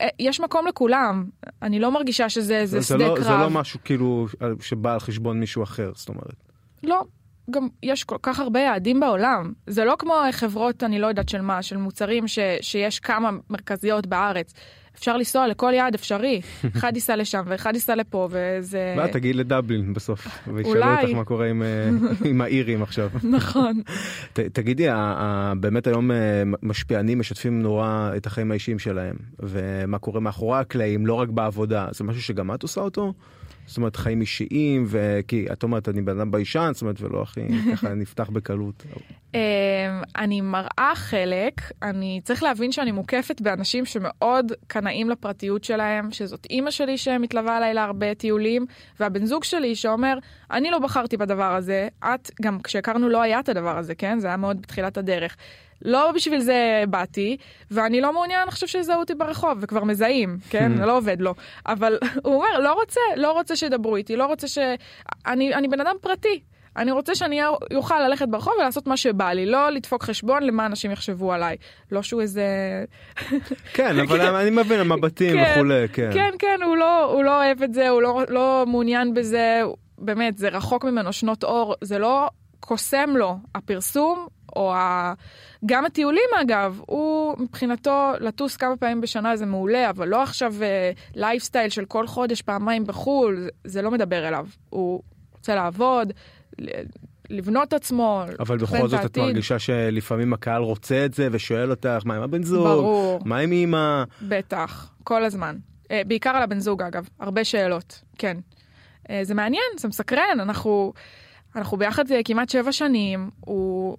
אה, 0.00 0.08
יש 0.18 0.40
מקום 0.40 0.66
לכולם. 0.66 1.24
אני 1.62 1.80
לא 1.80 1.90
מרגישה 1.90 2.28
שזה 2.28 2.58
איזה 2.58 2.80
זה, 2.80 2.86
שדה 2.86 3.08
לא, 3.08 3.14
קרב. 3.14 3.24
זה 3.24 3.30
לא 3.30 3.50
משהו 3.50 3.80
כאילו 3.84 4.26
שבא 4.60 4.92
על 4.92 5.00
חשבון 5.00 5.40
מישהו 5.40 5.62
אחר, 5.62 5.92
זאת 5.94 6.08
אומרת. 6.08 6.34
לא, 6.82 7.04
גם 7.50 7.68
יש 7.82 8.04
כל 8.04 8.16
כך 8.22 8.40
הרבה 8.40 8.60
יעדים 8.60 9.00
בעולם. 9.00 9.52
זה 9.66 9.84
לא 9.84 9.96
כמו 9.98 10.14
חברות, 10.32 10.82
אני 10.82 10.98
לא 10.98 11.06
יודעת 11.06 11.28
של 11.28 11.40
מה, 11.40 11.62
של 11.62 11.76
מוצרים 11.76 12.28
ש, 12.28 12.38
שיש 12.60 13.00
כמה 13.00 13.30
מרכזיות 13.50 14.06
בארץ. 14.06 14.52
אפשר 14.98 15.16
לנסוע 15.16 15.48
לכל 15.48 15.72
יעד 15.74 15.94
אפשרי. 15.94 16.40
אחד 16.76 16.92
ייסע 16.94 17.16
לשם 17.16 17.42
ואחד 17.46 17.74
ייסע 17.74 17.94
לפה, 17.94 18.28
וזה... 18.30 18.94
ואת 18.98 19.12
תגיעי 19.12 19.32
לדבלין 19.32 19.94
בסוף, 19.94 20.26
וישאלו. 20.54 20.84
אותך 20.84 21.14
מה 21.14 21.24
קורה 21.24 21.46
עם, 21.46 21.62
אה, 21.62 21.88
עם 22.30 22.40
האירים 22.40 22.82
עכשיו. 22.82 23.10
נכון. 23.22 23.80
ת, 24.32 24.40
תגידי, 24.40 24.88
באמת 25.60 25.86
היום 25.86 26.10
אה, 26.10 26.42
משפיענים 26.62 27.18
משתפים 27.18 27.62
נורא 27.62 28.10
את 28.16 28.26
החיים 28.26 28.50
האישיים 28.50 28.78
שלהם, 28.78 29.16
ומה 29.38 29.98
קורה 29.98 30.20
מאחורי 30.20 30.58
הקלעים, 30.58 31.06
לא 31.06 31.14
רק 31.14 31.28
בעבודה, 31.28 31.88
זה 31.90 32.04
משהו 32.04 32.22
שגם 32.22 32.54
את 32.54 32.62
עושה 32.62 32.80
אותו? 32.80 33.12
זאת 33.70 33.76
אומרת, 33.76 33.96
חיים 33.96 34.20
אישיים, 34.20 34.84
וכי 34.88 35.46
את 35.52 35.62
אומרת, 35.62 35.88
אני 35.88 36.02
בן 36.02 36.18
אדם 36.18 36.30
ביישן, 36.30 36.70
זאת 36.72 36.82
אומרת, 36.82 37.00
ולא 37.00 37.22
הכי 37.22 37.40
ככה 37.72 37.94
נפתח 37.94 38.30
בקלות. 38.30 38.82
אמ, 39.34 39.40
אני 40.16 40.40
מראה 40.40 40.92
חלק, 40.94 41.60
אני 41.82 42.20
צריך 42.24 42.42
להבין 42.42 42.72
שאני 42.72 42.92
מוקפת 42.92 43.40
באנשים 43.40 43.84
שמאוד 43.84 44.52
קנאים 44.66 45.10
לפרטיות 45.10 45.64
שלהם, 45.64 46.10
שזאת 46.10 46.46
אימא 46.50 46.70
שלי 46.70 46.98
שמתלווה 46.98 47.58
אליי 47.58 47.74
להרבה 47.74 48.14
טיולים, 48.14 48.66
והבן 49.00 49.26
זוג 49.26 49.44
שלי 49.44 49.74
שאומר, 49.76 50.18
אני 50.50 50.70
לא 50.70 50.78
בחרתי 50.78 51.16
בדבר 51.16 51.54
הזה, 51.54 51.88
את, 52.04 52.30
גם 52.42 52.60
כשהכרנו 52.60 53.08
לא 53.08 53.22
היה 53.22 53.40
את 53.40 53.48
הדבר 53.48 53.78
הזה, 53.78 53.94
כן? 53.94 54.18
זה 54.18 54.26
היה 54.26 54.36
מאוד 54.36 54.62
בתחילת 54.62 54.98
הדרך. 54.98 55.36
לא 55.82 56.12
בשביל 56.12 56.40
זה 56.40 56.84
באתי, 56.88 57.36
ואני 57.70 58.00
לא 58.00 58.12
מעוניין 58.12 58.48
עכשיו 58.48 58.68
שיזהו 58.68 59.00
אותי 59.00 59.14
ברחוב, 59.14 59.58
וכבר 59.60 59.84
מזהים, 59.84 60.38
כן? 60.50 60.76
זה 60.76 60.86
לא 60.86 60.96
עובד 60.96 61.20
לו. 61.20 61.34
אבל 61.66 61.98
הוא 62.24 62.34
אומר, 62.34 62.58
לא 62.58 62.72
רוצה, 62.72 63.00
לא 63.16 63.32
רוצה 63.32 63.56
שידברו 63.56 63.96
איתי, 63.96 64.16
לא 64.16 64.26
רוצה 64.26 64.48
ש... 64.48 64.58
אני, 65.26 65.54
אני 65.54 65.68
בן 65.68 65.80
אדם 65.80 65.94
פרטי. 66.00 66.40
אני 66.76 66.90
רוצה 66.90 67.14
שאני 67.14 67.40
אוכל 67.74 68.00
ללכת 68.00 68.28
ברחוב 68.28 68.52
ולעשות 68.58 68.86
מה 68.86 68.96
שבא 68.96 69.32
לי, 69.32 69.46
לא 69.46 69.70
לדפוק 69.70 70.02
חשבון 70.02 70.42
למה 70.42 70.66
אנשים 70.66 70.90
יחשבו 70.90 71.32
עליי. 71.32 71.56
לא 71.92 72.02
שהוא 72.02 72.20
איזה... 72.20 72.44
כן, 73.74 73.98
אבל 73.98 74.36
אני 74.36 74.50
מבין, 74.50 74.80
המבטים 74.80 75.36
כן, 75.36 75.52
וכולי, 75.56 75.88
כן. 75.92 76.10
כן, 76.12 76.30
כן, 76.38 76.58
הוא 76.64 76.76
לא, 76.76 77.04
הוא 77.04 77.24
לא 77.24 77.44
אוהב 77.44 77.62
את 77.62 77.74
זה, 77.74 77.88
הוא 77.88 78.02
לא, 78.02 78.22
לא 78.28 78.64
מעוניין 78.66 79.14
בזה, 79.14 79.62
באמת, 79.98 80.38
זה 80.38 80.48
רחוק 80.48 80.84
ממנו 80.84 81.12
שנות 81.12 81.44
אור, 81.44 81.74
זה 81.80 81.98
לא 81.98 82.28
קוסם 82.70 83.10
לו 83.16 83.38
הפרסום, 83.54 84.26
או 84.56 84.74
ה... 84.74 85.12
גם 85.66 85.84
הטיולים 85.84 86.30
אגב, 86.40 86.80
הוא 86.86 87.36
מבחינתו 87.38 88.12
לטוס 88.20 88.56
כמה 88.56 88.76
פעמים 88.76 89.00
בשנה 89.00 89.36
זה 89.36 89.46
מעולה, 89.46 89.90
אבל 89.90 90.08
לא 90.08 90.22
עכשיו 90.22 90.54
לייפסטייל 91.14 91.70
של 91.70 91.84
כל 91.84 92.06
חודש 92.06 92.42
פעמיים 92.42 92.84
בחו"ל, 92.84 93.48
זה, 93.64 93.82
לא 93.82 93.90
מדבר 93.90 94.28
אליו. 94.28 94.46
הוא 94.70 95.02
רוצה 95.32 95.54
לעבוד, 95.54 96.12
לבנות 97.30 97.72
עצמו, 97.72 98.22
אבל 98.40 98.58
בכל 98.58 98.84
את 98.84 98.90
זאת 98.90 99.04
את. 99.04 99.18
מרגישה 99.18 99.58
שלפעמים 99.58 100.32
הקהל 100.32 100.62
רוצה 100.62 101.04
את 101.04 101.14
זה 101.14 101.28
ושואל 101.32 101.70
אותך, 101.70 102.02
מה 102.04 102.16
עם 102.16 102.22
הבן 102.22 102.42
זוג? 102.42 102.66
ברור. 102.66 103.20
מה 103.24 103.38
עם 103.38 103.52
אמא? 103.52 104.04
בטח, 104.22 104.92
כל 105.04 105.24
הזמן. 105.24 105.56
אה, 105.90 106.02
בעיקר 106.06 106.30
על 106.30 106.42
הבן 106.42 106.58
זוג 106.58 106.82
אגב, 106.82 107.08
הרבה 107.20 107.44
שאלות, 107.44 108.02
כן. 108.18 108.36
אה, 109.10 109.20
זה 109.22 109.34
מעניין, 109.34 109.70
זה 109.78 109.88
מסקרן, 109.88 110.40
אנחנו, 110.40 110.92
אנחנו 111.56 111.76
ביחד 111.76 112.12
אה, 112.12 112.20
כמעט 112.24 112.48
שבע 112.48 112.72
שנים, 112.72 113.30
הוא... 113.40 113.96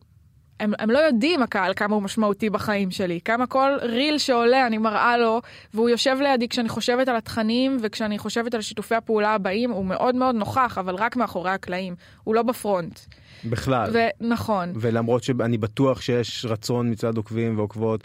הם, 0.59 0.73
הם 0.79 0.89
לא 0.89 0.99
יודעים 0.99 1.43
הקהל 1.43 1.73
כמה 1.73 1.95
הוא 1.95 2.03
משמעותי 2.03 2.49
בחיים 2.49 2.91
שלי, 2.91 3.19
כמה 3.25 3.47
כל 3.47 3.71
ריל 3.81 4.17
שעולה 4.17 4.67
אני 4.67 4.77
מראה 4.77 5.17
לו, 5.17 5.41
והוא 5.73 5.89
יושב 5.89 6.17
לידי 6.21 6.47
כשאני 6.47 6.69
חושבת 6.69 7.07
על 7.07 7.15
התכנים 7.15 7.77
וכשאני 7.81 8.17
חושבת 8.17 8.53
על 8.53 8.61
שיתופי 8.61 8.95
הפעולה 8.95 9.33
הבאים, 9.33 9.71
הוא 9.71 9.85
מאוד 9.85 10.15
מאוד 10.15 10.35
נוכח, 10.35 10.77
אבל 10.77 10.95
רק 10.95 11.15
מאחורי 11.15 11.51
הקלעים, 11.51 11.95
הוא 12.23 12.35
לא 12.35 12.43
בפרונט. 12.43 12.99
בכלל. 13.45 13.91
ונכון, 14.21 14.71
ולמרות 14.75 15.23
שאני 15.23 15.57
בטוח 15.57 16.01
שיש 16.01 16.45
רצון 16.45 16.91
מצד 16.91 17.17
עוקבים 17.17 17.57
ועוקבות 17.57 18.03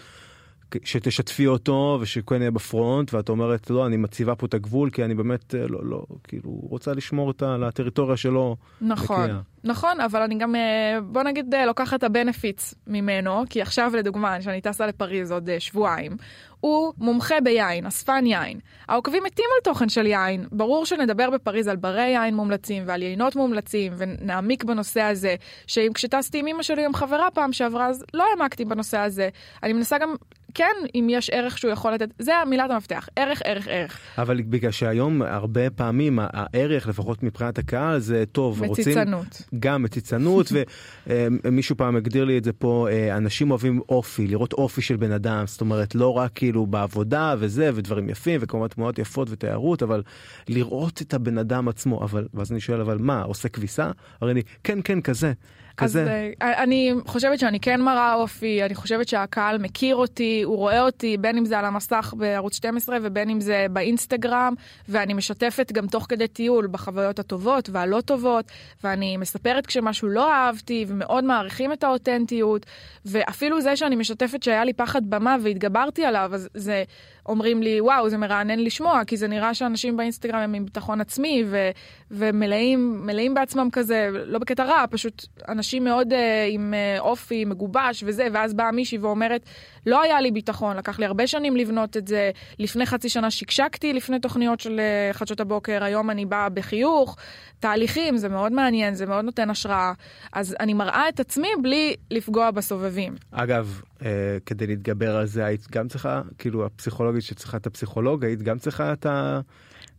שתשתפי 0.85 1.47
אותו 1.47 1.99
ושכן 2.01 2.41
יהיה 2.41 2.51
בפרונט 2.51 3.15
ואת 3.15 3.29
אומרת 3.29 3.71
לא 3.71 3.87
אני 3.87 3.97
מציבה 3.97 4.35
פה 4.35 4.47
את 4.47 4.55
הגבול 4.55 4.91
כי 4.91 5.05
אני 5.05 5.15
באמת 5.15 5.55
אה, 5.55 5.67
לא 5.69 5.79
לא 5.83 6.03
כאילו 6.25 6.51
רוצה 6.51 6.93
לשמור 6.93 7.31
את 7.31 7.43
ה- 7.43 7.55
על 7.55 7.65
הטריטוריה 7.65 8.17
שלו. 8.17 8.57
נכון, 8.81 9.21
נקייה. 9.23 9.41
נכון, 9.65 10.01
אבל 10.01 10.23
אני 10.23 10.39
גם, 10.39 10.55
אה, 10.55 10.99
בוא 11.01 11.23
נגיד, 11.23 11.55
אה, 11.55 11.67
לוקחת 11.67 11.99
את 11.99 12.05
הבנפיץ 12.05 12.75
ממנו, 12.87 13.43
כי 13.51 13.63
עכשיו 13.63 13.93
לדוגמה, 13.99 14.43
שאני 14.43 14.61
טסה 14.61 14.87
לפריז 14.87 15.33
עוד 15.33 15.51
שבועיים, 15.59 16.13
הוא 16.61 16.93
מומחה 16.99 17.35
ביין, 17.45 17.87
אספן 17.87 18.27
יין. 18.27 18.59
העוקבים 18.89 19.23
מתים 19.25 19.45
על 19.57 19.73
תוכן 19.73 19.89
של 19.89 20.07
יין. 20.07 20.47
ברור 20.53 20.87
שנדבר 20.87 21.31
בפריז 21.31 21.69
על 21.69 21.77
ברי 21.77 22.03
יין 22.09 22.35
מומלצים 22.35 22.83
ועל 22.87 23.03
יינות 23.03 23.37
מומלצים, 23.37 23.93
ונעמיק 23.97 24.65
בנושא 24.65 25.01
הזה, 25.03 25.35
שאם 25.67 25.91
כשטסתי 25.95 26.39
עם 26.39 26.47
אמא 26.47 26.63
שלי 26.63 26.85
עם 26.85 26.95
חברה 26.95 27.29
פעם 27.35 27.53
שעברה, 27.53 27.87
אז 27.87 28.05
לא 28.15 28.25
העמקתי 28.31 28.65
בנושא 28.65 28.99
הזה. 28.99 29.29
אני 29.63 29.73
מנסה 29.73 29.99
גם 29.99 30.15
כן, 30.57 30.75
אם 30.95 31.07
יש 31.11 31.31
ערך 31.31 31.59
שהוא 31.59 31.71
יכול 31.71 31.93
לתת, 31.93 32.09
זה 32.19 32.33
מילת 32.47 32.71
המפתח, 32.71 33.09
ערך, 33.17 33.43
ערך, 33.45 33.69
ערך. 33.69 33.99
אבל 34.19 34.43
בגלל 34.43 34.71
שהיום 34.71 35.23
הרבה 35.23 35.71
פעמים 35.71 36.19
הערך, 36.23 36.89
לפחות 36.89 37.23
מבחינת 37.23 37.59
הקהל, 37.59 37.99
זה 37.99 38.25
טוב. 38.33 38.63
מציצנות. 38.65 39.27
רוצים, 39.27 39.59
גם 39.59 39.83
מציצנות, 39.83 40.53
ומישהו 41.07 41.77
פעם 41.77 41.97
הגדיר 41.97 42.25
לי 42.25 42.39
את 42.39 42.45
זה 42.45 42.53
פה, 42.53 42.89
אה, 42.91 43.17
אנשים 43.17 43.51
אוהבים 43.51 43.81
אופי, 43.89 44.27
לראות 44.27 44.53
אופי 44.53 44.83
של 44.83 44.97
בן 44.97 45.13
אדם, 45.13 45.47
זאת 45.47 45.61
אומרת, 45.61 45.95
לא 45.95 46.17
רק 46.17 46.31
כאילו 46.35 46.67
בעבודה 46.67 47.35
וזה, 47.39 47.71
ודברים 47.75 48.09
יפים, 48.09 48.41
וכמובן 48.43 48.69
תמונות 48.69 48.99
יפות 48.99 49.29
ותיירות, 49.31 49.83
אבל 49.83 50.03
לראות 50.49 51.03
את 51.03 51.15
הבן 51.15 51.39
אדם 51.39 51.69
עצמו, 51.69 52.03
אבל, 52.03 52.27
ואז 52.35 52.53
אני 52.53 52.61
שואל, 52.61 52.81
אבל 52.81 52.99
מה, 53.01 53.23
עושה 53.23 53.49
כביסה? 53.49 53.91
הרי 54.21 54.33
אני, 54.33 54.43
כן, 54.65 54.79
כן, 54.85 55.01
כזה. 55.01 55.33
כזה. 55.77 56.03
אז 56.03 56.09
אה, 56.43 56.63
אני 56.63 56.93
חושבת 57.07 57.39
שאני 57.39 57.61
כן 57.61 57.81
מראה 57.81 58.15
אופי, 58.15 58.63
אני 58.63 58.75
חושבת 58.75 59.09
שהקהל 59.09 59.59
מכיר 59.59 59.97
אותי, 59.97 60.43
הוא 60.43 60.57
רואה 60.57 60.83
אותי, 60.83 61.17
בין 61.17 61.39
אם 61.39 61.45
זה 61.45 61.59
על 61.59 61.65
המסך 61.65 62.15
בערוץ 62.17 62.57
12 62.57 62.99
ובין 63.03 63.31
אם 63.31 63.41
זה 63.41 63.67
באינסטגרם, 63.71 64.55
ואני 64.89 65.15
משתפת 65.15 65.73
גם 65.73 65.87
תוך 65.87 66.07
כדי 66.09 66.29
טיול 66.29 66.67
בחוויות 66.67 67.19
הטובות 67.19 67.69
והלא 67.73 68.01
טובות, 68.01 68.45
ואני 68.85 69.17
מספרת 69.17 69.67
כשמשהו 69.67 70.09
לא 70.09 70.33
אהבתי, 70.33 70.85
ומאוד 70.89 71.25
מעריכים 71.25 71.73
את 71.73 71.85
האותנטיות, 71.85 72.67
ואפילו 73.05 73.61
זה 73.61 73.77
שאני 73.77 73.97
משתפת 73.97 74.43
שהיה 74.43 74.65
לי 74.65 74.73
פחד 74.73 75.11
במה 75.11 75.37
והתגברתי 75.43 76.05
עליו, 76.05 76.31
אז 76.35 76.49
זה... 76.55 76.85
אומרים 77.29 77.63
לי, 77.63 77.81
וואו, 77.81 78.09
זה 78.09 78.19
מרענן 78.19 78.59
לשמוע, 78.59 79.05
כי 79.07 79.17
זה 79.17 79.29
נראה 79.29 79.55
שאנשים 79.55 79.97
באינסטגרם 79.97 80.39
הם 80.39 80.55
עם 80.55 80.65
ביטחון 80.65 81.01
עצמי 81.01 81.45
ו, 81.47 81.71
ומלאים 82.11 83.35
בעצמם 83.35 83.69
כזה, 83.73 84.09
לא 84.13 84.39
בקטע 84.39 84.65
רע, 84.65 84.85
פשוט 84.91 85.27
אנשים 85.49 85.85
מאוד 85.85 86.13
uh, 86.13 86.17
עם 86.51 86.75
uh, 86.75 87.01
אופי 87.01 87.45
מגובש 87.45 88.05
וזה, 88.07 88.27
ואז 88.33 88.55
באה 88.55 88.73
מישהי 88.73 88.99
ואומרת, 88.99 89.43
לא 89.87 90.03
היה 90.03 90.21
לי 90.21 90.31
ביטחון, 90.31 90.77
לקח 90.77 90.99
לי 90.99 91.07
הרבה 91.07 91.27
שנים 91.27 91.57
לבנות 91.57 91.97
את 91.97 92.09
זה, 92.09 92.31
לפני 92.59 92.87
חצי 92.87 93.09
שנה 93.09 93.31
שקשקתי 93.31 93.93
לפני 93.93 94.21
תוכניות 94.21 94.61
של 94.61 94.81
uh, 94.81 95.17
חדשות 95.17 95.41
הבוקר, 95.41 95.85
היום 95.85 96.11
אני 96.11 96.27
באה 96.27 96.49
בחיוך, 96.49 97.17
תהליכים, 97.61 98.17
זה 98.17 98.29
מאוד 98.29 98.53
מעניין, 98.53 98.95
זה 98.95 99.07
מאוד 99.07 99.25
נותן 99.25 99.51
השראה, 99.51 99.93
אז 100.33 100.57
אני 100.61 100.75
מראה 100.75 101.09
את 101.09 101.21
עצמי 101.21 101.49
בלי 101.63 101.95
לפגוע 102.11 102.51
בסובבים. 102.51 103.15
אגב, 103.31 103.81
uh, 103.99 104.03
כדי 104.47 104.67
להתגבר 104.67 105.17
על 105.17 105.27
זה, 105.27 105.45
היית 105.45 105.71
גם 105.71 105.89
צריכה, 105.89 106.23
כאילו 106.39 106.67
הפסיכולוגית 106.67 107.23
שצריכה 107.23 107.57
את 107.57 107.67
הפסיכולוג, 107.67 108.25
היית 108.25 108.43
גם 108.43 108.59
צריכה 108.59 108.93
את 108.93 109.07
ה... 109.07 109.41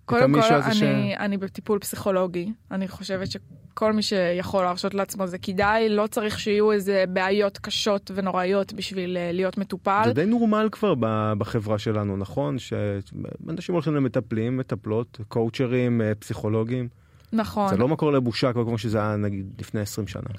קודם 0.07 0.33
כל, 0.33 0.53
אני, 0.53 0.75
ש... 0.75 0.83
אני 1.19 1.37
בטיפול 1.37 1.79
פסיכולוגי. 1.79 2.51
אני 2.71 2.87
חושבת 2.87 3.27
שכל 3.31 3.93
מי 3.93 4.01
שיכול 4.01 4.63
להרשות 4.63 4.93
לעצמו 4.93 5.27
זה 5.27 5.37
כדאי, 5.37 5.89
לא 5.89 6.07
צריך 6.07 6.39
שיהיו 6.39 6.71
איזה 6.71 7.03
בעיות 7.09 7.57
קשות 7.57 8.11
ונוראיות 8.15 8.73
בשביל 8.73 9.17
אה, 9.17 9.31
להיות 9.31 9.57
מטופל. 9.57 10.01
זה 10.05 10.13
די 10.13 10.25
נורמל 10.25 10.69
כבר 10.71 10.93
בחברה 11.37 11.79
שלנו, 11.79 12.17
נכון? 12.17 12.59
שאנשים 12.59 13.75
הולכים 13.75 13.95
למטפלים, 13.95 14.57
מטפלות, 14.57 15.19
קואוצ'רים, 15.27 16.01
אה, 16.01 16.15
פסיכולוגים. 16.15 16.87
נכון. 17.33 17.69
זה 17.69 17.77
לא 17.77 17.87
מקור 17.87 18.11
לבושה 18.11 18.53
כמו 18.53 18.77
שזה 18.77 18.99
היה 18.99 19.15
נגיד 19.15 19.45
לפני 19.59 19.81
20 19.81 20.07
שנה. 20.07 20.29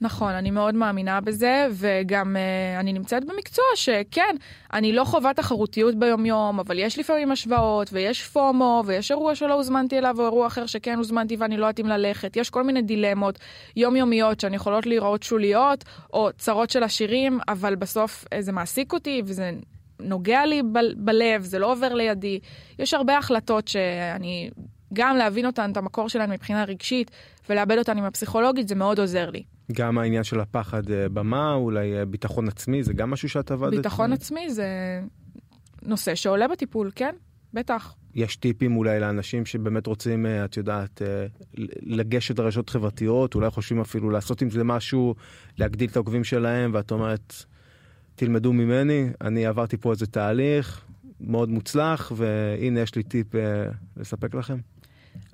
נכון, 0.00 0.32
אני 0.32 0.50
מאוד 0.50 0.74
מאמינה 0.74 1.20
בזה, 1.20 1.66
וגם 1.72 2.36
uh, 2.36 2.80
אני 2.80 2.92
נמצאת 2.92 3.24
במקצוע 3.24 3.64
שכן, 3.74 4.36
אני 4.72 4.92
לא 4.92 5.04
חווה 5.04 5.34
תחרותיות 5.34 5.94
ביומיום, 5.94 6.60
אבל 6.60 6.78
יש 6.78 6.98
לפעמים 6.98 7.32
השוואות, 7.32 7.88
ויש 7.92 8.26
פומו, 8.26 8.82
ויש 8.86 9.10
אירוע 9.10 9.34
שלא 9.34 9.54
הוזמנתי 9.54 9.98
אליו, 9.98 10.20
או 10.20 10.24
אירוע 10.24 10.46
אחר 10.46 10.66
שכן 10.66 10.98
הוזמנתי 10.98 11.36
ואני 11.36 11.56
לא 11.56 11.70
אתאים 11.70 11.86
ללכת. 11.86 12.36
יש 12.36 12.50
כל 12.50 12.64
מיני 12.64 12.82
דילמות 12.82 13.38
יומיומיות 13.76 14.40
שהן 14.40 14.54
יכולות 14.54 14.86
להיראות 14.86 15.22
שוליות, 15.22 15.84
או 16.12 16.30
צרות 16.38 16.70
של 16.70 16.82
עשירים, 16.82 17.38
אבל 17.48 17.74
בסוף 17.74 18.24
uh, 18.24 18.40
זה 18.40 18.52
מעסיק 18.52 18.92
אותי, 18.92 19.22
וזה 19.24 19.50
נוגע 20.00 20.46
לי 20.46 20.62
ב- 20.62 20.78
בלב, 20.96 21.42
זה 21.42 21.58
לא 21.58 21.72
עובר 21.72 21.94
לידי. 21.94 22.40
יש 22.78 22.94
הרבה 22.94 23.18
החלטות 23.18 23.68
שאני, 23.68 24.50
גם 24.92 25.16
להבין 25.16 25.46
אותן, 25.46 25.70
את 25.72 25.76
המקור 25.76 26.08
שלהן 26.08 26.30
מבחינה 26.30 26.64
רגשית, 26.64 27.10
ולאבד 27.48 27.78
אותן 27.78 27.98
עם 27.98 28.04
הפסיכולוגית, 28.04 28.68
זה 28.68 28.74
מאוד 28.74 29.00
עוזר 29.00 29.30
לי. 29.30 29.55
גם 29.72 29.98
העניין 29.98 30.24
של 30.24 30.40
הפחד 30.40 30.90
אה, 30.90 31.08
במה, 31.08 31.54
אולי 31.54 31.98
אה, 31.98 32.04
ביטחון 32.04 32.48
עצמי, 32.48 32.82
זה 32.82 32.92
גם 32.92 33.10
משהו 33.10 33.28
שאת 33.28 33.50
עבדת? 33.50 33.76
ביטחון 33.76 34.12
עצמי 34.12 34.50
זה 34.50 34.66
נושא 35.82 36.14
שעולה 36.14 36.48
בטיפול, 36.48 36.90
כן, 36.94 37.14
בטח. 37.54 37.94
יש 38.14 38.36
טיפים 38.36 38.76
אולי 38.76 39.00
לאנשים 39.00 39.46
שבאמת 39.46 39.86
רוצים, 39.86 40.26
אה, 40.26 40.44
את 40.44 40.56
יודעת, 40.56 41.02
לגשת 41.82 42.38
לרשתות 42.38 42.70
חברתיות, 42.70 43.34
אולי 43.34 43.50
חושבים 43.50 43.80
אפילו 43.80 44.10
לעשות 44.10 44.42
עם 44.42 44.50
זה 44.50 44.64
משהו, 44.64 45.14
להגדיל 45.58 45.90
את 45.90 45.96
העוקבים 45.96 46.24
שלהם, 46.24 46.70
ואת 46.74 46.90
אומרת, 46.90 47.34
תלמדו 48.14 48.52
ממני, 48.52 49.08
אני 49.20 49.46
עברתי 49.46 49.76
פה 49.76 49.90
איזה 49.90 50.06
תהליך 50.06 50.84
מאוד 51.20 51.48
מוצלח, 51.48 52.12
והנה 52.16 52.80
יש 52.80 52.94
לי 52.94 53.02
טיפ 53.02 53.26
לספק 53.96 54.34
לכם. 54.34 54.58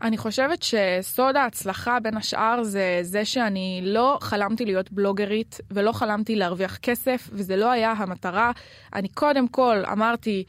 אני 0.02 0.18
חושבת 0.18 0.62
שסוד 0.62 1.36
ההצלחה 1.36 2.00
בין 2.00 2.16
השאר 2.16 2.62
זה 2.62 2.98
זה 3.02 3.24
שאני 3.24 3.80
לא 3.84 4.18
חלמתי 4.20 4.64
להיות 4.64 4.92
בלוגרית 4.92 5.60
ולא 5.70 5.92
חלמתי 5.92 6.36
להרוויח 6.36 6.76
כסף 6.76 7.30
וזה 7.32 7.56
לא 7.56 7.70
היה 7.70 7.92
המטרה. 7.92 8.50
אני 8.94 9.08
קודם 9.08 9.48
כל 9.48 9.82
אמרתי, 9.92 10.44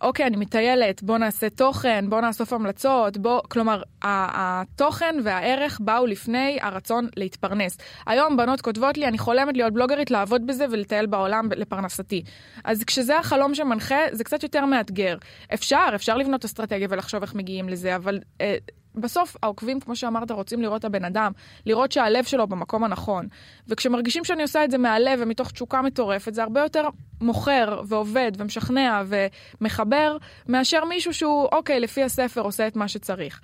אוקיי, 0.00 0.26
אני 0.26 0.36
מטיילת, 0.36 1.02
בוא 1.02 1.18
נעשה 1.18 1.50
תוכן, 1.50 2.04
בוא 2.08 2.20
נאסוף 2.20 2.52
המלצות, 2.52 3.16
בוא, 3.16 3.40
כלומר, 3.48 3.82
התוכן 4.02 5.16
והערך 5.24 5.80
באו 5.80 6.06
לפני 6.06 6.58
הרצון 6.60 7.08
להתפרנס. 7.16 7.78
היום 8.06 8.36
בנות 8.36 8.60
כותבות 8.60 8.98
לי, 8.98 9.08
אני 9.08 9.18
חולמת 9.18 9.56
להיות 9.56 9.72
בלוגרית, 9.72 10.10
לעבוד 10.10 10.46
בזה 10.46 10.66
ולטייל 10.70 11.06
בעולם 11.06 11.48
לפרנסתי. 11.56 12.22
אז 12.64 12.84
כשזה 12.84 13.18
החלום 13.18 13.54
שמנחה, 13.54 13.98
זה 14.12 14.24
קצת 14.24 14.42
יותר 14.42 14.64
מאתגר. 14.64 15.16
אפשר, 15.54 15.88
אפשר 15.94 16.16
לבנות 16.16 16.44
אסטרטגיה 16.44 16.88
ולחשוב 16.90 17.22
איך 17.22 17.34
מגיעים 17.34 17.68
לזה, 17.68 17.96
אבל 17.96 18.18
אה, 18.40 18.56
בסוף 19.00 19.36
העוקבים, 19.42 19.80
כמו 19.80 19.96
שאמרת, 19.96 20.30
רוצים 20.30 20.62
לראות 20.62 20.80
את 20.80 20.84
הבן 20.84 21.04
אדם, 21.04 21.32
לראות 21.66 21.92
שהלב 21.92 22.24
שלו 22.24 22.46
במקום 22.46 22.84
הנכון. 22.84 23.28
וכשמרגישים 23.68 24.24
שאני 24.24 24.42
עושה 24.42 24.64
את 24.64 24.70
זה 24.70 24.78
מהלב 24.78 25.18
ומתוך 25.22 25.50
תשוקה 25.50 25.82
מטורפת, 25.82 26.34
זה 26.34 26.42
הרבה 26.42 26.60
יותר 26.60 26.88
מוכר 27.20 27.82
ועובד 27.88 28.32
ומשכנע 28.38 29.02
ומחבר, 29.60 30.16
מאשר 30.48 30.84
מישהו 30.84 31.14
שהוא, 31.14 31.48
אוקיי, 31.52 31.80
לפי 31.80 32.02
הספר 32.02 32.40
עושה 32.40 32.66
את 32.66 32.76
מה 32.76 32.88
שצריך. 32.88 33.40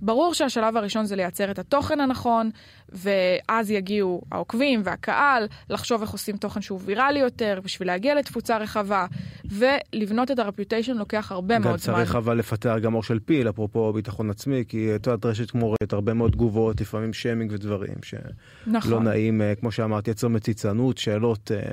ברור 0.00 0.34
שהשלב 0.34 0.76
הראשון 0.76 1.04
זה 1.04 1.16
לייצר 1.16 1.50
את 1.50 1.58
התוכן 1.58 2.00
הנכון, 2.00 2.50
ואז 2.88 3.70
יגיעו 3.70 4.22
העוקבים 4.32 4.80
והקהל 4.84 5.46
לחשוב 5.70 6.00
איך 6.00 6.10
עושים 6.10 6.36
תוכן 6.36 6.60
שהוא 6.60 6.80
ויראלי 6.84 7.18
יותר, 7.18 7.60
בשביל 7.64 7.88
להגיע 7.88 8.14
לתפוצה 8.14 8.58
רחבה, 8.58 9.06
ולבנות 9.44 10.30
את 10.30 10.38
הרפיוטיישן 10.38 10.96
לוקח 10.96 11.32
הרבה 11.32 11.58
מאוד 11.58 11.78
זמן. 11.78 11.94
גם 11.94 12.00
צריך 12.00 12.16
אבל 12.16 12.38
לפתח 12.38 12.74
גם 12.82 12.94
אור 12.94 13.02
של 13.02 13.18
פיל, 13.18 13.48
אפרופו 13.48 13.92
ביטחון 13.92 14.30
עצמי, 14.30 14.64
כי 14.68 14.96
את 14.96 15.06
יודעת 15.06 15.26
רשת 15.26 15.50
כמו 15.50 15.72
רשת, 15.72 15.92
הרבה 15.92 16.14
מאוד 16.14 16.32
תגובות, 16.32 16.80
לפעמים 16.80 17.12
שיימינג 17.12 17.52
ודברים 17.52 17.94
שלא 18.02 18.20
נכון. 18.66 19.04
נעים, 19.04 19.42
אה, 19.42 19.54
כמו 19.54 19.72
שאמרת, 19.72 20.08
יצר 20.08 20.28
מציצנות, 20.28 20.98
שאלות. 20.98 21.52
אה, 21.52 21.72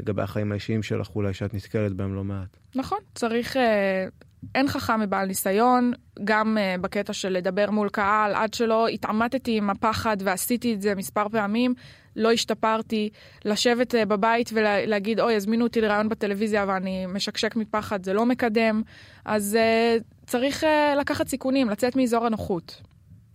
לגבי 0.00 0.22
החיים 0.22 0.52
האישיים 0.52 0.82
שלך 0.82 1.08
אולי 1.14 1.34
שאת 1.34 1.54
נתקלת 1.54 1.92
בהם 1.92 2.14
לא 2.14 2.24
מעט. 2.24 2.56
נכון, 2.74 2.98
צריך 3.14 3.56
אה, 3.56 4.06
אין 4.54 4.68
חכם 4.68 5.00
מבעל 5.00 5.26
ניסיון, 5.26 5.92
גם 6.24 6.56
uh, 6.56 6.80
בקטע 6.80 7.12
של 7.12 7.28
לדבר 7.28 7.70
מול 7.70 7.88
קהל, 7.88 8.34
עד 8.34 8.54
שלא 8.54 8.88
התעמתתי 8.88 9.56
עם 9.56 9.70
הפחד 9.70 10.16
ועשיתי 10.20 10.74
את 10.74 10.82
זה 10.82 10.94
מספר 10.94 11.28
פעמים, 11.28 11.74
לא 12.16 12.32
השתפרתי. 12.32 13.10
לשבת 13.44 13.94
uh, 13.94 14.04
בבית 14.04 14.50
ולהגיד, 14.52 15.20
אוי, 15.20 15.34
הזמינו 15.34 15.64
אותי 15.64 15.80
לרעיון 15.80 16.08
בטלוויזיה 16.08 16.64
ואני 16.68 17.06
משקשק 17.06 17.56
מפחד, 17.56 18.04
זה 18.04 18.12
לא 18.12 18.26
מקדם. 18.26 18.82
אז 19.24 19.58
uh, 19.60 20.02
צריך 20.26 20.64
uh, 20.64 20.66
לקחת 21.00 21.28
סיכונים, 21.28 21.70
לצאת 21.70 21.96
מאזור 21.96 22.26
הנוחות. 22.26 22.82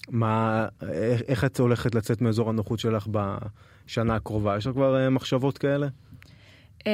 מה, 0.10 0.68
איך, 0.91 1.22
איך 1.28 1.45
את 1.45 1.60
הולכת 1.60 1.95
לצאת 1.95 2.22
מאזור 2.22 2.49
הנוחות 2.49 2.80
שלך 2.80 3.08
בשנה 3.12 4.16
הקרובה? 4.16 4.58
יש 4.58 4.68
לך 4.68 4.74
כבר 4.74 5.08
uh, 5.08 5.10
מחשבות 5.10 5.58
כאלה? 5.58 5.88
Uh, 6.80 6.86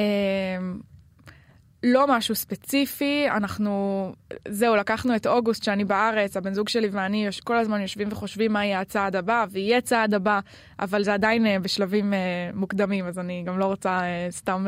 לא 1.82 2.06
משהו 2.08 2.34
ספציפי, 2.34 3.26
אנחנו, 3.30 4.12
זהו, 4.48 4.76
לקחנו 4.76 5.16
את 5.16 5.26
אוגוסט 5.26 5.62
שאני 5.62 5.84
בארץ, 5.84 6.36
הבן 6.36 6.54
זוג 6.54 6.68
שלי 6.68 6.88
ואני 6.92 7.28
כל 7.44 7.56
הזמן 7.56 7.80
יושבים 7.80 8.08
וחושבים 8.10 8.52
מה 8.52 8.64
יהיה 8.64 8.80
הצעד 8.80 9.16
הבא, 9.16 9.44
ויהיה 9.50 9.80
צעד 9.80 10.14
הבא, 10.14 10.40
אבל 10.80 11.04
זה 11.04 11.14
עדיין 11.14 11.46
אה, 11.46 11.58
בשלבים 11.58 12.14
אה, 12.14 12.18
מוקדמים, 12.54 13.06
אז 13.06 13.18
אני 13.18 13.42
גם 13.46 13.58
לא 13.58 13.64
רוצה 13.64 14.00
אה, 14.02 14.26
סתם 14.30 14.66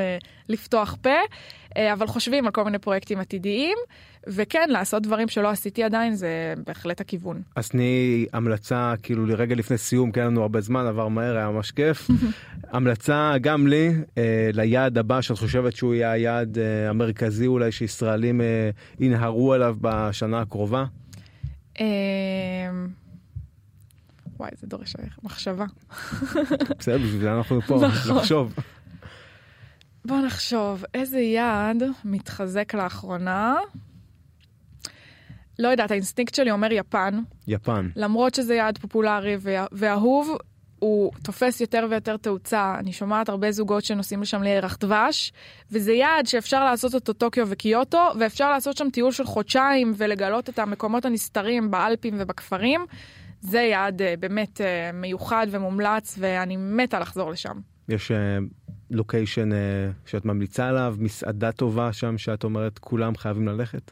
לפתוח 0.48 0.96
פה, 1.02 1.10
אבל 1.76 2.06
חושבים 2.06 2.46
על 2.46 2.52
כל 2.52 2.64
מיני 2.64 2.78
פרויקטים 2.78 3.20
עתידיים. 3.20 3.78
וכן, 4.26 4.68
לעשות 4.68 5.02
דברים 5.02 5.28
שלא 5.28 5.50
עשיתי 5.50 5.82
עדיין 5.82 6.14
זה 6.14 6.54
בהחלט 6.66 7.00
הכיוון. 7.00 7.42
אז 7.56 7.68
תני 7.68 8.26
המלצה, 8.32 8.94
כאילו 9.02 9.26
לרגע 9.26 9.54
לפני 9.54 9.78
סיום, 9.78 10.12
כי 10.12 10.20
אין 10.20 10.26
לנו 10.26 10.42
הרבה 10.42 10.60
זמן, 10.60 10.86
עבר 10.86 11.08
מהר, 11.08 11.36
היה 11.36 11.50
ממש 11.50 11.70
כיף. 11.70 12.10
המלצה 12.72 13.34
גם 13.40 13.66
לי, 13.66 13.90
אה, 14.18 14.50
ליעד 14.52 14.98
הבא 14.98 15.20
שאת 15.20 15.38
חושבת 15.38 15.76
שהוא 15.76 15.94
יהיה 15.94 16.12
היעד 16.12 16.58
אה, 16.58 16.90
המרכזי 16.90 17.46
אולי 17.46 17.72
שישראלים 17.72 18.40
אה, 18.40 18.70
ינהרו 19.00 19.52
עליו 19.52 19.76
בשנה 19.80 20.40
הקרובה. 20.40 20.84
אה, 21.80 21.86
וואי, 24.36 24.50
זה 24.60 24.66
דורש 24.66 24.96
מחשבה. 25.22 25.64
בסדר, 26.78 26.98
בשביל 26.98 27.20
זה 27.20 27.32
אנחנו 27.34 27.60
פה, 27.60 27.80
נכון. 27.86 28.48
בוא 30.04 30.20
נחשוב, 30.20 30.84
איזה 30.94 31.20
יעד 31.20 31.82
מתחזק 32.04 32.74
לאחרונה? 32.74 33.54
לא 35.58 35.68
יודעת, 35.68 35.90
האינסטינקט 35.90 36.34
שלי 36.34 36.50
אומר 36.50 36.72
יפן, 36.72 37.20
יפן. 37.46 37.88
למרות 37.96 38.34
שזה 38.34 38.54
יעד 38.54 38.78
פופולרי 38.78 39.36
ואהוב, 39.72 40.36
הוא 40.78 41.12
תופס 41.22 41.60
יותר 41.60 41.86
ויותר 41.90 42.16
תאוצה. 42.16 42.74
אני 42.78 42.92
שומעת 42.92 43.28
הרבה 43.28 43.52
זוגות 43.52 43.84
שנוסעים 43.84 44.22
לשם 44.22 44.42
לירח 44.42 44.76
דבש, 44.80 45.32
וזה 45.70 45.92
יעד 45.92 46.26
שאפשר 46.26 46.64
לעשות 46.64 46.94
אותו 46.94 47.12
טוקיו 47.12 47.46
וקיוטו, 47.50 48.08
ואפשר 48.18 48.50
לעשות 48.50 48.76
שם 48.76 48.90
טיול 48.90 49.12
של 49.12 49.24
חודשיים 49.24 49.92
ולגלות 49.96 50.48
את 50.48 50.58
המקומות 50.58 51.04
הנסתרים 51.04 51.70
באלפים 51.70 52.14
ובכפרים. 52.18 52.86
זה 53.40 53.60
יעד 53.60 54.02
אה, 54.02 54.14
באמת 54.20 54.60
אה, 54.60 54.90
מיוחד 54.92 55.46
ומומלץ, 55.50 56.16
ואני 56.18 56.56
מתה 56.56 56.98
לחזור 56.98 57.30
לשם. 57.30 57.73
יש 57.88 58.12
לוקיישן 58.90 59.50
שאת 60.06 60.24
ממליצה 60.24 60.68
עליו, 60.68 60.96
מסעדה 60.98 61.52
טובה 61.52 61.92
שם 61.92 62.18
שאת 62.18 62.44
אומרת 62.44 62.78
כולם 62.78 63.16
חייבים 63.16 63.48
ללכת? 63.48 63.90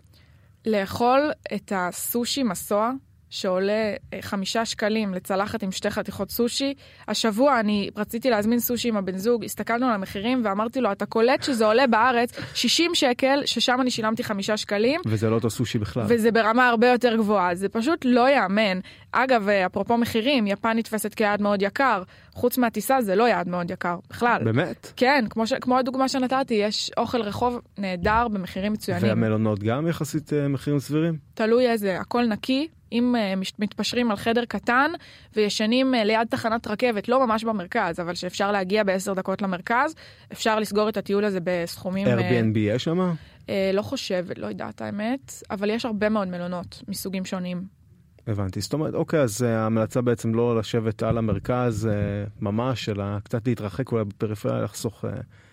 לאכול 0.67 1.31
את 1.55 1.73
הסושי 1.77 2.43
מסוע, 2.43 2.93
שעולה 3.33 3.95
אה, 4.15 4.23
חמישה 4.23 4.65
שקלים 4.65 5.15
לצלחת 5.15 5.63
עם 5.63 5.73
שתי 5.73 5.91
חתיכות 5.91 6.31
סושי. 6.31 6.75
השבוע 7.09 7.61
אני 7.61 7.91
רציתי 7.97 8.31
להזמין 8.31 8.59
סושי 8.59 8.89
עם 8.89 8.97
הבן 8.97 9.17
זוג, 9.17 9.45
הסתכלנו 9.45 9.87
על 9.87 9.93
המחירים 9.93 10.43
ואמרתי 10.45 10.81
לו, 10.81 10.93
אתה 10.93 11.07
קולט 11.07 11.43
שזה 11.43 11.67
עולה 11.67 11.87
בארץ 11.87 12.31
60 12.55 12.95
שקל, 12.95 13.43
ששם 13.45 13.79
אני 13.81 13.91
שילמתי 13.91 14.25
חמישה 14.25 14.57
שקלים. 14.57 15.01
וזה 15.07 15.31
לא 15.31 15.35
אותו 15.35 15.51
סושי 15.51 15.79
בכלל. 15.79 16.05
וזה 16.09 16.33
ברמה 16.33 16.69
הרבה 16.69 16.89
יותר 16.89 17.17
גבוהה, 17.17 17.55
זה 17.55 17.69
פשוט 17.69 18.05
לא 18.05 18.29
ייאמן. 18.29 18.81
אגב, 19.13 19.49
אה, 19.49 19.67
אפרופו 19.67 19.99
מחירים, 19.99 20.47
יפן 20.47 20.79
נתפסת 20.79 21.15
כיעד 21.15 21.43
מאוד 21.43 21.63
יקר. 21.63 22.03
חוץ 22.35 22.59
מהטיסה 22.59 23.03
זה 23.03 23.15
לא 23.15 23.29
יעד 23.29 23.49
מאוד 23.49 23.71
יקר, 23.71 23.97
בכלל. 24.11 24.45
באמת? 24.45 24.93
כן, 24.97 25.25
כמו, 25.31 25.47
ש... 25.47 25.53
כמו 25.53 25.79
הדוגמה 25.79 26.09
שנתתי, 26.09 26.55
יש 26.55 26.91
אוכל 26.97 27.23
רחוב 27.23 27.61
נהדר 27.79 28.29
במחירים 28.29 28.73
מצוינים. 28.73 29.09
והמלונות 29.09 29.59
גם 29.59 29.89
יחסית 29.89 30.33
אה, 30.33 30.49
מחירים 30.49 30.79
סבירים? 30.79 31.17
תלוי 31.35 31.71
איזה, 31.71 32.01
הכל 32.01 32.25
נקי. 32.25 32.69
אם 32.93 33.15
uh, 33.15 33.53
מתפשרים 33.59 34.11
על 34.11 34.17
חדר 34.17 34.45
קטן 34.45 34.91
וישנים 35.37 35.95
uh, 35.95 36.05
ליד 36.05 36.27
תחנת 36.31 36.67
רכבת, 36.67 37.09
לא 37.09 37.27
ממש 37.27 37.45
במרכז, 37.45 38.01
אבל 38.01 38.15
שאפשר 38.15 38.53
להגיע 38.53 38.85
בעשר 38.85 39.15
דקות 39.15 39.43
למרכז, 39.43 39.95
אפשר 40.33 40.59
לסגור 40.59 40.89
את 40.89 40.97
הטיול 40.97 41.25
הזה 41.25 41.39
בסכומים... 41.45 42.07
uh, 42.07 42.11
Airbnb 42.11 42.59
יש 42.59 42.85
שם? 42.85 43.13
uh, 43.41 43.51
לא 43.73 43.83
חושבת, 43.83 44.39
לא 44.39 44.47
יודעת 44.47 44.81
האמת, 44.81 45.33
אבל 45.51 45.71
יש 45.71 45.87
הרבה 45.87 46.09
מאוד 46.09 46.29
מלונות 46.29 46.83
מסוגים 46.89 47.25
שונים. 47.25 47.82
הבנתי. 48.27 48.61
זאת 48.61 48.73
אומרת, 48.73 48.95
אוקיי, 48.95 49.21
אז 49.21 49.43
אה, 49.43 49.59
ההמלצה 49.59 50.01
בעצם 50.01 50.35
לא 50.35 50.59
לשבת 50.59 51.03
על 51.03 51.19
המרכז 51.19 51.87
אה, 51.87 51.93
ממש, 52.41 52.89
אלא 52.89 53.05
קצת 53.25 53.47
להתרחק 53.49 53.93
אולי 53.93 54.05
בפריפריה, 54.05 54.63
לחסוך... 54.63 55.05
אה, 55.05 55.11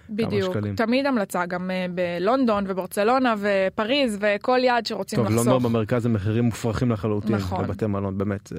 בדיוק. 0.09 0.55
תמיד 0.75 1.05
המלצה, 1.05 1.45
גם 1.45 1.71
בלונדון 1.95 2.63
וברצלונה 2.67 3.35
ופריז 3.39 4.17
וכל 4.21 4.59
יעד 4.63 4.85
שרוצים 4.85 5.17
טוב, 5.19 5.25
לחסוך. 5.25 5.47
לונדון 5.47 5.63
במרכז 5.63 6.05
המחירים 6.05 6.43
מופרכים 6.43 6.91
לחלוטין. 6.91 7.35
נכון. 7.35 7.63
בבתי 7.65 7.85
מלון, 7.85 8.17
באמת, 8.17 8.47
זה 8.47 8.57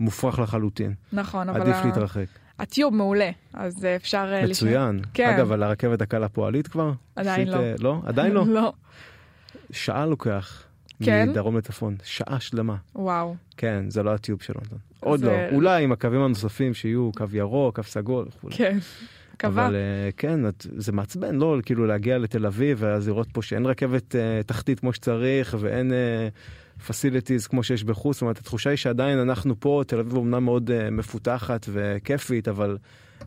מופרך 0.00 0.38
לחלוטין. 0.38 0.94
נכון, 1.12 1.48
אבל 1.48 1.60
עדיף 1.60 1.76
ה- 1.76 1.86
להתרחק. 1.86 2.24
הטיוב 2.58 2.94
מעולה, 2.94 3.30
אז 3.54 3.86
אפשר... 3.96 4.32
מצוין. 4.48 5.00
כן. 5.14 5.34
אגב, 5.36 5.52
על 5.52 5.62
הרכבת 5.62 6.02
הקלה 6.02 6.28
פועלית 6.28 6.68
כבר? 6.68 6.92
עדיין 7.16 7.48
עשית, 7.48 7.80
לא. 7.80 7.90
לא? 7.90 8.00
עדיין 8.06 8.32
לא? 8.36 8.44
לא. 8.46 8.72
שעה 9.70 10.06
לוקח. 10.06 10.62
כן? 11.02 11.28
מדרום 11.30 11.56
לצפון. 11.56 11.96
שעה 12.04 12.40
שלמה. 12.40 12.76
וואו. 12.94 13.34
כן, 13.56 13.84
זה 13.90 14.02
לא 14.02 14.14
הטיוב 14.14 14.42
של 14.42 14.52
לונדון. 14.56 14.78
עוד 15.00 15.20
זה- 15.20 15.48
לא. 15.50 15.56
אולי 15.56 15.84
עם 15.84 15.92
הקווים 15.92 16.20
הנוספים 16.20 16.74
שיהיו 16.74 17.10
קו 17.16 17.24
ירוק, 17.32 17.76
קו 17.76 17.82
סגול 17.82 18.26
וכולי. 18.36 18.54
כן. 18.56 18.78
מקווה. 19.34 19.66
אבל 19.66 19.74
אה, 19.74 19.80
כן, 20.16 20.48
את- 20.48 20.66
זה 20.76 20.92
מעצבן, 20.92 21.34
לא 21.34 21.58
כאילו 21.64 21.86
להגיע 21.86 22.18
לתל 22.18 22.46
אביב 22.46 22.78
ואז 22.80 23.08
לראות 23.08 23.28
פה 23.32 23.42
שאין 23.42 23.66
רכבת 23.66 24.16
אה, 24.16 24.40
תחתית 24.46 24.80
כמו 24.80 24.92
שצריך 24.92 25.56
ואין 25.60 25.92
פסיליטיז 26.86 27.46
כמו 27.46 27.62
שיש 27.62 27.84
בחוץ. 27.84 28.16
זאת 28.16 28.22
אומרת, 28.22 28.38
התחושה 28.38 28.70
היא 28.70 28.76
שעדיין 28.76 29.18
אנחנו 29.18 29.60
פה, 29.60 29.82
תל 29.86 29.98
אביב 29.98 30.16
אומנם 30.16 30.44
מאוד 30.44 30.70
אה, 30.70 30.90
מפותחת 30.90 31.66
וכיפית, 31.72 32.48
אבל 32.48 32.78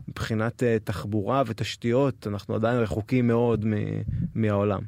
מבחינת 0.08 0.62
אה, 0.62 0.76
תחבורה 0.84 1.42
ותשתיות, 1.46 2.26
אנחנו 2.26 2.54
עדיין 2.54 2.78
רחוקים 2.78 3.26
מאוד 3.26 3.64
מ- 3.66 3.72
מהעולם. 4.34 4.80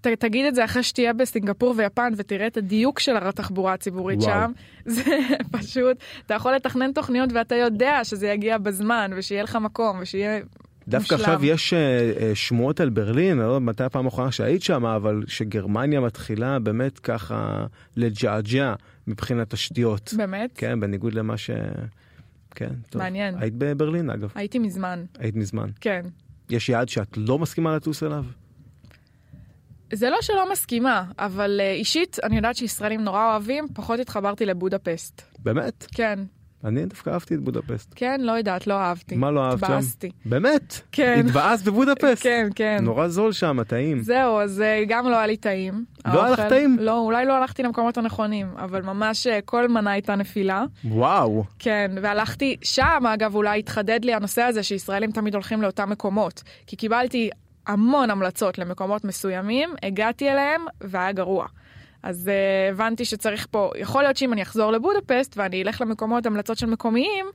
ת, 0.00 0.06
תגיד 0.06 0.46
את 0.46 0.54
זה 0.54 0.64
אחרי 0.64 0.82
שתהיה 0.82 1.12
בסינגפור 1.12 1.74
ויפן 1.76 2.12
ותראה 2.16 2.46
את 2.46 2.56
הדיוק 2.56 2.98
של 2.98 3.16
התחבורה 3.16 3.72
הציבורית 3.72 4.18
וואו. 4.18 4.30
שם. 4.30 4.52
זה 4.94 5.04
פשוט, 5.50 5.96
אתה 6.26 6.34
יכול 6.34 6.54
לתכנן 6.54 6.92
תוכניות 6.92 7.32
ואתה 7.32 7.54
יודע 7.54 8.04
שזה 8.04 8.28
יגיע 8.28 8.58
בזמן 8.58 9.10
ושיהיה 9.16 9.42
לך 9.42 9.56
מקום 9.56 9.98
ושיהיה 10.00 10.40
דווקא 10.88 11.14
מושלם. 11.14 11.30
עכשיו 11.30 11.44
יש 11.44 11.72
אה, 11.72 12.12
אה, 12.20 12.34
שמועות 12.34 12.80
על 12.80 12.88
ברלין, 12.88 13.30
אני 13.30 13.48
לא 13.48 13.52
יודע 13.52 13.58
מתי 13.58 13.84
הפעם 13.84 14.04
האחרונה 14.04 14.32
שהיית 14.32 14.62
שם, 14.62 14.86
אבל 14.86 15.22
שגרמניה 15.26 16.00
מתחילה 16.00 16.58
באמת 16.58 16.98
ככה 16.98 17.66
לג'עג'ע 17.96 18.74
מבחינת 19.06 19.50
תשתיות. 19.50 20.14
באמת? 20.16 20.50
כן, 20.54 20.80
בניגוד 20.80 21.14
למה 21.14 21.36
ש... 21.36 21.50
כן, 22.54 22.70
טוב. 22.90 23.02
מעניין. 23.02 23.34
היית 23.38 23.54
בברלין 23.58 24.10
אגב, 24.10 24.32
הייתי 24.34 24.58
מזמן, 24.58 25.04
היית 25.18 25.36
מזמן. 25.36 25.68
כן. 25.80 26.06
יש 26.50 26.68
יעד 26.68 26.88
שאת 26.88 27.16
לא 27.16 27.38
מסכימה 27.38 27.76
לטוס 27.76 28.02
אליו? 28.02 28.24
זה 29.92 30.10
לא 30.10 30.16
שלא 30.20 30.52
מסכימה, 30.52 31.04
אבל 31.18 31.60
אה, 31.60 31.72
אישית 31.72 32.16
אני 32.22 32.36
יודעת 32.36 32.56
שישראלים 32.56 33.00
נורא 33.00 33.32
אוהבים, 33.32 33.66
פחות 33.74 34.00
התחברתי 34.00 34.46
לבודפסט. 34.46 35.22
באמת? 35.38 35.86
כן, 35.94 36.18
אני 36.64 36.86
דווקא 36.86 37.10
אהבתי 37.10 37.34
את 37.34 37.40
בודפסט. 37.40 37.92
כן, 37.96 38.20
לא 38.20 38.32
יודעת, 38.32 38.66
לא 38.66 38.74
אהבתי. 38.74 39.16
מה 39.16 39.30
לא 39.30 39.44
אהבת 39.44 39.58
שם? 39.58 39.64
התבאסתי. 39.64 40.10
באמת? 40.24 40.80
כן. 40.92 41.22
התבאסת 41.26 41.64
בבודפסט? 41.64 42.22
כן, 42.22 42.48
כן. 42.54 42.78
נורא 42.82 43.08
זול 43.08 43.32
שם, 43.32 43.58
הטעים. 43.60 44.00
זהו, 44.02 44.40
אז 44.40 44.60
אה, 44.60 44.84
גם 44.88 45.08
לא 45.08 45.16
היה 45.16 45.26
לי 45.26 45.36
טעים. 45.36 45.84
לא 46.12 46.24
היה 46.24 46.32
לך 46.32 46.40
טעים? 46.40 46.76
לא, 46.80 46.98
אולי 46.98 47.26
לא 47.26 47.32
הלכתי 47.32 47.62
למקומות 47.62 47.98
הנכונים, 47.98 48.46
אבל 48.56 48.82
ממש 48.82 49.26
אה, 49.26 49.40
כל 49.44 49.68
מנה 49.68 49.90
הייתה 49.90 50.14
נפילה. 50.14 50.64
וואו. 50.84 51.44
כן, 51.58 51.90
והלכתי 52.02 52.56
שם, 52.62 53.02
אגב, 53.14 53.34
אולי 53.34 53.58
התחדד 53.58 54.04
לי 54.04 54.14
הנושא 54.14 54.42
הזה 54.42 54.62
שישראלים 54.62 55.12
תמיד 55.12 55.34
הולכים 55.34 55.62
לאותם 55.62 55.90
מקומות. 55.90 56.42
כי 56.66 56.76
קיבלתי 56.76 57.30
המון 57.70 58.10
המלצות 58.10 58.58
למקומות 58.58 59.04
מסוימים, 59.04 59.70
הגעתי 59.82 60.30
אליהם 60.30 60.64
והיה 60.80 61.12
גרוע. 61.12 61.46
אז 62.02 62.30
uh, 62.30 62.72
הבנתי 62.72 63.04
שצריך 63.04 63.46
פה, 63.50 63.70
יכול 63.78 64.02
להיות 64.02 64.16
שאם 64.16 64.32
אני 64.32 64.42
אחזור 64.42 64.72
לבודפסט 64.72 65.36
ואני 65.36 65.62
אלך 65.62 65.80
למקומות 65.80 66.26
המלצות 66.26 66.58
של 66.58 66.66
מקומיים, 66.66 67.26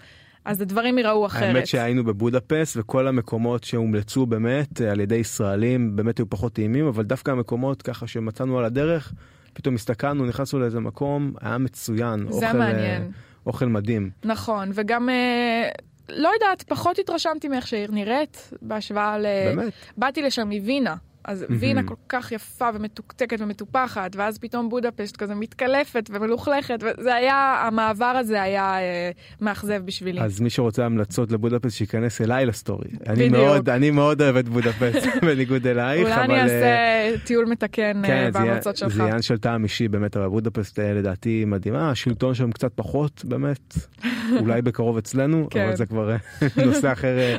אז 0.45 0.61
הדברים 0.61 0.97
ייראו 0.97 1.25
אחרת. 1.25 1.55
האמת 1.55 1.67
שהיינו 1.67 2.03
בבודפסט 2.03 2.77
וכל 2.77 3.07
המקומות 3.07 3.63
שהומלצו 3.63 4.25
באמת 4.25 4.81
אה, 4.81 4.91
על 4.91 4.99
ידי 4.99 5.15
ישראלים 5.15 5.95
באמת 5.95 6.17
היו 6.17 6.29
פחות 6.29 6.53
טעימים, 6.53 6.87
אבל 6.87 7.03
דווקא 7.03 7.31
המקומות 7.31 7.81
ככה 7.81 8.07
שמצאנו 8.07 8.59
על 8.59 8.65
הדרך, 8.65 9.13
פתאום 9.53 9.75
הסתכלנו, 9.75 10.25
נכנסנו 10.25 10.59
לאיזה 10.59 10.79
מקום, 10.79 11.33
היה 11.41 11.57
מצוין. 11.57 12.25
זה 12.29 12.45
אוכל, 12.47 12.57
מעניין. 12.57 13.01
אה, 13.01 13.07
אוכל 13.45 13.65
מדהים. 13.65 14.09
נכון, 14.23 14.71
וגם, 14.73 15.09
אה, 15.09 15.69
לא 16.09 16.29
יודעת, 16.33 16.63
פחות 16.63 16.99
התרשמתי 16.99 17.47
מאיך 17.47 17.67
שהעיר 17.67 17.91
נראית, 17.91 18.49
בהשוואה 18.61 19.17
ל... 19.17 19.25
באמת. 19.55 19.73
באתי 19.97 20.21
לשם 20.21 20.47
מווינה. 20.47 20.95
אז 21.27 21.45
וינה 21.49 21.83
כל 21.83 21.95
כך 22.09 22.31
יפה 22.31 22.69
ומתוקתקת 22.73 23.41
ומטופחת, 23.41 24.15
ואז 24.15 24.37
פתאום 24.37 24.69
בודפשט 24.69 25.17
כזה 25.17 25.35
מתקלפת 25.35 26.09
ומלוכלכת, 26.13 26.83
וזה 26.83 27.15
היה, 27.15 27.63
המעבר 27.67 28.05
הזה 28.05 28.41
היה 28.41 28.79
אה, 28.79 29.11
מאכזב 29.41 29.81
בשבילי. 29.85 30.21
אז 30.21 30.39
מי 30.39 30.49
שרוצה 30.49 30.85
המלצות 30.85 31.31
לבודפסט 31.31 31.77
שייכנס 31.77 32.21
אליי 32.21 32.45
לסטורי. 32.45 32.89
אני 33.07 33.15
בדיוק. 33.15 33.31
מאוד, 33.31 33.69
אני 33.69 33.91
מאוד 33.91 34.21
אוהב 34.21 34.35
את 34.35 34.49
בודפסט 34.49 35.07
בניגוד 35.25 35.67
אלייך, 35.67 36.01
אולי 36.01 36.15
אבל... 36.15 36.23
אני 36.23 36.33
אה, 36.33 36.43
אעשה 36.43 37.25
טיול 37.25 37.45
מתקן 37.45 38.05
אה, 38.05 38.07
כן, 38.07 38.29
בהמלצות 38.33 38.77
שלך. 38.77 38.93
זה 38.93 39.03
עניין 39.03 39.21
של 39.21 39.37
טעם 39.37 39.63
אישי 39.63 39.87
באמת, 39.87 40.17
אבל 40.17 40.27
בודפסט 40.27 40.79
אה, 40.79 40.93
לדעתי 40.93 41.45
מדהימה, 41.47 41.91
השלטון 41.91 42.33
שם 42.33 42.51
קצת 42.51 42.71
פחות 42.75 43.25
באמת, 43.25 43.77
אולי 44.41 44.61
בקרוב 44.61 44.97
אצלנו, 44.97 45.47
כן. 45.49 45.65
אבל 45.65 45.75
זה 45.75 45.85
כבר 45.85 46.11
אה, 46.11 46.17
נושא 46.65 46.91
אחר 46.91 47.17
אה, 47.17 47.37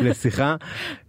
לשיחה. 0.00 0.56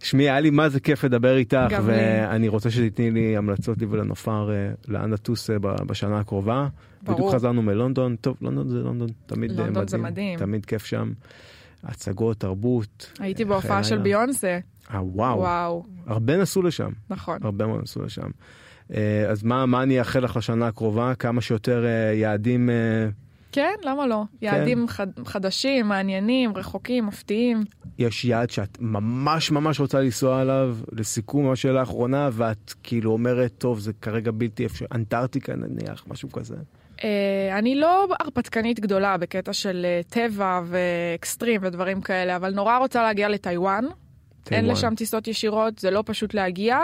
שמי, 0.04 0.24
היה 0.24 0.40
לי 0.40 0.50
מה 0.50 0.70
זה 0.70 0.80
כיף 0.80 1.04
לדבר 1.04 1.38
איתך, 1.38 1.58
גם 1.70 1.90
לי. 2.22 2.28
ואני 2.28 2.48
רוצה 2.48 2.72
שתתני 2.72 3.12
לי 3.12 3.38
המלצות 3.38 3.78
לי 3.78 3.86
ולנופר 3.90 4.52
אה, 4.52 4.72
לאן 4.88 5.12
לטוס 5.12 5.50
אה, 5.50 5.58
בשנה 5.60 6.20
הקרובה. 6.20 6.68
בדיוק 7.04 7.18
ברור. 7.20 7.34
חזרנו 7.34 7.62
מלונדון, 7.62 8.16
טוב, 8.16 8.38
לונדון 8.42 8.70
זה 8.70 8.78
לונדון, 8.78 9.08
תמיד 9.26 9.52
אה, 9.52 9.66
לונדון 9.66 9.88
זה 9.88 9.98
מדהים. 9.98 10.40
תמיד 10.40 10.66
כיף 10.66 10.86
שם. 10.86 11.12
הצגות, 11.84 12.40
תרבות. 12.40 13.12
הייתי 13.20 13.46
בהופעה 13.46 13.84
של. 13.84 13.98
ביונסה. 13.98 14.60
אה, 14.94 15.04
וואו, 15.04 15.38
וואו, 15.38 15.84
הרבה 16.08 16.38
נסעו 16.38 16.62
לשם. 16.62 16.90
נכון. 17.10 17.38
הרבה 17.42 17.68
מאוד 17.68 17.82
נסעו 17.84 18.04
לשם. 18.04 18.30
אז 19.30 19.44
מה, 19.44 19.66
מה 19.66 19.84
אני 19.84 20.00
אאחל 20.00 20.20
לך 20.20 20.38
לשנה 20.38 20.68
הקרובה? 20.68 21.16
כמה 21.16 21.42
שיותר 21.42 21.86
יעדים, 22.14 22.70
כן, 23.52 23.74
למה 23.84 24.08
לא? 24.08 24.24
כן. 24.42 24.46
יעדים 24.46 24.88
חד- 24.88 25.20
חדשים, 25.26 25.88
מעניינים, 25.88 26.58
רחוקים, 26.58 27.06
מפתיעים. 27.06 27.64
יש 28.00 28.26
יעד 28.26 28.50
שאת 28.50 28.78
ממש 28.82 29.52
ממש 29.52 29.80
רוצה 29.80 30.00
לנסוע 30.02 30.42
עליו, 30.42 30.78
לסיכום 30.92 31.52
השאלה 31.52 31.80
האחרונה, 31.80 32.30
ואת 32.34 32.74
כאילו 32.84 33.12
אומרת, 33.12 33.52
טוב, 33.58 33.80
זה 33.80 33.92
כרגע 34.02 34.32
בלתי 34.32 34.66
אפשרי, 34.66 34.88
אנטארקטיקה 34.92 35.54
נניח, 35.56 36.04
משהו 36.08 36.32
כזה. 36.32 36.56
אה, 37.04 37.58
אני 37.58 37.76
לא 37.76 38.08
הרפתקנית 38.20 38.80
גדולה 38.80 39.18
בקטע 39.18 39.54
של 39.54 39.86
אה, 39.86 40.02
טבע 40.10 40.62
ואקסטרים 40.66 41.62
ודברים 41.64 42.02
כאלה, 42.02 42.36
אבל 42.36 42.54
נורא 42.54 42.78
רוצה 42.78 43.04
להגיע 43.04 43.30
לטיוואן. 43.30 43.86
אין. 44.52 44.66
לשם 44.66 44.94
טיסות 44.98 45.28
ישירות, 45.28 45.80
זה 45.80 45.92
לא 45.92 46.04
פשוט 46.06 46.34
להגיע, 46.34 46.78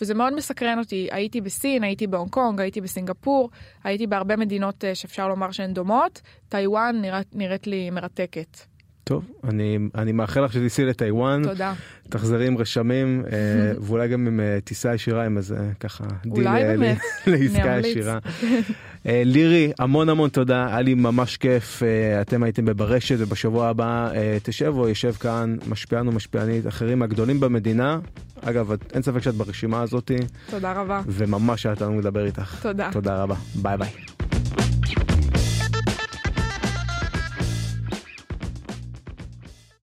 וזה 0.00 0.14
מאוד 0.14 0.34
מסקרן 0.34 0.78
אותי. 0.78 1.08
הייתי 1.10 1.40
בסין, 1.40 1.84
הייתי 1.84 2.06
בהונג 2.06 2.30
קונג, 2.30 2.60
הייתי 2.60 2.80
בסינגפור, 2.80 3.50
הייתי 3.84 4.06
בהרבה 4.06 4.36
מדינות 4.36 4.84
אה, 4.84 4.94
שאפשר 4.94 5.28
לומר 5.28 5.50
שהן 5.50 5.74
דומות. 5.74 6.20
טיוואן 6.48 6.96
נראית, 7.00 7.26
נראית 7.34 7.66
לי 7.66 7.90
מרתקת. 7.90 8.74
טוב, 9.04 9.24
אני, 9.44 9.78
אני 9.94 10.12
מאחל 10.12 10.44
לך 10.44 10.52
שתיסעי 10.52 10.84
לטיוואן, 10.84 11.42
תודה. 11.44 11.74
תחזרי 12.08 12.46
עם 12.46 12.58
רשמים, 12.58 13.22
אה, 13.32 13.72
ואולי 13.82 14.08
גם 14.08 14.26
עם 14.26 14.40
אה, 14.40 14.58
טיסה 14.64 14.94
ישירה 14.94 15.26
עם 15.26 15.36
איזה 15.36 15.56
ככה 15.80 16.04
דיל 16.26 16.48
אה, 16.48 16.74
לעסקה. 17.26 17.78
ישירה. 17.78 18.18
אה, 19.06 19.22
לירי, 19.24 19.72
המון 19.78 20.08
המון 20.08 20.30
תודה, 20.30 20.66
היה 20.66 20.80
לי 20.80 20.94
ממש 20.94 21.36
כיף, 21.36 21.82
אה, 21.82 22.20
אתם 22.20 22.42
הייתם 22.42 22.64
ברשת 22.64 23.16
ובשבוע 23.18 23.68
הבא 23.68 24.10
אה, 24.14 24.38
תשב 24.42 24.72
או 24.76 24.88
יושב 24.88 25.12
כאן 25.12 25.56
משפיען 25.68 26.08
ומשפיענית 26.08 26.66
אחרים 26.66 27.02
הגדולים 27.02 27.40
במדינה. 27.40 27.98
אגב, 28.44 28.70
אין 28.92 29.02
ספק 29.02 29.18
שאת 29.22 29.34
ברשימה 29.34 29.82
הזאתי, 29.82 30.16
תודה 30.50 30.72
רבה. 30.72 31.00
וממש 31.06 31.66
היה 31.66 31.76
תענוג 31.76 31.98
לדבר 31.98 32.26
איתך. 32.26 32.62
תודה. 32.62 32.88
תודה 32.92 33.22
רבה, 33.22 33.34
ביי 33.54 33.76
ביי. 33.76 34.13